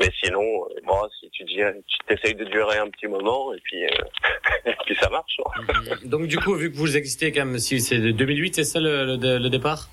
[0.00, 1.56] Mais sinon, euh, bon, si tu dis,
[1.88, 3.88] tu t'essayes de durer un petit moment, et puis, euh,
[4.66, 5.40] et puis ça marche.
[5.44, 5.96] hein.
[6.04, 8.78] Donc, du coup, vu que vous existez quand même, si c'est de 2008, c'est ça
[8.78, 9.88] le, le- le départ?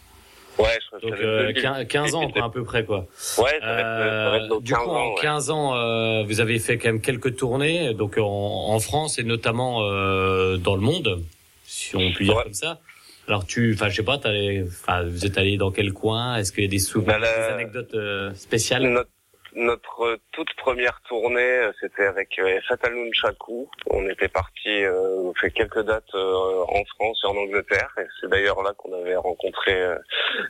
[0.57, 3.07] Ouais, je Donc, euh, être 15, 15 ans, quoi, à peu près, quoi.
[3.37, 5.21] Ouais, ça va être, ça va être Euh, du 15 coup, ans, en ouais.
[5.21, 9.23] 15 ans, euh, vous avez fait quand même quelques tournées, donc en, en France et
[9.23, 11.21] notamment euh, dans le monde,
[11.65, 12.79] si on peut dire comme ça.
[13.27, 14.63] Alors tu, enfin je sais pas, allé-
[15.07, 16.35] vous êtes allé dans quel coin?
[16.37, 18.83] Est-ce qu'il y a des souvenirs, Bah, la- des anecdotes euh, spéciales?
[18.83, 19.09] Notre,
[19.55, 23.69] notre toute première tournée, euh, c'était avec euh, Fatal Nunchaku.
[23.89, 27.89] On était parti, euh, on fait quelques dates euh, en France et en Angleterre.
[27.97, 29.95] Et c'est d'ailleurs là qu'on avait rencontré euh,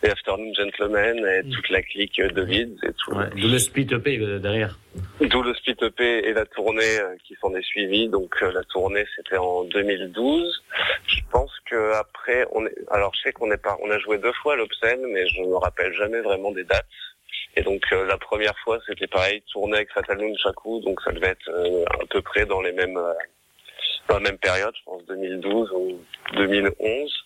[0.02, 3.14] les Afternoon Gentlemen et toute la clique de Leeds et tout.
[3.14, 4.78] Ouais, D'où le split EP derrière.
[5.22, 8.08] D'où le split EP et la tournée euh, qui s'en est suivie.
[8.10, 10.64] Donc euh, la tournée c'était en 2012.
[11.08, 14.18] Je pense que après on est alors je sais qu'on est pas on a joué
[14.18, 16.86] deux fois à l'Obscène mais je me rappelle jamais vraiment des dates.
[17.56, 21.30] Et donc euh, la première fois c'était pareil, tournée avec Fatal Nunchaku, donc ça devait
[21.30, 23.14] être euh, à peu près dans les mêmes euh,
[24.08, 26.00] dans la même période, je pense 2012 ou
[26.36, 27.26] 2011.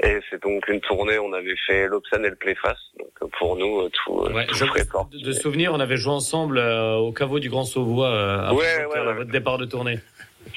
[0.00, 2.80] Et c'est donc une tournée, on avait fait l'Obscène et le Playfast.
[2.98, 5.96] Donc euh, pour nous, euh, tout, euh, Ouais, tout je, de, de souvenir, on avait
[5.96, 9.14] joué ensemble euh, au caveau du Grand Sauvois euh, ouais, ouais.
[9.14, 9.98] votre départ de tournée.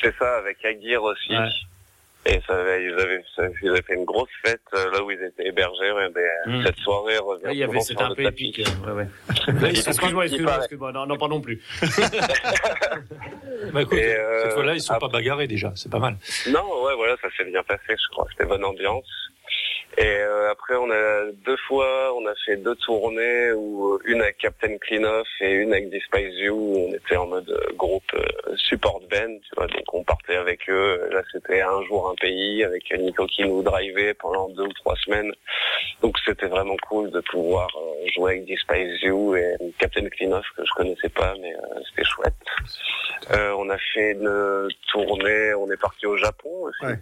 [0.01, 1.33] C'est ça, avec Aguirre aussi.
[2.25, 3.23] Et ça ils, avaient,
[3.63, 5.91] ils avaient fait une grosse fête euh, là où ils étaient hébergés.
[6.13, 6.63] mais, euh, Mm.
[6.65, 8.59] Cette soirée revient il y avait, c'était un peu épique.
[8.59, 9.03] euh, ouais,
[9.53, 9.69] ouais.
[9.69, 10.91] excuse-moi, excuse-moi, excuse-moi.
[10.91, 11.61] Non, non, pas non plus.
[13.73, 16.15] Bah écoute, Et, euh, cette fois-là, ils sont après- pas bagarrés déjà, c'est pas mal.
[16.49, 18.25] Non, ouais, voilà, ça s'est bien passé, je crois.
[18.31, 19.05] C'était bonne ambiance.
[19.97, 24.21] Et euh, après, on a deux fois, on a fait deux tournées, où euh, une
[24.21, 28.03] avec Captain Cleanoff et une avec Despise You, où on était en mode euh, groupe
[28.13, 29.67] euh, support band, tu vois.
[29.67, 31.09] Donc on partait avec eux.
[31.11, 34.95] Là, c'était un jour un pays avec Nico qui nous drivait pendant deux ou trois
[34.97, 35.33] semaines.
[36.01, 37.67] Donc c'était vraiment cool de pouvoir
[38.15, 41.53] jouer avec Despise You et Captain Cleanoff que je connaissais pas, mais
[41.89, 42.35] c'était chouette.
[43.31, 46.93] Euh, on a fait une tournée, on est parti au Japon aussi.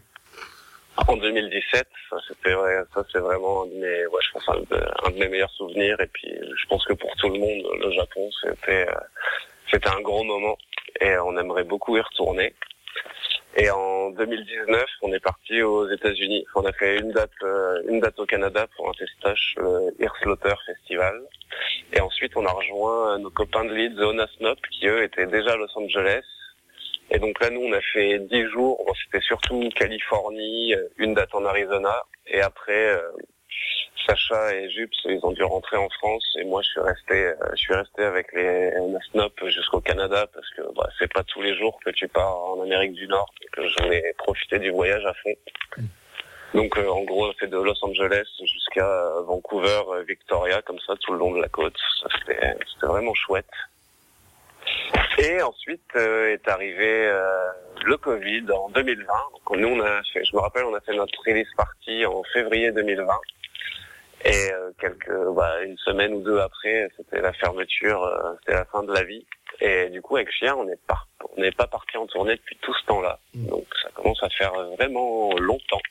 [1.05, 2.55] En 2017, ça c'était
[2.93, 5.99] ça c'est vraiment un de mes, meilleurs souvenirs.
[6.01, 10.23] Et puis je pense que pour tout le monde, le Japon c'était, euh, un gros
[10.23, 10.57] moment
[10.99, 12.53] et on aimerait beaucoup y retourner.
[13.55, 16.45] Et en 2019, on est parti aux États-Unis.
[16.55, 20.15] On a fait une date, euh, une date au Canada pour un festache, le Ear
[20.21, 21.21] Slaughter Festival.
[21.93, 25.53] Et ensuite, on a rejoint nos copains de Leeds, Ona Snop, qui eux étaient déjà
[25.53, 26.23] à Los Angeles.
[27.09, 28.83] Et donc là, nous, on a fait dix jours.
[28.85, 32.03] Bon, C'était surtout Californie, euh, une date en Arizona.
[32.27, 33.01] Et après, euh,
[34.05, 36.25] Sacha et Jups, ils ont dû rentrer en France.
[36.39, 38.71] Et moi, je suis resté, euh, je suis resté avec les
[39.11, 42.61] Snop jusqu'au Canada parce que bah, c'est pas tous les jours que tu pars en
[42.61, 43.33] Amérique du Nord.
[43.57, 45.33] Donc, j'en ai profité du voyage à fond.
[46.53, 48.87] Donc en gros c'est de Los Angeles jusqu'à
[49.25, 51.75] Vancouver, Victoria, comme ça tout le long de la côte.
[52.19, 53.45] C'était vraiment chouette.
[55.19, 57.47] Et ensuite euh, est arrivé euh,
[57.85, 59.03] le Covid en 2020.
[59.05, 62.21] Donc nous on a fait, je me rappelle on a fait notre release party en
[62.33, 63.13] février 2020.
[64.25, 68.07] Et euh, quelques bah, une semaine ou deux après c'était la fermeture,
[68.39, 69.25] c'était la fin de la vie.
[69.59, 70.99] Et du coup avec Chien on n'est pas
[71.35, 73.19] on n'est pas parti en tournée depuis tout ce temps-là.
[73.33, 75.81] Donc ça commence à faire vraiment longtemps.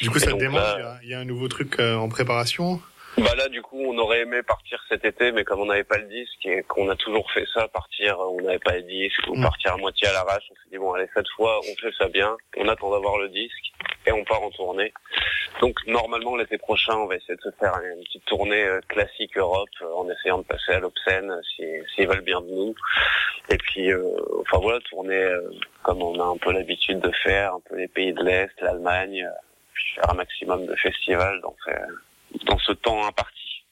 [0.00, 0.60] Du coup, Et ça te démange.
[0.76, 2.80] Il y a- il y, a un nouveau truc en préparation?
[3.18, 5.98] Bah là, du coup, on aurait aimé partir cet été, mais comme on n'avait pas
[5.98, 9.20] le disque et qu'on a toujours fait ça, partir, euh, on n'avait pas le disque
[9.28, 11.92] ou partir à moitié à l'arrache, on s'est dit bon, allez, cette fois, on fait
[11.96, 13.72] ça bien, on attend d'avoir le disque
[14.06, 14.92] et on part en tournée.
[15.60, 19.38] Donc normalement, l'été prochain, on va essayer de se faire une petite tournée euh, classique
[19.38, 22.74] Europe euh, en essayant de passer à l'Obscène euh, si- s'ils veulent bien de nous.
[23.48, 24.02] Et puis, euh,
[24.40, 25.40] enfin voilà, tourner euh,
[25.84, 29.22] comme on a un peu l'habitude de faire, un peu les pays de l'Est, l'Allemagne,
[29.24, 29.30] euh,
[29.94, 31.70] faire un maximum de festivals dans, ce-
[32.46, 33.64] dans ce temps imparti.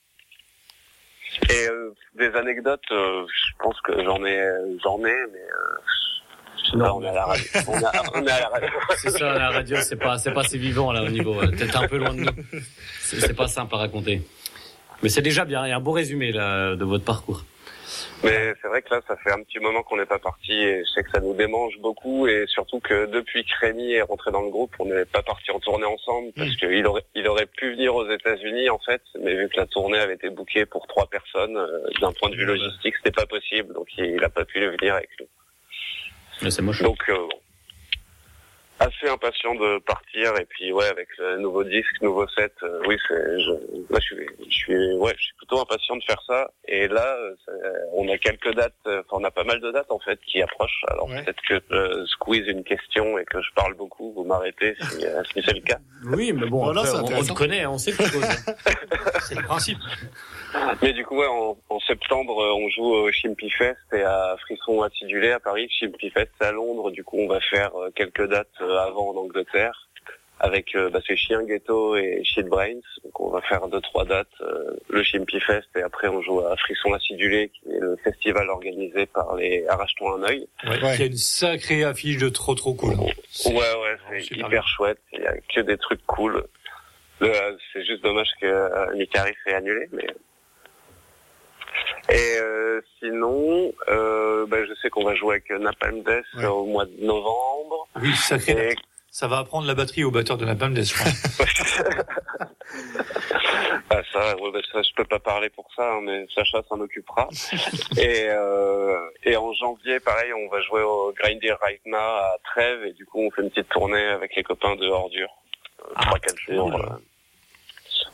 [1.49, 4.39] Et euh, des anecdotes, euh, je pense que j'en ai,
[4.83, 5.01] j'en ai,
[5.31, 5.77] mais euh,
[6.63, 7.43] je sais pas, on est à la radio.
[8.97, 11.41] C'est ça, la radio, c'est pas, c'est pas assez vivant là au niveau.
[11.41, 12.31] euh, T'es un peu loin de nous.
[12.99, 14.21] C'est c'est pas simple à raconter.
[15.01, 15.65] Mais c'est déjà bien.
[15.65, 17.43] Il y a un beau résumé là de votre parcours.
[18.23, 20.83] Mais c'est vrai que là, ça fait un petit moment qu'on n'est pas parti et
[20.85, 24.31] je sais que ça nous démange beaucoup et surtout que depuis que Rémi est rentré
[24.31, 27.45] dans le groupe, on n'est pas parti en tournée ensemble parce qu'il aurait, il aurait
[27.45, 30.87] pu venir aux États-Unis en fait, mais vu que la tournée avait été bookée pour
[30.87, 34.29] trois personnes, euh, d'un point de vue logistique, c'était pas possible, donc il, il a
[34.29, 35.27] pas pu venir avec nous.
[36.41, 36.81] Mais c'est moche.
[36.81, 37.42] Donc euh, bon.
[38.79, 42.97] Assez impatient de partir et puis ouais avec le nouveau disque, nouveau set, euh, oui
[43.07, 43.51] c'est je,
[43.91, 47.15] là, je suis je suis ouais je suis plutôt impatient de faire ça et là
[47.15, 47.35] euh,
[47.93, 50.41] on a quelques dates, euh, enfin on a pas mal de dates en fait qui
[50.41, 50.83] approchent.
[50.87, 55.05] Alors peut-être que je squeeze une question et que je parle beaucoup, vous m'arrêtez si,
[55.05, 55.77] euh, si c'est le cas.
[56.05, 58.03] Oui, mais bon, Voilà, après, on, on te connaît, on sait que.
[59.21, 59.77] C'est le principe.
[60.81, 64.81] Mais du coup, ouais, en, en septembre, on joue au Chimpy Fest et à Frisson
[64.81, 65.69] Acidulé à Paris.
[65.79, 66.91] Chimpy Fest à Londres.
[66.91, 69.87] Du coup, on va faire quelques dates avant en Angleterre
[70.39, 72.81] avec euh, bah, c'est Chien Ghetto et Shit Brains.
[73.05, 74.27] Donc, on va faire deux trois dates.
[74.41, 78.49] euh, le Chimpy Fest et après, on joue à Frisson Acidulé, qui est le festival
[78.49, 80.47] organisé par les Arrache-toi un œil.
[80.65, 82.93] Ouais, Il y a une sacrée affiche de trop trop cool.
[82.95, 83.05] hein.
[83.45, 84.99] Ouais, ouais, c'est hyper chouette.
[85.13, 86.43] Il y a que des trucs cool.
[87.21, 90.07] Euh, C'est juste dommage que euh, Nicaris est annulé, mais
[92.09, 96.65] Et euh, sinon, euh, bah, je sais qu'on va jouer avec Napalm Death euh, au
[96.65, 97.87] mois de novembre.
[98.01, 98.53] Oui, sacré.
[98.55, 98.77] date.
[99.09, 101.79] Ça va apprendre la batterie au batteur de Napalm Death, je pense.
[103.89, 106.79] Ah, ça, ouais, bah, ça, je peux pas parler pour ça, hein, mais Sacha s'en
[106.79, 107.29] occupera.
[107.97, 112.93] et, euh, et en janvier, pareil, on va jouer au Grindy Raitna à Trèves, et
[112.93, 115.29] du coup, on fait une petite tournée avec les copains de Ordure.
[115.81, 116.73] Euh, Trois, quatre jours.
[116.75, 116.97] euh.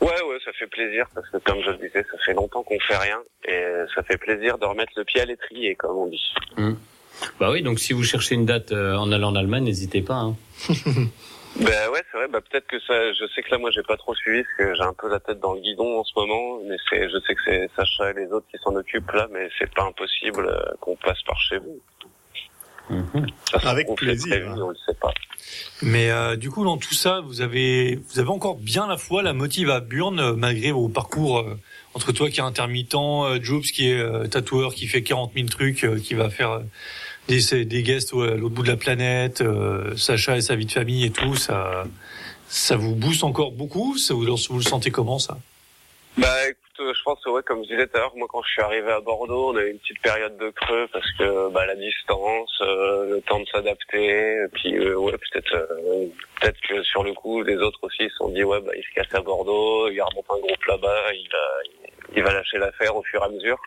[0.00, 2.80] Ouais, ouais, ça fait plaisir, parce que comme je le disais, ça fait longtemps qu'on
[2.80, 3.62] fait rien, et
[3.94, 6.34] ça fait plaisir de remettre le pied à l'étrier, comme on dit.
[7.38, 10.14] Bah oui, donc si vous cherchez une date euh, en allant en Allemagne, n'hésitez pas.
[10.14, 10.36] Hein.
[11.56, 12.28] Ben ouais, c'est vrai.
[12.28, 13.12] Bah peut-être que ça.
[13.12, 15.18] Je sais que là, moi, j'ai pas trop suivi parce que j'ai un peu la
[15.18, 16.60] tête dans le guidon en ce moment.
[16.64, 19.48] Mais c'est, je sais que c'est Sacha et les autres qui s'en occupent là, mais
[19.58, 21.80] c'est pas impossible euh, qu'on passe par chez vous.
[23.50, 24.56] Ça sera Avec plaisir, prévu, hein.
[24.58, 25.12] On le sait pas.
[25.82, 29.22] Mais euh, du coup, dans tout ça, vous avez, vous avez encore bien la foi,
[29.22, 31.58] la motive à Burn, euh, malgré vos parcours euh,
[31.94, 35.48] entre toi qui est intermittent, euh, Jobs qui est euh, tatoueur, qui fait 40 000
[35.48, 36.60] trucs, euh, qui va faire
[37.28, 40.72] des, des guests à l'autre bout de la planète, euh, Sacha et sa vie de
[40.72, 41.84] famille et tout, ça,
[42.48, 45.38] ça vous booste encore beaucoup ça vous, vous le sentez comment ça?
[46.18, 48.62] Bah écoute, je pense ouais, comme je disais tout à l'heure, moi quand je suis
[48.62, 51.76] arrivé à Bordeaux, on a eu une petite période de creux parce que bah, la
[51.76, 56.06] distance, euh, le temps de s'adapter, puis euh, ouais peut-être euh,
[56.40, 58.94] peut-être que sur le coup les autres aussi se sont dit ouais bah il se
[58.94, 61.28] casse à Bordeaux, il remonte un groupe là-bas, il
[62.18, 63.58] va lâcher l'affaire au fur et à mesure.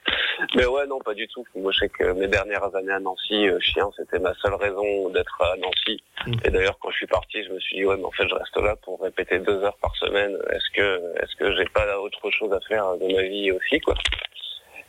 [0.56, 1.46] Mais ouais non pas du tout.
[1.56, 5.10] Moi je sais que mes dernières années à Nancy, euh, chien c'était ma seule raison
[5.10, 6.04] d'être à Nancy.
[6.46, 8.36] Et d'ailleurs quand je suis parti, je me suis dit ouais mais en fait je
[8.36, 10.38] reste là pour répéter deux heures par semaine.
[10.52, 13.96] Est-ce que est-ce que j'ai pas autre chose à faire de ma vie aussi quoi?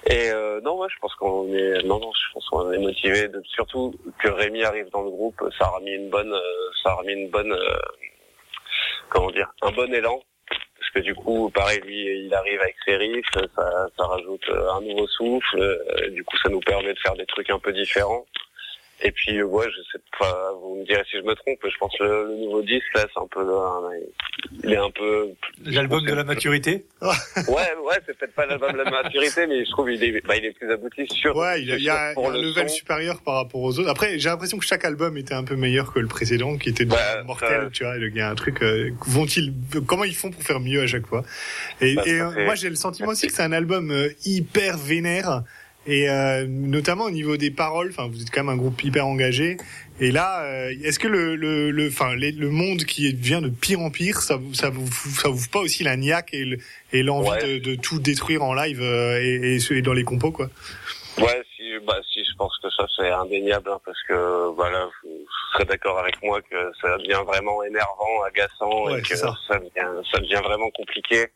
[0.06, 3.28] Et euh, non, ouais, je pense qu'on est, non, non, je pense qu'on est motivé.
[3.28, 6.90] De, surtout que Rémi arrive dans le groupe, ça a remis une bonne, euh, ça
[6.90, 7.78] a remis une bonne, euh,
[9.08, 10.20] comment dire, un bon élan.
[10.84, 14.70] Parce que du coup, pareil, lui, il arrive avec ses riffs, ça, ça rajoute euh,
[14.72, 15.58] un nouveau souffle.
[15.58, 18.26] euh, du coup, ça nous permet de faire des trucs un peu différents.
[19.02, 21.76] Et puis, euh, ouais, je sais pas, vous me direz si je me trompe, je
[21.78, 24.00] pense que le, le nouveau disque, là, c'est un peu, euh,
[24.62, 25.28] il est un peu,
[25.64, 27.12] L'album de la maturité ouais,
[27.48, 30.44] ouais, c'est peut-être pas l'album de la maturité, mais je trouve il est, bah, il
[30.44, 31.36] est plus abouti sur.
[31.36, 32.74] Ouais, il y a, il y a- il y pour a un le level son.
[32.76, 33.90] supérieur par rapport aux autres.
[33.90, 36.84] Après, j'ai l'impression que chaque album était un peu meilleur que le précédent, qui était
[36.86, 37.96] déjà mortel, tu vois.
[37.98, 39.52] Il y a un truc, euh, vont-ils,
[39.86, 41.24] comment ils font pour faire mieux à chaque fois?
[41.80, 44.78] Et, Bah, et, euh, moi, j'ai le sentiment aussi que c'est un album euh, hyper
[44.78, 45.42] vénère.
[45.86, 49.06] Et euh, notamment au niveau des paroles, enfin vous êtes quand même un groupe hyper
[49.06, 49.58] engagé.
[50.00, 53.50] Et là, euh, est-ce que le le le, enfin les- le monde qui devient de
[53.50, 56.58] pire en pire, ça vous ça vous ça vous pas aussi la niaque et le-
[56.92, 60.32] et l'envie de, de tout détruire en live euh, et, et, et dans les compos
[60.32, 60.48] quoi?
[61.18, 65.23] Ouais, si, bah, si, je pense que ça c'est indéniable, hein, parce que, vous
[65.54, 69.34] serez d'accord avec moi que ça devient vraiment énervant, agaçant, Ouais, et que ça.
[69.48, 69.58] ça.
[69.58, 71.26] devient, ça devient vraiment compliqué.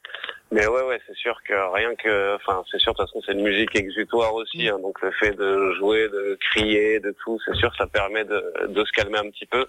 [0.51, 3.33] Mais ouais, ouais, c'est sûr que rien que, enfin, c'est sûr, de toute façon, c'est
[3.33, 7.55] une musique exutoire aussi, hein, donc le fait de jouer, de crier, de tout, c'est
[7.57, 9.67] sûr, ça permet de, de se calmer un petit peu.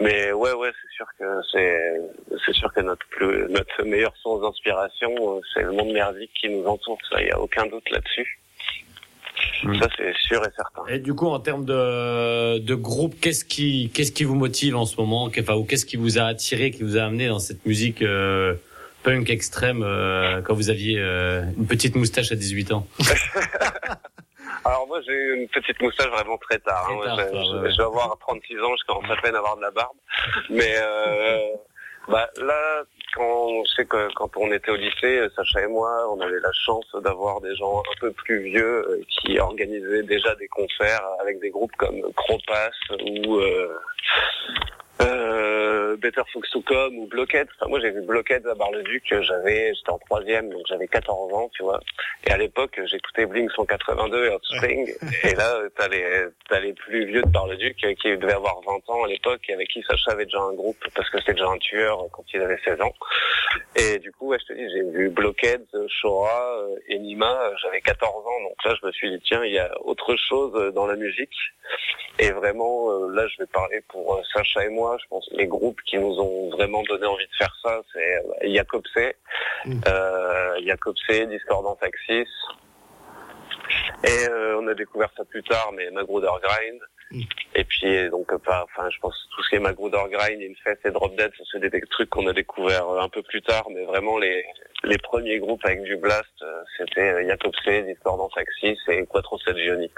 [0.00, 2.00] Mais ouais, ouais, c'est sûr que c'est,
[2.44, 6.48] c'est sûr que notre plus, notre meilleure source d'inspiration, euh, c'est le monde merdique qui
[6.50, 6.98] nous entoure.
[7.10, 8.38] Ça, y a aucun doute là-dessus.
[9.80, 10.82] Ça, c'est sûr et certain.
[10.88, 14.84] Et du coup, en termes de, de groupe, qu'est-ce qui, qu'est-ce qui vous motive en
[14.86, 17.64] ce moment enfin, Ou qu'est-ce qui vous a attiré, qui vous a amené dans cette
[17.64, 18.54] musique euh,
[19.04, 22.86] punk extrême euh, quand vous aviez euh, une petite moustache à 18 ans?
[24.64, 26.88] Alors moi j'ai eu une petite moustache vraiment très tard.
[26.90, 26.96] hein.
[27.00, 27.70] Très tard, Moi, je, toi, je- ouais, ouais.
[27.72, 29.96] je vais avoir 36 ans, je commence à peine à avoir de la barbe.
[30.50, 31.38] Mais euh,
[32.08, 32.82] bah, là,
[33.14, 37.40] quand, que quand on était au lycée, Sacha et moi, on avait la chance d'avoir
[37.40, 41.74] des gens un peu plus vieux euh, qui organisaient déjà des concerts avec des groupes
[41.76, 43.78] comme Cropass ou euh,
[45.02, 47.48] euh, Better Fox to Come ou Blockhead.
[47.56, 51.50] Enfin, moi, j'ai vu Blockhead à Bar-le-Duc, j'avais, j'étais en troisième, donc j'avais 14 ans,
[51.54, 51.80] tu vois.
[52.26, 54.92] Et à l'époque, j'écoutais Blink 182 et Offspring.
[55.24, 58.88] et là, t'as les, t'as les plus vieux de Bar-le-Duc euh, qui devaient avoir 20
[58.88, 61.48] ans à l'époque et avec qui Sacha avait déjà un groupe parce que c'était déjà
[61.48, 62.92] un tueur quand il avait 16 ans.
[63.76, 67.80] Et du coup, ouais, je te dis, j'ai vu Blockhead, Shora, euh, Enima, euh, j'avais
[67.80, 70.70] 14 ans, donc là, je me suis dit, tiens, il y a autre chose euh,
[70.72, 71.34] dans la musique.
[72.18, 74.91] Et vraiment, euh, là, je vais parler pour euh, Sacha et moi.
[75.00, 78.16] Je pense que les groupes qui nous ont vraiment donné envie de faire ça, c'est
[78.16, 79.16] euh, Jacobsé,
[79.88, 82.28] euh, Jacobsé, Discordant Axis.
[84.04, 86.80] Et euh, on a découvert ça plus tard, mais Magruder Grind.
[87.54, 90.86] Et puis donc euh, pas, enfin je pense tout ce qui est Magruder Grind, Infest
[90.86, 93.42] et Drop Dead, ça c'est des, des trucs qu'on a découvert euh, un peu plus
[93.42, 94.44] tard, mais vraiment les
[94.84, 99.90] les premiers groupes avec du blast, euh, c'était euh, Jacobsé, Discordant Axis et Quattro Stagioni.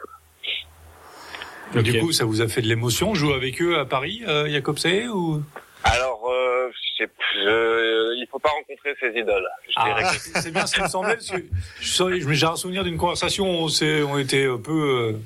[1.83, 5.09] Du coup, ça vous a fait de l'émotion jouer avec eux à Paris, euh, Jacobsé
[5.09, 5.43] ou?
[5.83, 9.49] Alors, euh, je sais- je, il faut pas rencontrer ses idoles.
[9.69, 11.15] Je Ah, c'est bien ce qui me semblait.
[11.15, 11.43] parce que
[11.81, 15.13] je saurais- je- J'ai un souvenir d'une conversation où on, s'est- on était un peu,
[15.13, 15.19] euh,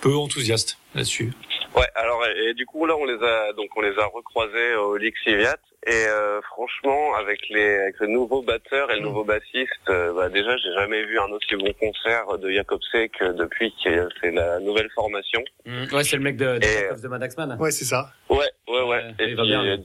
[0.00, 1.32] peu enthousiaste là-dessus.
[1.76, 4.74] Ouais, alors et, et du coup là on les a donc on les a recroisés
[4.74, 5.56] au Lixiviat
[5.86, 10.28] et euh, franchement avec les avec le nouveau batteur et le nouveau bassiste, euh, bah,
[10.28, 14.60] déjà j'ai jamais vu un aussi bon concert de Jacob que depuis que c'est la
[14.60, 15.42] nouvelle formation.
[15.66, 15.84] Mm.
[15.92, 17.56] Ouais, c'est le mec de, de, Et- de Madaxman.
[17.60, 18.12] Ouais, c'est ça.
[18.28, 18.38] Ouais,
[18.68, 19.14] ouais, ouais.
[19.18, 19.76] et il va puis, bien, euh,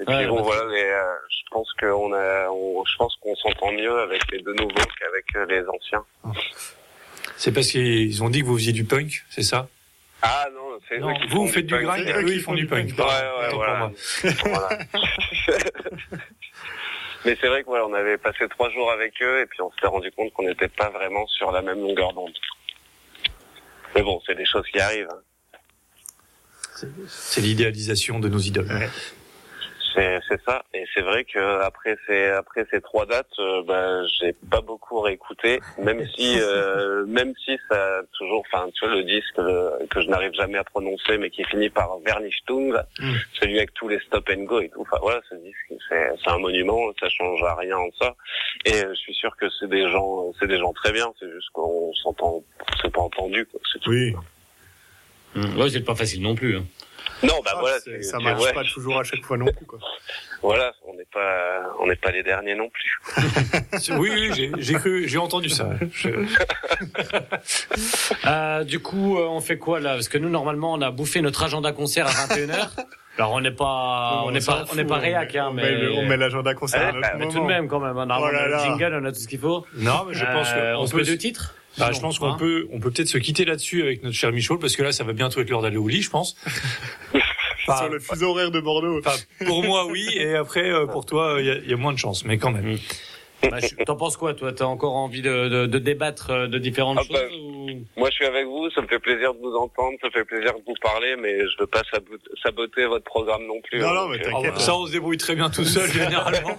[0.00, 3.16] et puis Ouais, bon bah, voilà, les, euh, je pense qu'on a, on- je pense
[3.22, 6.04] qu'on s'entend mieux avec les deux nouveaux qu'avec euh, les anciens.
[7.36, 9.68] C'est parce qu'ils ont dit que vous faisiez du punk, c'est ça?
[10.26, 11.82] Ah non, c'est Non, eux qui vous, font faites du punk.
[11.84, 12.88] grind, eux, ils font du punk.
[12.96, 13.90] Ouais, ouais, voilà.
[14.38, 14.68] pour moi.
[14.68, 14.78] Voilà.
[17.26, 19.70] Mais c'est vrai que voilà, on avait passé trois jours avec eux et puis on
[19.72, 22.32] s'était rendu compte qu'on n'était pas vraiment sur la même longueur d'onde.
[23.94, 25.08] Mais bon, c'est des choses qui arrivent.
[25.10, 26.88] hein.
[27.06, 28.68] C'est l'idéalisation de nos idoles.
[29.94, 30.64] C'est c'est ça.
[30.74, 35.00] Et c'est vrai que après ces après ces trois dates, euh, bah, j'ai pas beaucoup
[35.00, 39.70] réécouté, même si euh, même si ça a toujours, enfin tu vois le disque euh,
[39.90, 43.12] que je n'arrive jamais à prononcer, mais qui finit par Vernichtung, Mm.
[43.40, 44.80] celui avec tous les stop and go et tout.
[44.82, 48.14] Enfin voilà, ce disque c'est c'est un monument, ça change à rien en ça.
[48.64, 51.12] Et euh, je suis sûr que c'est des gens, c'est des gens très bien.
[51.20, 52.42] C'est juste qu'on s'entend,
[52.82, 53.46] c'est pas entendu.
[53.46, 53.60] Quoi.
[53.72, 53.90] C'est tout.
[53.90, 54.14] Oui.
[55.34, 55.58] Mm.
[55.58, 56.56] Ouais, c'est pas facile non plus.
[56.56, 56.64] hein.
[57.22, 58.52] Non, bah Ah, voilà, ça marche ouais.
[58.52, 59.78] pas toujours à chaque fois non plus, quoi.
[60.42, 63.00] Voilà, on n'est pas, on n'est pas les derniers non plus.
[63.98, 65.70] Oui, oui, j'ai- j'ai cru, j'ai entendu ça.
[65.92, 66.10] Je-
[68.26, 69.94] Euh, du coup, euh, on fait quoi là?
[69.94, 72.68] Parce que nous, normalement, on a bouffé notre agenda concert à 21h.
[73.18, 75.54] Alors, on n'est pas, Non, on n'est pas, on n'est pas on réac, hein, on
[75.54, 77.48] mais on met l'agenda concert à un autre mais tout de moment.
[77.48, 77.96] même, quand même.
[77.96, 79.64] hein, Normalement, Oh là on a le jingle, on a tout ce qu'il faut.
[79.76, 81.54] Non, mais je pense que Euh, on on se peut met se- deux titres?
[81.78, 82.36] Bah, je pense qu'on hein.
[82.38, 85.02] peut, on peut peut-être se quitter là-dessus avec notre cher Michaud, parce que là, ça
[85.04, 86.36] va bientôt être l'heure d'aller au lit, je pense.
[87.66, 88.98] Enfin, Sur le fuseau horaire de Bordeaux.
[89.04, 91.76] enfin, pour moi, oui, et après, euh, pour toi, il y, a- il y a
[91.76, 92.78] moins de chance, mais quand même.
[93.50, 94.54] Bah, T'en penses quoi, toi?
[94.54, 97.84] T'as encore envie de, de, de débattre euh, de différentes Ah choses bah, ou...
[97.96, 100.24] Moi, je suis avec vous, ça me fait plaisir de vous entendre, ça me fait
[100.24, 103.80] plaisir de vous parler, mais je veux pas sabot- saboter votre programme non plus.
[103.80, 106.56] Non, hein, non, mais euh, bah, ça, on se débrouille très bien tout seul, généralement.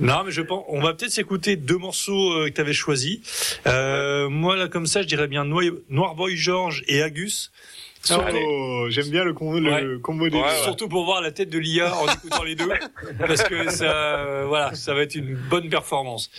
[0.00, 3.60] Non, mais je pense, on va peut-être s'écouter deux morceaux euh, que tu avais choisis.
[3.66, 7.50] Euh, moi, là, comme ça, je dirais bien Noir, Noir Boy George et Agus.
[8.02, 10.00] Surtout, Oh, j'aime bien le combo, le Ouais.
[10.02, 12.68] combo des Ouais, surtout pour voir la tête de l'IA en écoutant les deux,
[13.18, 16.30] parce que ça, voilà, ça va être une bonne performance.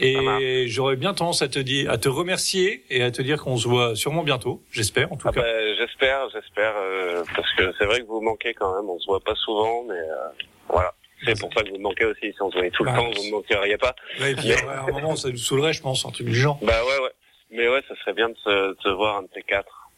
[0.00, 3.56] Et j'aurais bien tendance à te dire, à te remercier et à te dire qu'on
[3.58, 5.42] se voit sûrement bientôt, j'espère en tout Ah cas.
[5.42, 9.06] bah, j'espère, j'espère, euh, parce que c'est vrai que vous manquez quand même, on se
[9.06, 10.94] voit pas souvent, mais euh, voilà.
[11.26, 12.96] C'est pour ça que vous me manquez aussi, si on se voyait tout le Bah,
[12.98, 13.94] temps, vous me manqueriez pas.
[14.20, 16.34] Ouais, et puis, ouais, à un moment, ça nous saoulerait, je pense, un truc du
[16.34, 16.58] genre.
[16.62, 17.10] Bah ouais, ouais.
[17.50, 19.88] Mais ouais, ça serait bien de se, de se voir un de ces quatre,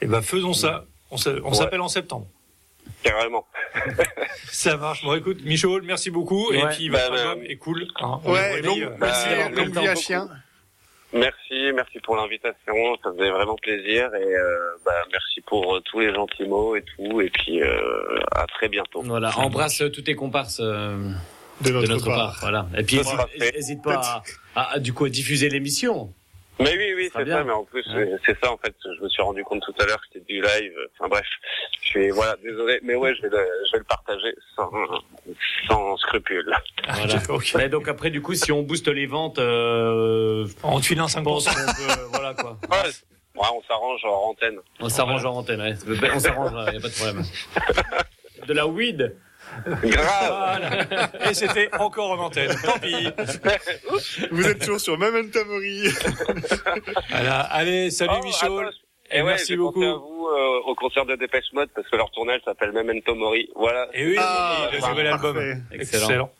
[0.00, 0.84] Et ben faisons ça.
[1.10, 1.54] On se- on Ouais.
[1.54, 2.26] s'appelle en septembre.
[3.02, 3.46] carrément.
[4.48, 5.02] Ça marche.
[5.04, 6.52] Bon, écoute, Michaud, merci beaucoup.
[6.52, 7.86] Et puis, Bah, bah, album est cool.
[8.00, 8.20] hein.
[8.24, 10.02] Ouais, longue, euh, merci, bah, longue merci vie à beaucoup.
[10.04, 10.28] chien.
[11.12, 16.00] Merci, merci pour l'invitation, ça faisait vraiment plaisir et euh, bah, merci pour euh, tous
[16.00, 19.02] les gentils mots et tout, et puis euh, à très bientôt.
[19.02, 20.96] Voilà, embrasse euh, tous tes comparses euh,
[21.62, 22.16] De de notre, notre part.
[22.16, 22.36] part.
[22.40, 22.66] Voilà.
[22.76, 23.56] Et puis, Ça sera hésite- fait.
[23.58, 24.22] hésite pas à,
[24.60, 26.12] à- à, du coup à diffuser l'émission.
[26.58, 28.10] Mais oui, oui, c'est ça, mais en plus, Ouais.
[28.24, 30.40] c'est- ça en fait, je me suis rendu compte tout à l'heure que c'était du
[30.40, 31.26] live, enfin bref,
[31.82, 34.70] je suis, voilà, désolé, mais ouais, je vais le, je vais le partager sans,
[35.68, 36.50] sans scrupule.
[36.88, 37.20] Voilà.
[37.28, 37.52] ok.
[37.56, 41.02] Mais donc après, du coup, si on booste les ventes, euh, On te file un
[41.22, 41.54] pense 5%.
[41.54, 42.56] qu'on peut, voilà quoi.
[42.70, 42.88] Ouais,
[43.42, 44.58] ouais, on s'arrange en antenne.
[44.80, 45.74] On s'arrange en antenne, ouais.
[46.14, 47.22] On s'arrange, il y a pas de problème.
[48.46, 49.14] De la weed.
[49.82, 51.30] Grave Voilà.
[51.30, 52.54] Et c'était encore en antenne.
[52.64, 53.08] Tant pis.
[54.30, 55.88] Vous êtes toujours sur Memento Mori.
[57.10, 57.40] Voilà.
[57.40, 58.62] Allez, salut Oh, Michaud.
[59.10, 59.82] Et Et ouais, merci beaucoup.
[59.84, 63.48] à vous euh, au concert de Dépêche Mode parce que leur tournage s'appelle Memento Mori.
[63.54, 63.86] Voilà.
[63.94, 65.34] Et oui, Ah, le bah, nouvel album.
[65.34, 65.58] parfait.
[65.72, 66.30] Excellent.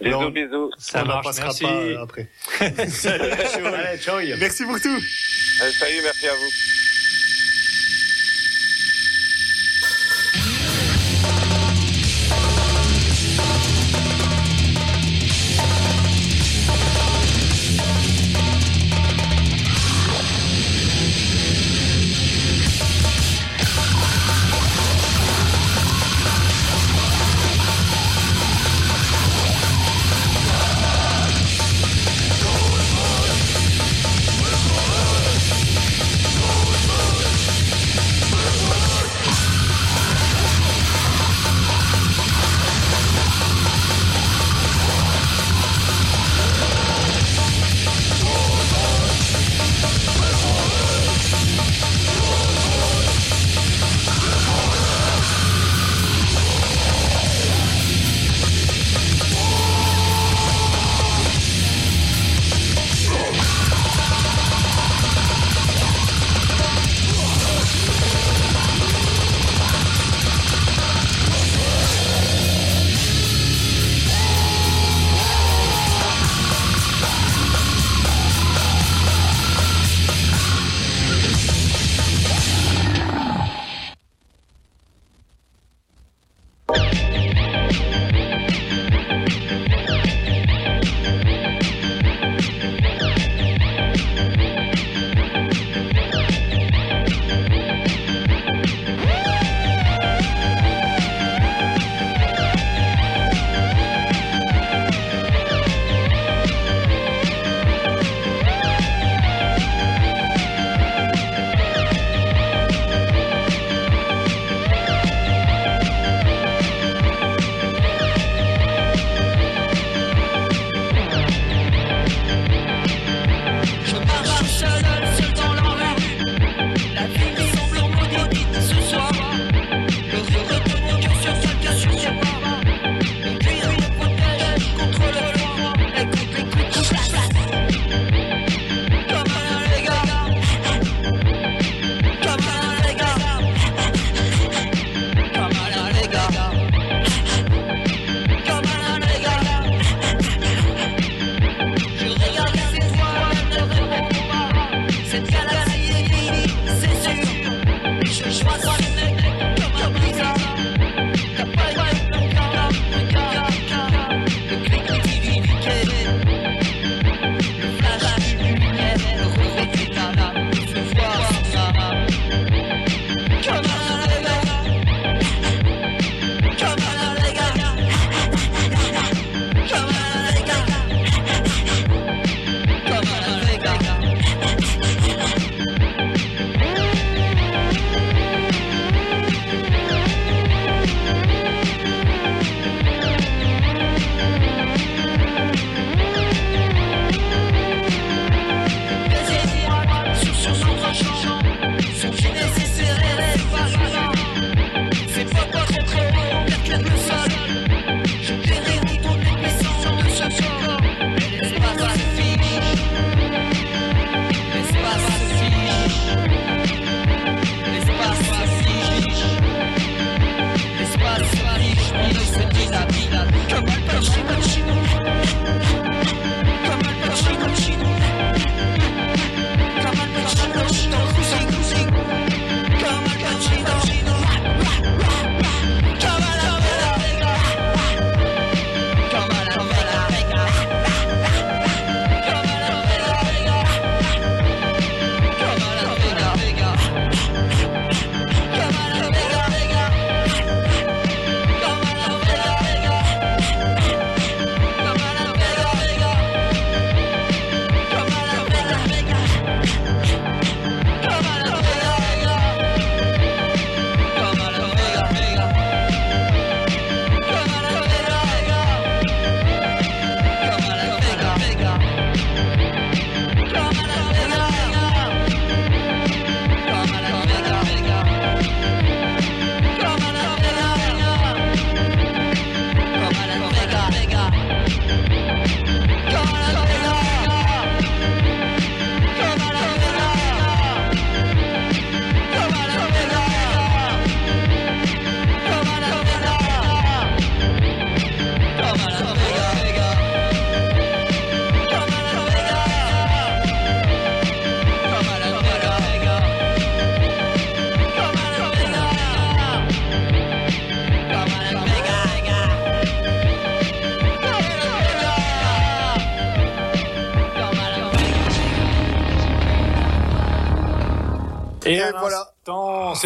[0.00, 0.28] Bisous, Non.
[0.30, 0.70] bisous.
[0.76, 1.24] Ça n'en marche.
[1.26, 1.64] passera Merci.
[1.64, 2.28] pas après.
[2.88, 3.66] Salut Michaud.
[3.74, 4.18] Allez, ciao.
[4.38, 4.88] Merci pour tout.
[4.88, 6.83] Euh, salut, merci à vous.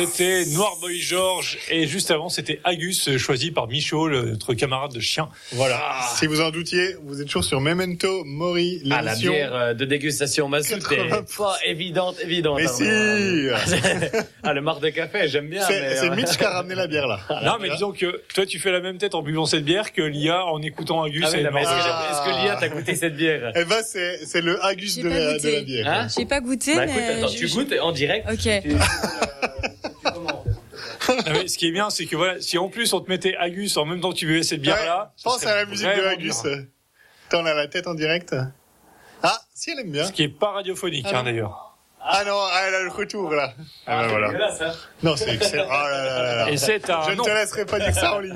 [0.07, 5.01] C'était Noir Boy George et juste avant, c'était Agus choisi par Michaud, notre camarade de
[5.01, 5.29] chien.
[5.53, 5.81] Voilà.
[6.17, 9.85] Si vous en doutiez, vous êtes toujours sur Memento Mori, Ah, la bière euh, de
[9.85, 11.25] dégustation Mazout est 80.
[11.37, 12.59] pas évidente, évidente.
[12.59, 13.85] Mais hein, si.
[14.43, 15.63] Ah, le marc de café, j'aime bien.
[15.67, 17.21] C'est mais, c'est euh, Mitch qui a ramené la bière là.
[17.45, 20.03] Non, mais disons que toi, tu fais la même tête en buvant cette bière que
[20.03, 22.95] l'IA en écoutant Agus Ah oui, et non, mais est-ce que, est-ce Lia t'a goûté
[22.95, 23.53] cette bière?
[23.57, 25.89] Eh ben, c'est c'est le Agus de la, de la bière.
[25.89, 26.07] Hein?
[26.17, 26.93] J'ai pas goûté, Bah mais.
[26.93, 28.27] écoute, attends, je- tu goûtes en direct?
[28.31, 28.49] Ok.
[31.09, 33.35] Ah, mais ce qui est bien, c'est que voilà, si en plus on te mettait
[33.37, 36.05] Agus en même temps que tu buvais cette bière-là, Ouais, pense à la musique de
[36.05, 36.33] Agus.
[37.31, 38.35] T'en as la tête en direct.
[39.23, 40.05] Ah, si elle aime bien.
[40.05, 41.23] Ce qui est pas radiophonique, Ah hein, non.
[41.25, 41.65] d'ailleurs.
[42.01, 43.53] Ah non, ah, elle a le retour là.
[43.87, 44.29] Ah, ben voilà.
[44.29, 44.73] dégueulasse, hein.
[45.03, 45.67] Non, c'est excellent.
[45.69, 46.51] Oh là là là là.
[46.51, 48.35] Et c'est un Je ne te laisserai pas dire ça en ligne.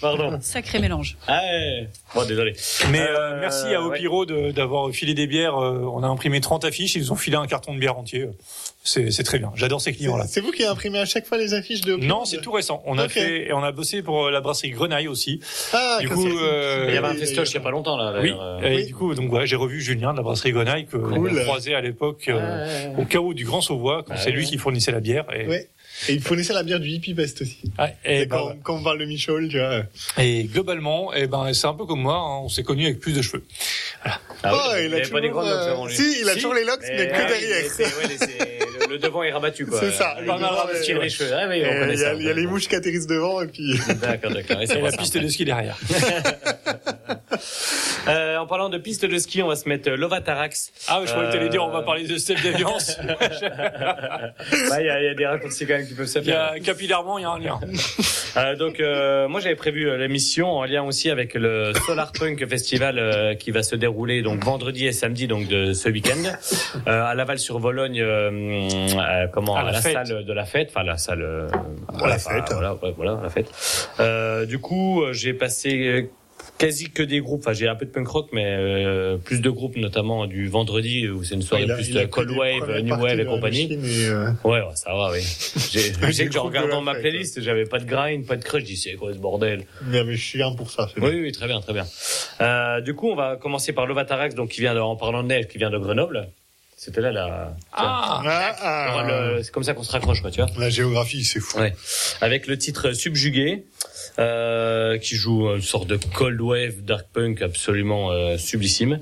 [0.00, 0.38] Pardon.
[0.40, 1.16] Sacré mélange.
[1.26, 1.88] Ah, ouais.
[2.14, 2.54] Bon, désolé.
[2.90, 3.88] Mais euh, merci à ouais.
[3.96, 5.56] Opiro de- d'avoir filé des bières.
[5.56, 8.28] euh, on a imprimé 30 affiches, ils nous ont filé un carton de bière entier.
[8.84, 9.50] C'est c'est très bien.
[9.54, 10.24] J'adore ces clients-là.
[10.28, 12.82] C'est vous qui imprimez à chaque fois les affiches de Non, c'est tout récent.
[12.86, 15.40] On a fait et on a bossé pour euh, la brasserie Grenaille aussi.
[15.74, 18.18] Ah, du coup, euh, Il y avait un festoche il y a pas longtemps, là.
[18.22, 18.32] oui.
[18.40, 18.60] euh.
[18.62, 21.38] Et du coup, donc voilà, j'ai revu Julien de la brasserie Grenaille que Cool.
[21.38, 24.36] on croisait à l'époque euh, au chaos du Grand Sauvois quand Ah c'est ouais.
[24.36, 25.24] lui qui fournissait la bière.
[25.34, 25.68] Et, Ouais.
[26.08, 27.58] Et il fournissait la bière du Hippie Fest aussi.
[27.78, 29.82] Ouais, et, Et bah, quand, quand on parle de Michel, tu vois.
[30.18, 32.14] et globalement, eh ben, c'est un peu comme moi.
[32.14, 33.44] hein, on s'est connus avec plus de cheveux.
[34.04, 35.96] Ah Oh, oui, il a pas des toujours, grandes locks euh, avant lui.
[35.96, 37.64] si, il a toujours les locks, mais que ah oui, derrière.
[37.66, 39.80] ouais, le, le devant est rabattu, quoi.
[39.80, 40.16] C'est ça.
[40.22, 41.30] Il est- tirer les cheveux.
[41.34, 43.08] Ah oui, Et on connaît Il y, a- il y a les mouches qui atterrissent
[43.08, 43.74] devant et puis.
[44.00, 44.60] D'accord, d'accord.
[44.60, 45.76] Et Et c'est la pas piste de ski derrière.
[48.06, 50.72] Euh, en parlant de piste de ski, on va se mettre Lovatarax.
[50.88, 52.98] Ah, je croyais que t'allais dire on va Euh, parler de Steph Déviance.
[54.70, 56.24] Ouais, Il y, a- il y a des raccourcis quand même qui peuvent se Il
[56.26, 56.52] y faire.
[56.52, 57.58] a, capillairement, il y a un lien.
[58.36, 62.46] Euh, donc euh, moi j'avais prévu euh, l'émission en lien aussi avec le Solar Punk
[62.48, 66.22] Festival euh, qui va se dérouler donc vendredi et samedi donc de ce week-end
[66.86, 69.92] euh, à Laval-sur-Vologne euh, euh, comment À à la la, fête.
[70.06, 71.48] salle de la fête enfin la salle euh,
[72.06, 72.52] la fête.
[72.52, 73.50] voilà voilà la fête
[74.00, 76.02] euh, du coup euh, j'ai passé euh,
[76.58, 79.48] quasi que des groupes enfin j'ai un peu de punk rock mais euh, plus de
[79.50, 83.24] groupes notamment du vendredi où c'est une soirée plus de cold wave new wave et
[83.24, 85.20] compagnie machine et, euh, Ouais, ouais, ça va, oui.
[85.72, 88.62] J'ai- Je sais que la dans ma playlist, j'avais pas de grind, pas de crush,
[88.62, 89.64] je dis c'est quoi ce bordel?
[89.88, 90.88] Il y avait chien pour ça.
[90.92, 91.20] c'est Oui, bien.
[91.22, 91.86] oui, très bien, très bien.
[92.40, 95.28] Euh, du coup, on va commencer par Lovatarax, donc qui vient de, en parlant de
[95.28, 96.28] neige, qui vient de Grenoble.
[96.76, 97.56] C'était là la.
[97.72, 99.06] Ah, Ah, ah.
[99.36, 100.48] le- C'est comme ça qu'on se raccroche, quoi, tu vois.
[100.58, 101.58] La géographie, c'est fou.
[101.58, 101.74] Ouais.
[102.20, 103.64] Avec le titre Subjugué,
[104.18, 109.00] euh, qui joue une sorte de cold wave dark punk absolument euh, sublissime.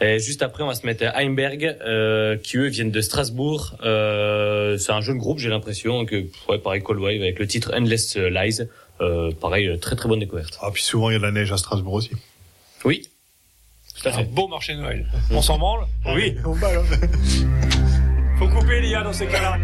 [0.00, 3.76] Et juste après, on va se mettre à Heimberg, euh, qui eux viennent de Strasbourg.
[3.84, 7.72] Euh, c'est un jeune groupe, j'ai l'impression que ouais, pareil cold wave avec le titre
[7.74, 8.62] Endless Lies.
[9.00, 10.58] Euh, pareil, très très bonne découverte.
[10.60, 12.10] Ah, puis souvent, il y a de la neige à Strasbourg aussi.
[12.84, 13.08] Oui.
[14.04, 15.06] À un beau marché de Noël.
[15.30, 16.36] On s'en branle Oui.
[16.44, 16.86] On balance.
[18.38, 19.58] Faut couper l'IA dans ces cas-là.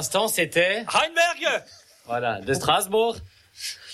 [0.00, 1.62] L'instant, c'était Rheinberg
[2.06, 3.16] Voilà, de Strasbourg.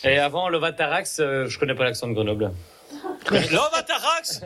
[0.05, 2.53] Et avant, le Vatarax, euh, je connais pas l'accent de Grenoble.
[3.31, 4.43] L'Ovatarax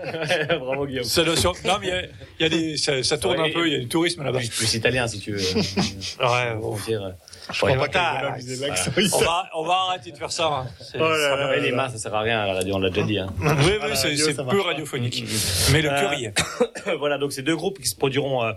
[0.59, 1.05] Bravo Guillaume.
[1.05, 3.39] Ça doit sur- Non, mais il y a- il y, a des, ça, ça tourne
[3.39, 4.39] un peu, il y a du tourisme là-bas.
[4.39, 5.39] Plus, plus italien si tu veux.
[5.55, 6.75] Ouais, bon.
[6.87, 7.13] dire.
[7.53, 7.89] Je crois pas
[8.67, 10.47] l'accent On va, on va arrêter de faire ça.
[10.47, 10.67] hein.
[10.81, 12.55] C'est- Oh là ça là va- Et les mains, ça sert à rien à la
[12.55, 13.19] radio, on l'a déjà dit.
[13.19, 13.29] Hein.
[13.39, 14.65] Oui, oui, Ah, c'est c'est peu marche pas.
[14.69, 15.25] radiophonique.
[15.73, 16.43] Mais le Euh, est.
[16.99, 18.53] voilà, donc c'est deux groupes qui se produiront, euh,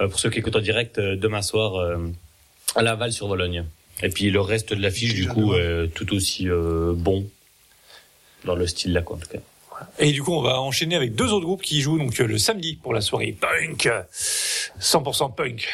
[0.00, 1.98] euh, pour ceux qui écoutent en direct, euh, demain soir euh,
[2.76, 3.64] à Laval sur Vologne.
[4.02, 7.26] Et puis le reste de l'affiche, du coup, est tout aussi euh, bon
[8.44, 9.38] dans le style là, quoi, en tout cas.
[9.98, 12.38] Et du coup, on va enchaîner avec deux autres groupes qui jouent donc euh, le
[12.38, 13.90] samedi pour la soirée punk.
[14.80, 15.68] 100% punk.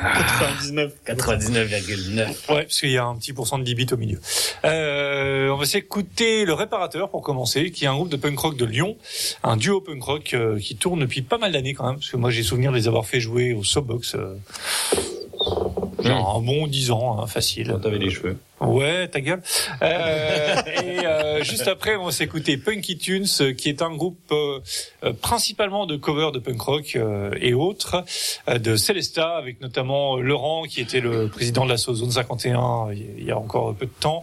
[0.00, 0.92] 99.
[1.06, 2.52] 99,9.
[2.52, 4.20] Ouais, parce qu'il y a un petit pourcent de 10 bits au milieu.
[4.64, 8.56] Euh, on va s'écouter Le Réparateur pour commencer, qui est un groupe de punk rock
[8.56, 8.96] de Lyon,
[9.42, 12.16] un duo punk rock euh, qui tourne depuis pas mal d'années quand même, parce que
[12.16, 14.14] moi j'ai souvenir de les avoir fait jouer au Soapbox.
[14.14, 14.34] Euh,
[16.02, 17.68] genre un bon 10 ans, hein, facile.
[17.68, 18.38] Quand t'avais les cheveux.
[18.60, 19.40] Ouais, ta gueule.
[19.82, 23.26] Euh, et euh, juste après, on va s'écouter Punky Tunes,
[23.56, 24.60] qui est un groupe euh,
[25.04, 28.04] euh, principalement de covers de punk rock euh, et autres,
[28.48, 33.24] euh, de Celesta, avec notamment Laurent, qui était le président de la Zone 51 il
[33.24, 34.22] y a encore peu de temps.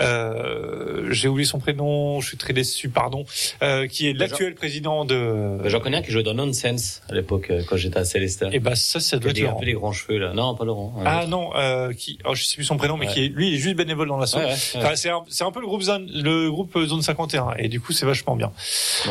[0.00, 3.24] Euh, J'ai oublié son prénom, je suis très déçu, pardon.
[3.62, 5.66] Euh, qui est l'actuel président de...
[5.68, 8.50] J'en connais un qui jouait dans Nonsense à l'époque, quand j'étais à Célestin.
[8.52, 9.60] Et bah ça, ça doit être Qui a un Laurent.
[9.60, 10.32] peu les grands cheveux là.
[10.34, 10.94] Non, pas Laurent.
[11.04, 13.12] Ah non, euh, qui, oh, je sais plus son prénom, mais Ouais.
[13.14, 14.38] qui est, lui, il est juste bénévole dans l'assaut.
[14.38, 14.56] Ouais, ouais, ouais.
[14.76, 18.06] Enfin, c'est un, peu le groupe zone, le groupe zone 51, et du coup, c'est
[18.06, 18.52] vachement bien.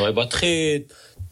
[0.00, 0.86] Ouais, bah très.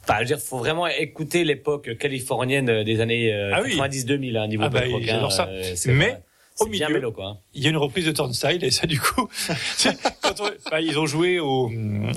[0.05, 3.77] Enfin, je veux dire, faut vraiment écouter l'époque californienne des années euh, Ah oui.
[3.79, 5.47] 90-2000 à un niveau Ah bah, j'adore hein, ça.
[5.49, 6.23] euh, c'est Mais, vrai.
[6.61, 7.27] Au bien milieu, mélo, quoi.
[7.27, 7.39] hein.
[7.55, 9.29] Il y a une reprise de Turnstile, et ça, du coup,
[9.77, 11.71] c'est- quand on- bah, ils ont joué au,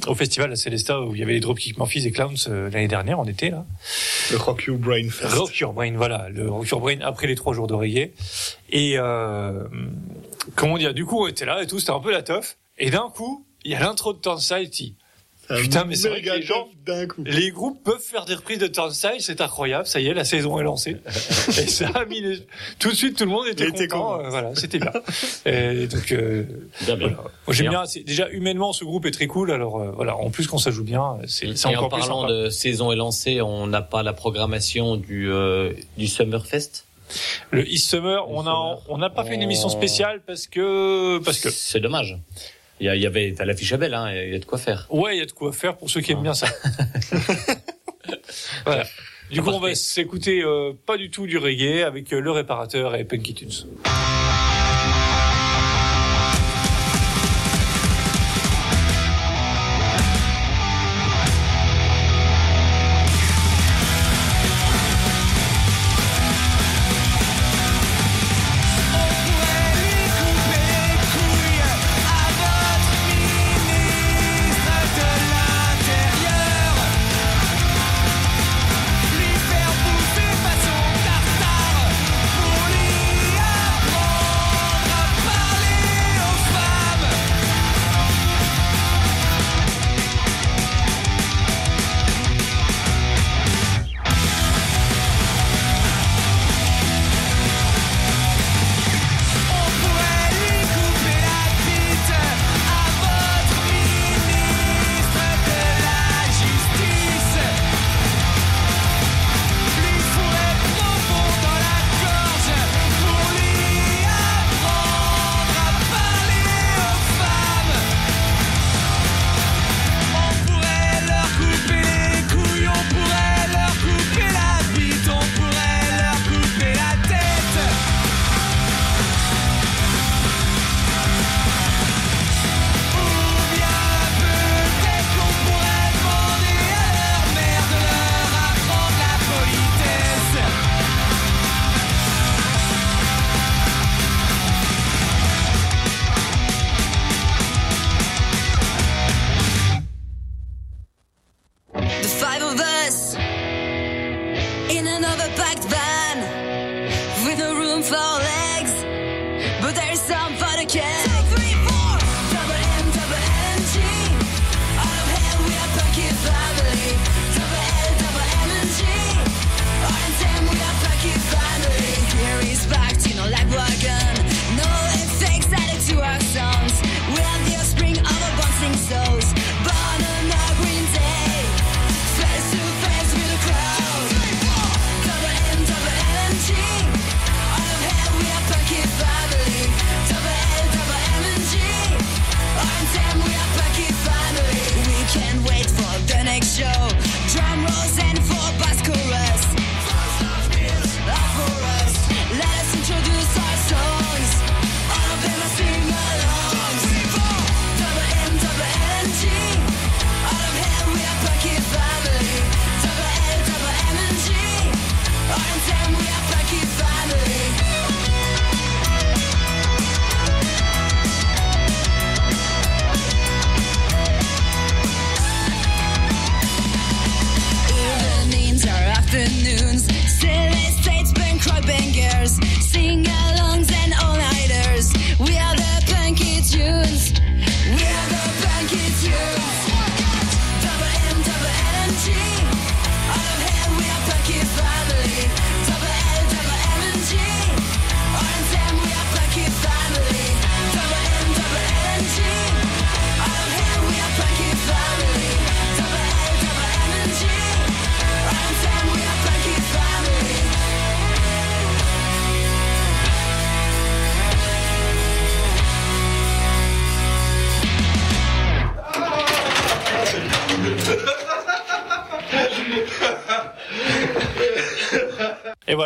[0.08, 2.88] au festival à Celesta où il y avait les Dropkick Murphys et Clowns euh, l'année
[2.88, 3.66] dernière, en été, là.
[4.32, 5.34] Le Rock You Brain Fest.
[5.34, 8.10] Rock Your Brain, voilà, le Rock Your Brain après les trois jours reggae.
[8.72, 9.64] Et euh,
[10.56, 12.58] comment dire, du coup, on était là et tout, c'était un peu la teuf.
[12.78, 14.96] Et d'un coup, il y a l'intro de Turnstile qui...
[15.50, 17.24] Putain, mais c'est vrai que les gens, top d'un coup.
[17.26, 19.86] les groupes peuvent faire des reprises de Turnstile, c'est incroyable.
[19.86, 20.96] Ça y est, la saison est lancée.
[21.50, 22.48] et ça a mis les-
[22.80, 23.88] tout de suite, tout le monde était Il content.
[24.18, 24.26] content.
[24.26, 24.94] euh, voilà, c'était bien.
[25.46, 26.44] Et donc, euh,
[26.86, 27.08] Bien, bien.
[27.10, 27.18] voilà.
[27.18, 27.80] Moi, j'aime Bien.
[27.82, 27.86] bien.
[27.86, 29.52] c'est- Déjà, humainement, ce groupe est très cool.
[29.52, 32.34] Alors, euh, voilà, en plus, quand ça joue bien, c'est en encore plus parlant sympa.
[32.34, 36.86] de saison élancée, on n'a pas la programmation du euh, du Summerfest?
[37.52, 41.40] Le East Summer, on a, on n'a pas fait une émission spéciale parce que, parce
[41.40, 41.50] que.
[41.50, 42.18] C'est dommage.
[42.80, 44.46] Il y, a- il y avait t'as l'affiche à belle, hein, il y a de
[44.46, 44.88] quoi faire.
[44.90, 46.48] Ouais, il y a de quoi faire pour ceux qui aiment bien ça.
[48.66, 48.86] voilà.
[49.30, 52.96] Du coup, on va s'écouter euh, pas du tout du reggae avec euh, le réparateur
[52.96, 53.50] et Punky Tunes.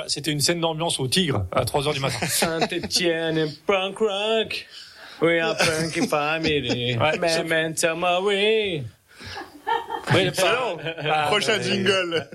[0.05, 2.25] Voilà, c'était une scène d'ambiance au Tigre à 3 heures du matin.
[2.27, 4.65] Saint-Etienne et punk rock.
[5.21, 6.97] We are punky family.
[6.97, 7.17] Ouais.
[7.17, 8.83] Memento mori.
[10.13, 10.77] Oui, Excellent.
[10.99, 12.27] Ah, Prochain jingle.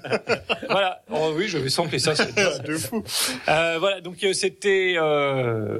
[0.68, 1.02] Voilà.
[1.12, 2.14] Oh, oui, je vais sampler ça.
[2.66, 3.02] de fou.
[3.48, 5.78] Euh, voilà, donc euh, c'était euh,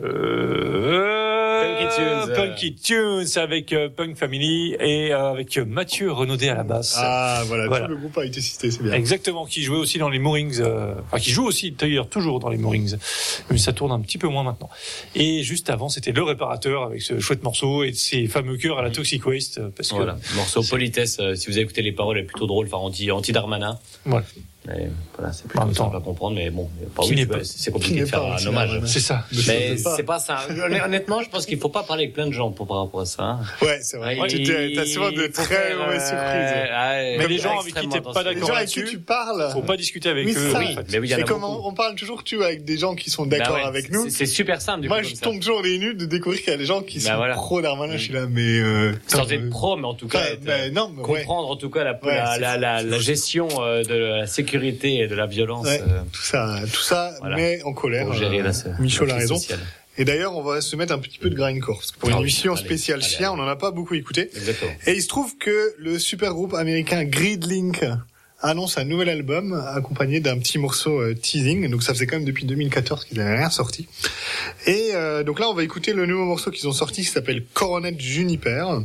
[1.62, 2.34] Punky Tunes, euh.
[2.34, 6.94] Punky Tunes avec euh, Punk Family et euh, avec euh, Mathieu Renaudet à la basse.
[6.98, 7.86] Ah, voilà, Voilà.
[7.86, 8.92] tout le groupe a été cité, c'est bien.
[8.92, 12.48] Exactement, qui jouait aussi dans les Moorings, euh, enfin qui joue aussi d'ailleurs toujours dans
[12.48, 12.96] les Moorings,
[13.50, 14.70] mais ça tourne un petit peu moins maintenant.
[15.14, 18.82] Et juste avant, c'était le réparateur avec ce chouette morceau et ses fameux chœurs à
[18.82, 21.18] la Toxic Waste, euh, parce que Voilà, morceau politesse.
[21.20, 23.78] euh, si vous avez écouté les paroles, elle est plutôt drôle, enfin anti anti Darmanin.
[24.04, 24.24] Voilà.
[24.76, 26.68] Mais voilà, c'est temps, simple à comprendre, mais bon,
[27.02, 28.80] oui, c'est compliqué de faire pas un hommage.
[28.86, 29.24] c'est ça.
[29.48, 30.40] Mais c'est pas ça.
[30.84, 33.06] Honnêtement, je pense qu'il faut pas parler avec plein de gens pour par rapport à
[33.06, 33.40] ça.
[33.62, 34.16] Ouais, c'est vrai.
[34.28, 34.42] Tu
[34.74, 37.18] T'as souvent de très mauvaises euh, surprises.
[37.18, 39.50] Mais les gens avec qui t'es pas d'accord là-dessus, tu parles.
[39.52, 40.32] faut pas discuter avec eux.
[40.32, 40.58] c'est ça.
[40.58, 40.86] en Oui, fait.
[40.92, 41.68] mais oui, il y en C'est a comme beaucoup.
[41.68, 44.08] on, parle toujours, tu vois, avec des gens qui sont Bah d'accord avec nous.
[44.08, 46.64] c'est- super simple Moi, je tombe toujours des nuls de découvrir qu'il y a des
[46.66, 47.96] gens qui Bah sont pro Darmanin.
[47.96, 51.02] Je suis là, mais euh, Sans être pro, mais en tout cas, euh, non, mais
[51.02, 51.18] ouais.
[51.20, 55.66] comprendre en tout cas la, gestion de la sécurité et de la violence.
[55.66, 57.36] Ouais, euh, tout ça, tout ça Voilà.
[57.36, 58.06] met en colère.
[58.06, 59.40] pour gérer euh, la, Michaud la a crise raison.
[59.40, 59.60] sociale.
[59.98, 62.12] Et d'ailleurs, on va se mettre un petit peu de grindcore parce que pour Ah
[62.12, 63.40] une oui, émission allez, spéciale allez, chien, allez.
[63.40, 64.30] on n'en a pas beaucoup écouté.
[64.34, 64.70] Exactement.
[64.86, 67.84] Et il se trouve que le super groupe américain Gridlink
[68.42, 71.68] annonce un nouvel album accompagné d'un petit morceau euh, teasing.
[71.70, 73.86] Donc ça faisait quand même depuis 2014 qu'ils n'avaient rien sorti.
[74.66, 77.44] Et euh, donc là, on va écouter le nouveau morceau qu'ils ont sorti qui s'appelle
[77.52, 78.80] Coronet Juniper.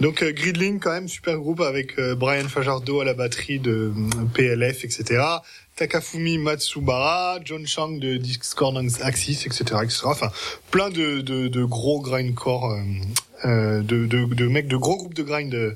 [0.00, 3.92] Donc euh, Gridlink quand même super groupe avec euh, Brian Fajardo à la batterie de
[3.96, 5.22] euh, PLF, etc.
[5.74, 10.02] Takafumi Matsubara, John Chang de Discord Axis, etc., etc.
[10.04, 10.30] Enfin,
[10.70, 12.78] plein de, de, gros grindcore,
[13.44, 15.72] de, de, de mecs de gros groupes de grind euh,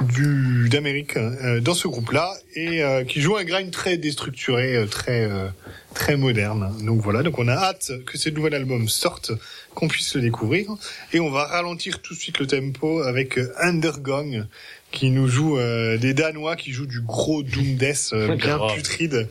[0.00, 4.86] du d'Amérique euh, dans ce groupe-là et euh, qui jouent un grind très déstructuré, euh,
[4.86, 5.48] très euh,
[5.94, 6.74] très moderne.
[6.84, 9.32] Donc voilà, donc on a hâte que ce nouvel album sorte,
[9.74, 10.70] qu'on puisse le découvrir
[11.12, 14.46] et on va ralentir tout de suite le tempo avec euh, Undergong
[14.94, 19.28] qui nous joue euh, des Danois qui jouent du gros doom death euh, bien putride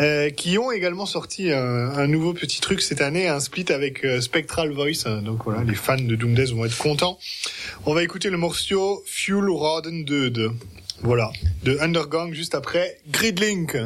[0.00, 4.04] euh, qui ont également sorti un, un nouveau petit truc cette année, un split avec
[4.04, 5.04] euh, Spectral Voice.
[5.22, 7.18] Donc voilà, les fans de Doom Death vont être contents.
[7.84, 10.50] On va écouter le morceau Fuel Roden 2.
[11.02, 11.30] Voilà,
[11.64, 13.76] de Undergang juste après Gridlink.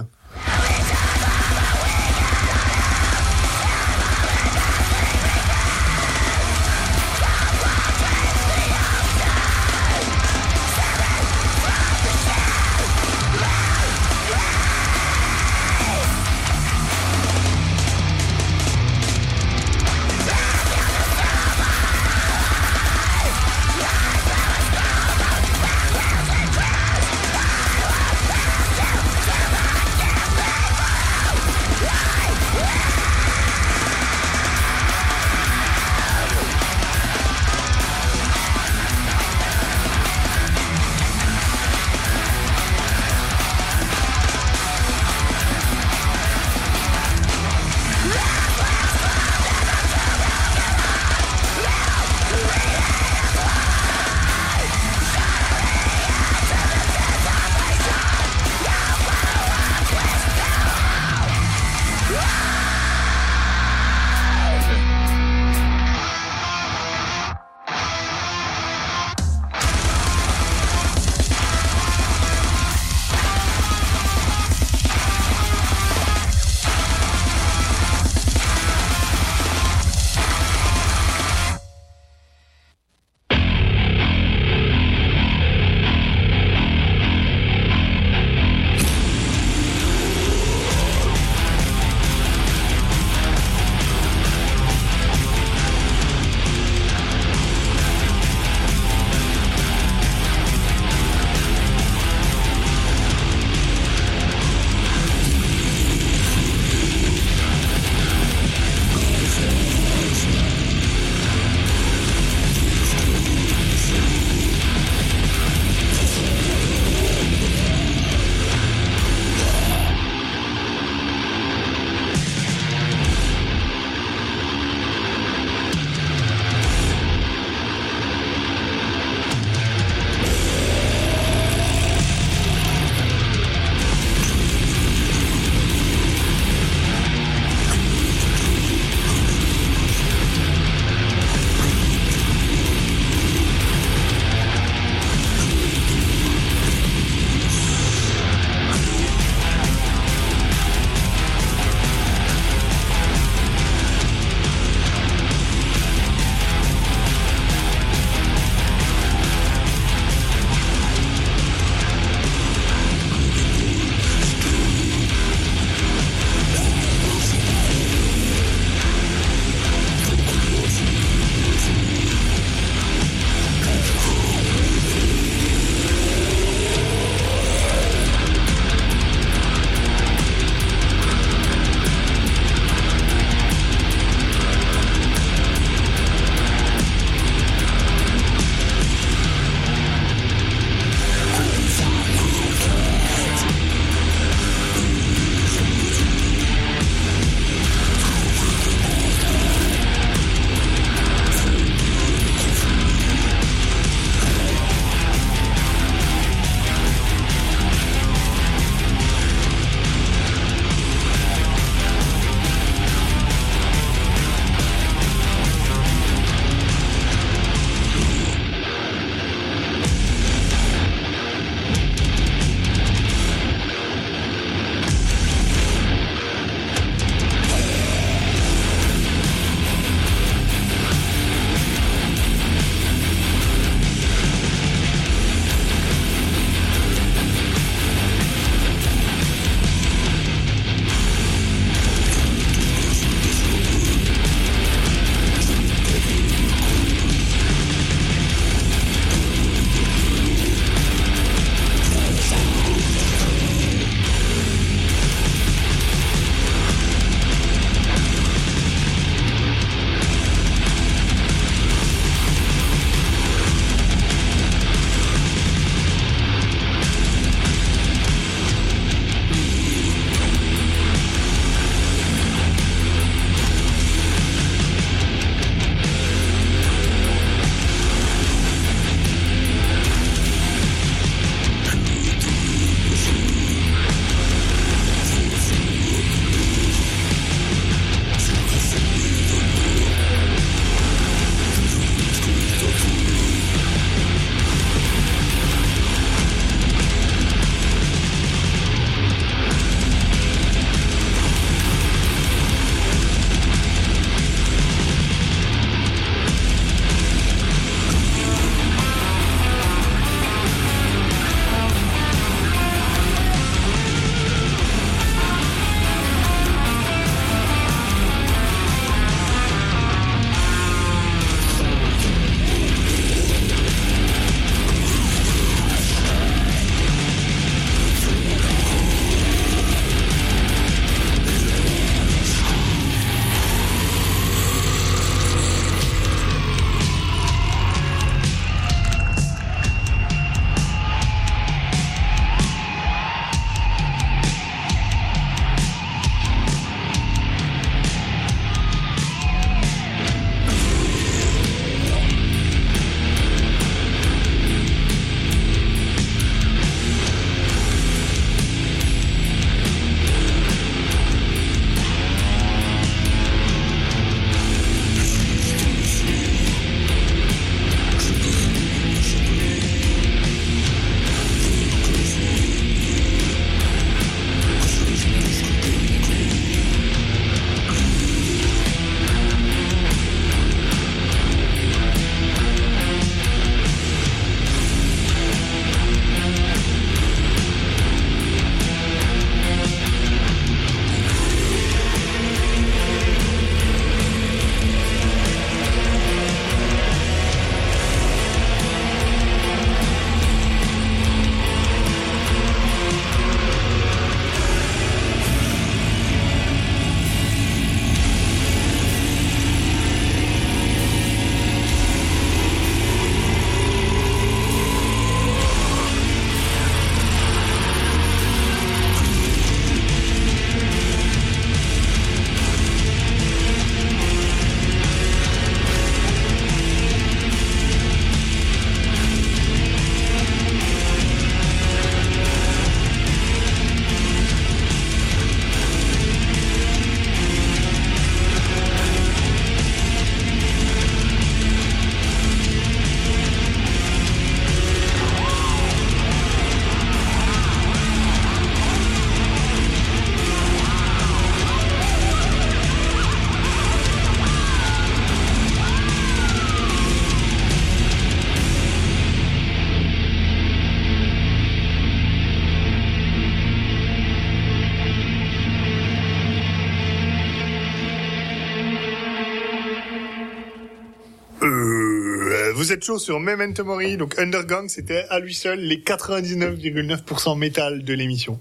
[472.76, 477.94] Êtes chaud sur Memento Mori, donc Undergang, c'était à lui seul les 99,9% métal de
[477.94, 478.38] l'émission.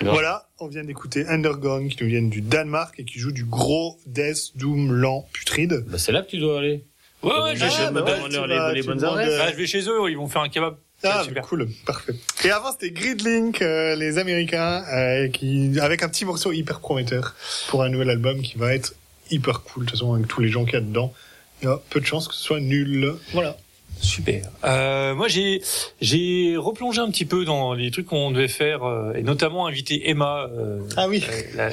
[0.00, 4.00] Voilà, on vient d'écouter Undergang qui nous viennent du Danemark et qui joue du gros
[4.06, 5.84] Death Doom lent putride.
[5.86, 6.82] Bah, c'est là que tu dois aller.
[7.22, 10.48] Ouais, ouais, je vais Ah, les bonnes je vais chez eux, ils vont faire un
[10.48, 10.76] kebab.
[11.02, 11.42] Ah, super.
[11.42, 12.14] cool, parfait.
[12.42, 17.34] Et avant, c'était Gridlink, euh, les Américains, euh, qui, avec un petit morceau hyper prometteur
[17.68, 18.94] pour un nouvel album qui va être
[19.30, 19.84] hyper cool.
[19.84, 21.12] De toute façon, avec tous les gens qu'il y a dedans,
[21.60, 23.14] il y a peu de chances que ce soit nul.
[23.34, 23.58] Voilà.
[24.04, 24.42] Super.
[24.64, 25.60] Euh, moi, j'ai
[26.00, 30.08] j'ai replongé un petit peu dans les trucs qu'on devait faire euh, et notamment inviter
[30.10, 31.24] Emma, euh, ah oui,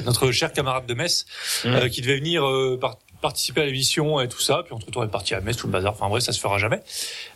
[0.05, 1.25] notre chère camarade de Metz,
[1.65, 4.63] euh, qui devait venir euh, par- participer à l'émission et tout ça.
[4.65, 5.93] Puis entre temps, elle est partie à Metz, tout le bazar.
[5.93, 6.79] Enfin bref, ça se fera jamais.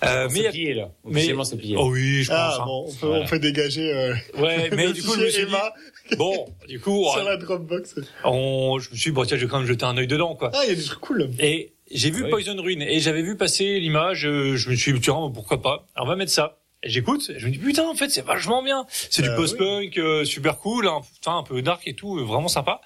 [0.04, 0.90] Euh, C'est plié, là.
[1.04, 1.76] Officiellement, c'est plié.
[1.78, 2.38] Oh oui, je pense.
[2.40, 2.66] Ah, hein.
[2.66, 3.24] bon, on peut, Voilà.
[3.24, 5.72] on peut dégager, euh, Ouais, mais du coup, je me suis dit, Emma
[6.18, 7.96] bon, du coup, sur la Dropbox.
[8.24, 10.34] on, je me suis dit, bon, tiens, je vais quand même jeter un œil dedans,
[10.36, 10.50] quoi.
[10.56, 11.30] Ah, il y a des trucs cool.
[11.40, 12.30] Et j'ai vu Oui.
[12.30, 14.26] Poison Ruin et j'avais vu passer l'image.
[14.26, 15.00] euh, je me suis dit,
[15.34, 16.58] pourquoi pas Alors, on va mettre ça.
[16.86, 18.86] J'écoute, et je me dis putain, en fait, c'est vachement bien.
[18.90, 22.24] C'est Bah du post-punk, euh, super cool, hein, putain, un peu dark et tout, euh,
[22.24, 22.82] vraiment sympa.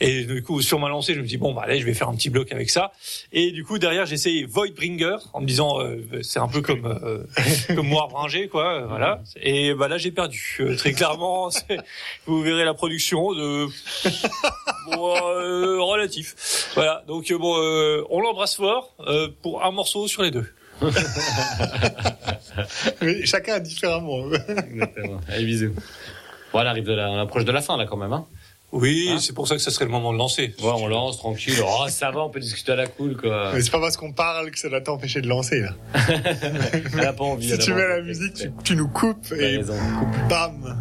[0.00, 2.08] Et du coup, sur ma lancée, je me dis bon, bah allez, je vais faire
[2.08, 2.92] un petit bloc avec ça.
[3.32, 6.86] Et du coup, derrière, j'ai essayé Voidbringer en me disant, euh, c'est un peu comme
[6.86, 7.24] euh,
[7.74, 9.22] comme Warbringer, quoi, voilà.
[9.40, 11.50] Et bah là, j'ai perdu euh, très clairement.
[12.26, 13.66] Vous verrez la production de
[14.92, 16.70] bon, euh, relatif.
[16.74, 17.02] Voilà.
[17.06, 20.46] Donc bon, euh, on l'embrasse fort euh, pour un morceau sur les deux.
[23.02, 24.24] Mais chacun différemment.
[24.32, 25.20] Exactement.
[25.28, 25.72] Allez, bisous.
[26.52, 28.26] Bon, on arrive de la, on approche de la fin, là, quand même, hein.
[28.72, 30.52] Oui, Hein c'est pour ça que ça serait le moment de lancer.
[30.60, 31.54] Ouais, on lance, tranquille.
[31.64, 33.52] Oh, ça va, on peut discuter à la cool, quoi.
[33.54, 35.70] Mais c'est pas parce qu'on parle que ça doit t'empêcher de lancer, là.
[36.92, 37.48] Elle a pas envie.
[37.48, 39.76] Si tu mets la musique, tu, tu nous coupes et raison.
[40.28, 40.76] bam.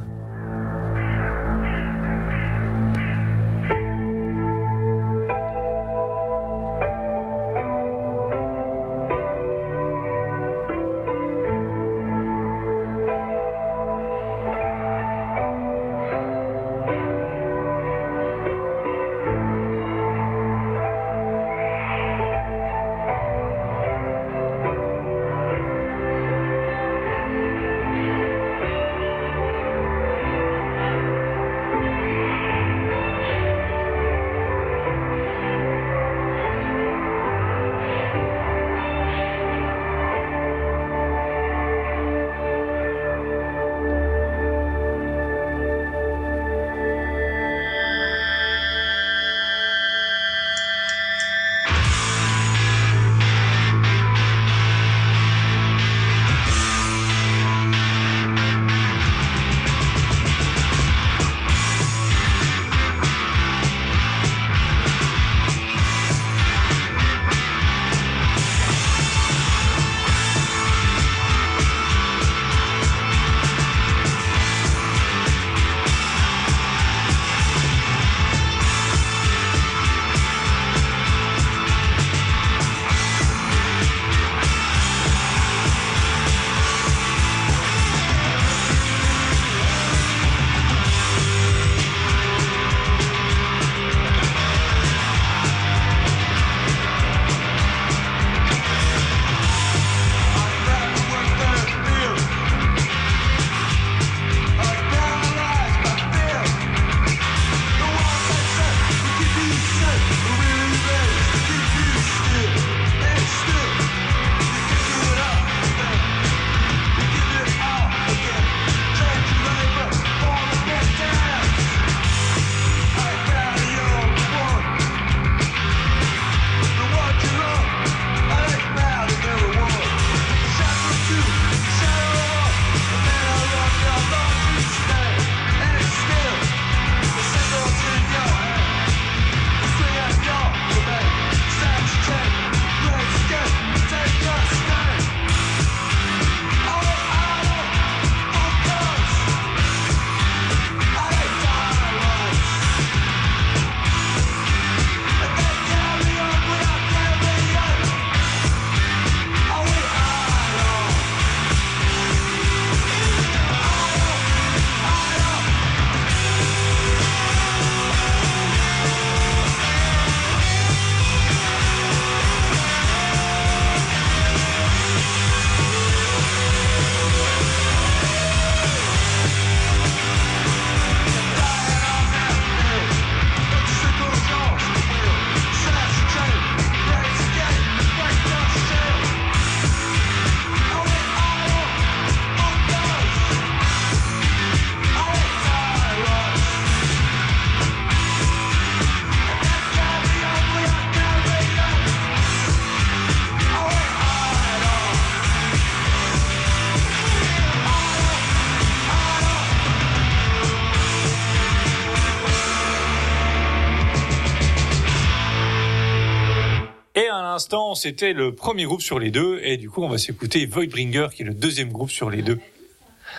[217.35, 221.07] L'instant, c'était le premier groupe sur les deux, et du coup, on va s'écouter Voidbringer,
[221.13, 222.39] qui est le deuxième groupe sur les deux.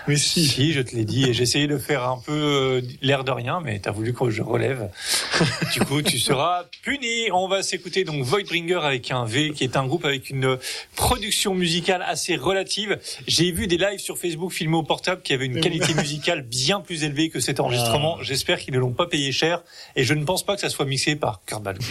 [0.08, 0.46] Mais si.
[0.46, 3.30] Si, je te l'ai dit, et j'ai essayé de faire un peu euh, l'air de
[3.30, 4.88] rien, mais t'as voulu que je relève.
[5.74, 7.30] du coup, tu seras puni.
[7.30, 10.56] On va s'écouter donc Voidbringer avec un V, qui est un groupe avec une
[10.94, 12.98] production musicale assez relative.
[13.26, 16.80] J'ai vu des lives sur Facebook filmés au portable qui avaient une qualité musicale bien
[16.80, 18.16] plus élevée que cet enregistrement.
[18.22, 19.62] J'espère qu'ils ne l'ont pas payé cher,
[19.94, 21.82] et je ne pense pas que ça soit mixé par Kurt Ballou.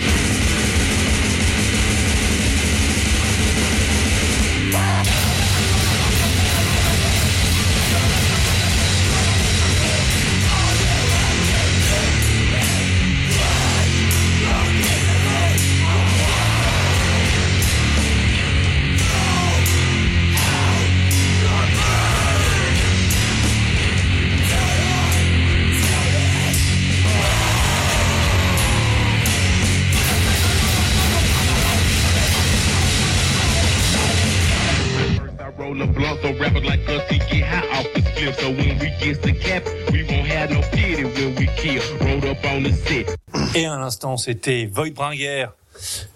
[36.26, 38.35] So rappers like us, he get high off the split.
[38.39, 41.81] So when we get to cap, we won't have no pity when we kill.
[42.02, 43.15] Rolled up on the set.
[43.56, 45.47] Et à l'instant, c'était Voidbringer.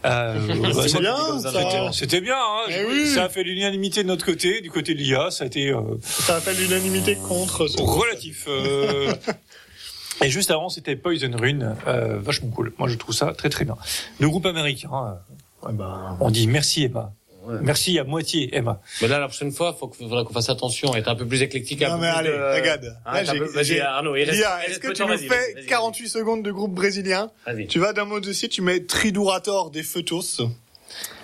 [0.06, 1.91] Euh, bah, ça- bien, c'était- ça.
[1.91, 2.64] C'était bien, hein.
[2.69, 3.07] Eh oui.
[3.14, 5.81] ça a fait l'unanimité de notre côté, du côté de l'IA, ça a été euh,
[6.02, 8.45] Ça a fait l'unanimité contre relatif.
[8.48, 9.14] euh.
[10.23, 12.73] Et juste avant, c'était Poison Rune, euh, vachement cool.
[12.77, 13.77] Moi, je trouve ça très très bien.
[14.19, 15.19] Le groupe américain,
[15.64, 15.72] euh,
[16.19, 17.14] on dit merci Emma.
[17.62, 18.82] Merci à moitié Emma.
[19.02, 21.82] Mais là, la prochaine fois, faut qu'on fasse attention, être un peu plus éclectique.
[21.82, 22.96] Non mais allez, de- regarde.
[23.06, 23.24] Hein,
[23.54, 24.44] Vas-y, Arnaud, il reste.
[24.68, 27.68] Est-ce que de tu nous fais vas-y, 48 secondes de groupe brésilien Vas-y.
[27.68, 30.42] Tu vas d'un mot dossier, tu mets Tridurator des Fetos.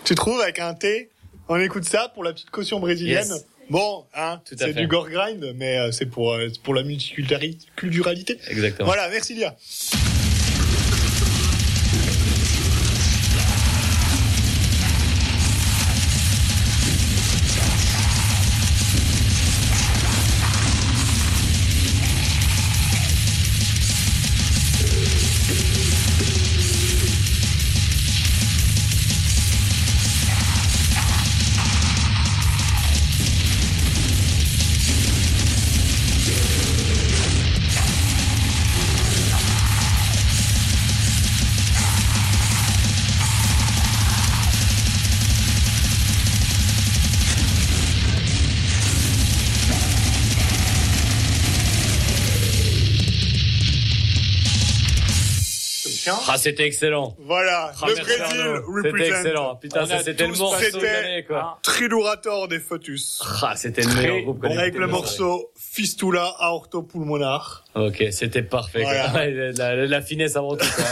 [0.03, 1.09] Tu trouves avec un T
[1.49, 3.27] On écoute ça pour la petite caution brésilienne.
[3.27, 3.45] Yes.
[3.69, 6.75] Bon, hein, Tout à c'est du gore grind, mais euh, c'est pour euh, c'est pour
[6.75, 8.37] la multiculturalité.
[8.47, 8.85] Exactement.
[8.85, 9.55] Voilà, merci Lia.
[56.35, 57.15] Ah, c'était excellent.
[57.19, 58.83] Voilà, Ah, le Brésil represent.
[58.83, 59.55] C'était excellent.
[59.55, 61.59] Putain, On ça a c'était le morceau de l'année, quoi.
[61.61, 63.21] Tridurator des Foetus.
[63.41, 67.64] Ah, c'était le meilleur groupe Avec le morceau Fistula Aorto Pulmonar.
[67.75, 68.83] Ok, c'était parfait.
[68.83, 68.93] quoi.
[69.11, 69.51] Voilà.
[69.57, 70.65] La, la- la finesse avant tout.
[70.75, 70.85] quoi.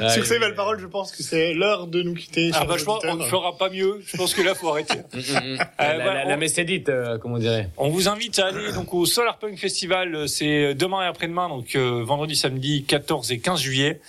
[0.00, 2.50] Ah, Sur ces belles paroles, je pense que c'est l'heure de nous quitter.
[2.52, 4.00] Ah chers bah, on ne fera pas mieux.
[4.06, 4.98] Je pense que là, faut arrêter.
[5.14, 5.58] Mm, mm, mm.
[5.60, 7.68] Euh, La, voilà, la, la on- Messédite, euh, comme on dirait.
[7.78, 10.14] On vous invite à aller donc au Solar Punk Festival.
[10.14, 14.00] euh, C'est demain et après-demain, donc euh, vendredi, samedi 14 et 15 juillet.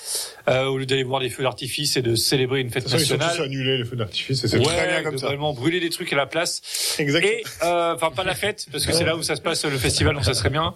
[0.49, 2.99] Euh, au lieu d'aller voir des feux d'artifice et de célébrer une fête De toute
[2.99, 3.47] façon, ils sont tous nationale.
[3.47, 5.27] annulés, les feux d'artifice, et c'est Ouais, très bien comme ça.
[5.27, 6.95] globalement, brûler des trucs à la place.
[6.97, 7.31] Exactement.
[7.33, 9.77] Et euh, enfin pas la fête parce que c'est là où ça se passe le
[9.77, 10.73] festival, donc ça serait bien.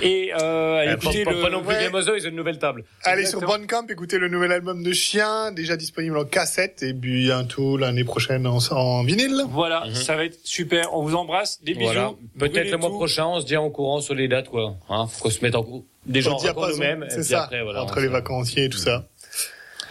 [0.00, 1.40] Et euh, écoutez pas, le.
[1.42, 1.82] pas non plus ouais.
[1.84, 2.84] Game of Thrones, ils ont une nouvelle table.
[3.04, 3.52] Allez Exactement.
[3.52, 7.76] sur Bandcamp, écoutez le nouvel album de Chien, déjà disponible en cassette, et puis bientôt
[7.76, 9.42] l'année prochaine en, en vinyle.
[9.48, 10.92] Voilà, ça va être super.
[10.94, 11.62] On vous embrasse.
[11.62, 11.88] Des bisous.
[11.90, 11.94] Mhm.
[11.94, 12.12] Voilà.
[12.38, 12.96] Peut-être le mois tout.
[12.96, 14.74] prochain, on se dit en courant sur les dates, quoi.
[14.88, 17.06] Hein, faut qu'on se mette en cou- déjà Au en nous-mêmes.
[17.08, 19.06] C'est ça, après, voilà, entre on les vacanciers et tout ça.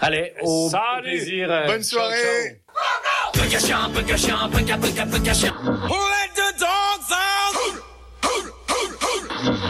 [0.01, 1.03] Allez, au Salut.
[1.03, 1.49] plaisir.
[1.49, 2.55] euh, Bonne ciao, soirée ciao.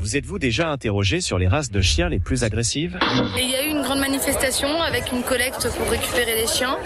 [0.01, 2.97] Vous êtes-vous déjà interrogé sur les races de chiens les plus agressives?
[3.37, 6.77] Et il y a eu une grande manifestation avec une collecte pour récupérer les chiens.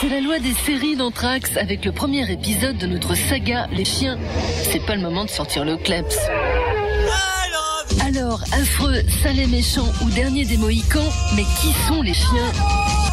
[0.00, 4.18] C'est la loi des séries d'Anthrax avec le premier épisode de notre saga Les chiens.
[4.62, 6.18] C'est pas le moment de sortir le kleps.
[8.06, 12.52] Alors, affreux, sale et méchant ou dernier des Mohicans, mais qui sont les chiens?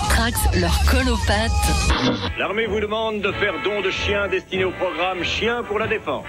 [0.10, 1.52] Trax leur colle aux pattes.
[2.38, 6.26] L'armée vous demande de faire don de chiens destinés au programme Chiens pour la défense.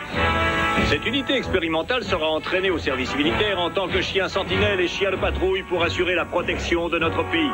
[0.88, 5.10] Cette unité expérimentale sera entraînée au service militaire en tant que chien sentinelle et chien
[5.10, 7.50] de patrouille pour assurer la protection de notre pays.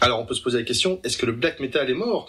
[0.00, 2.24] Alors on peut se poser la question, est-ce que le black metal est mort?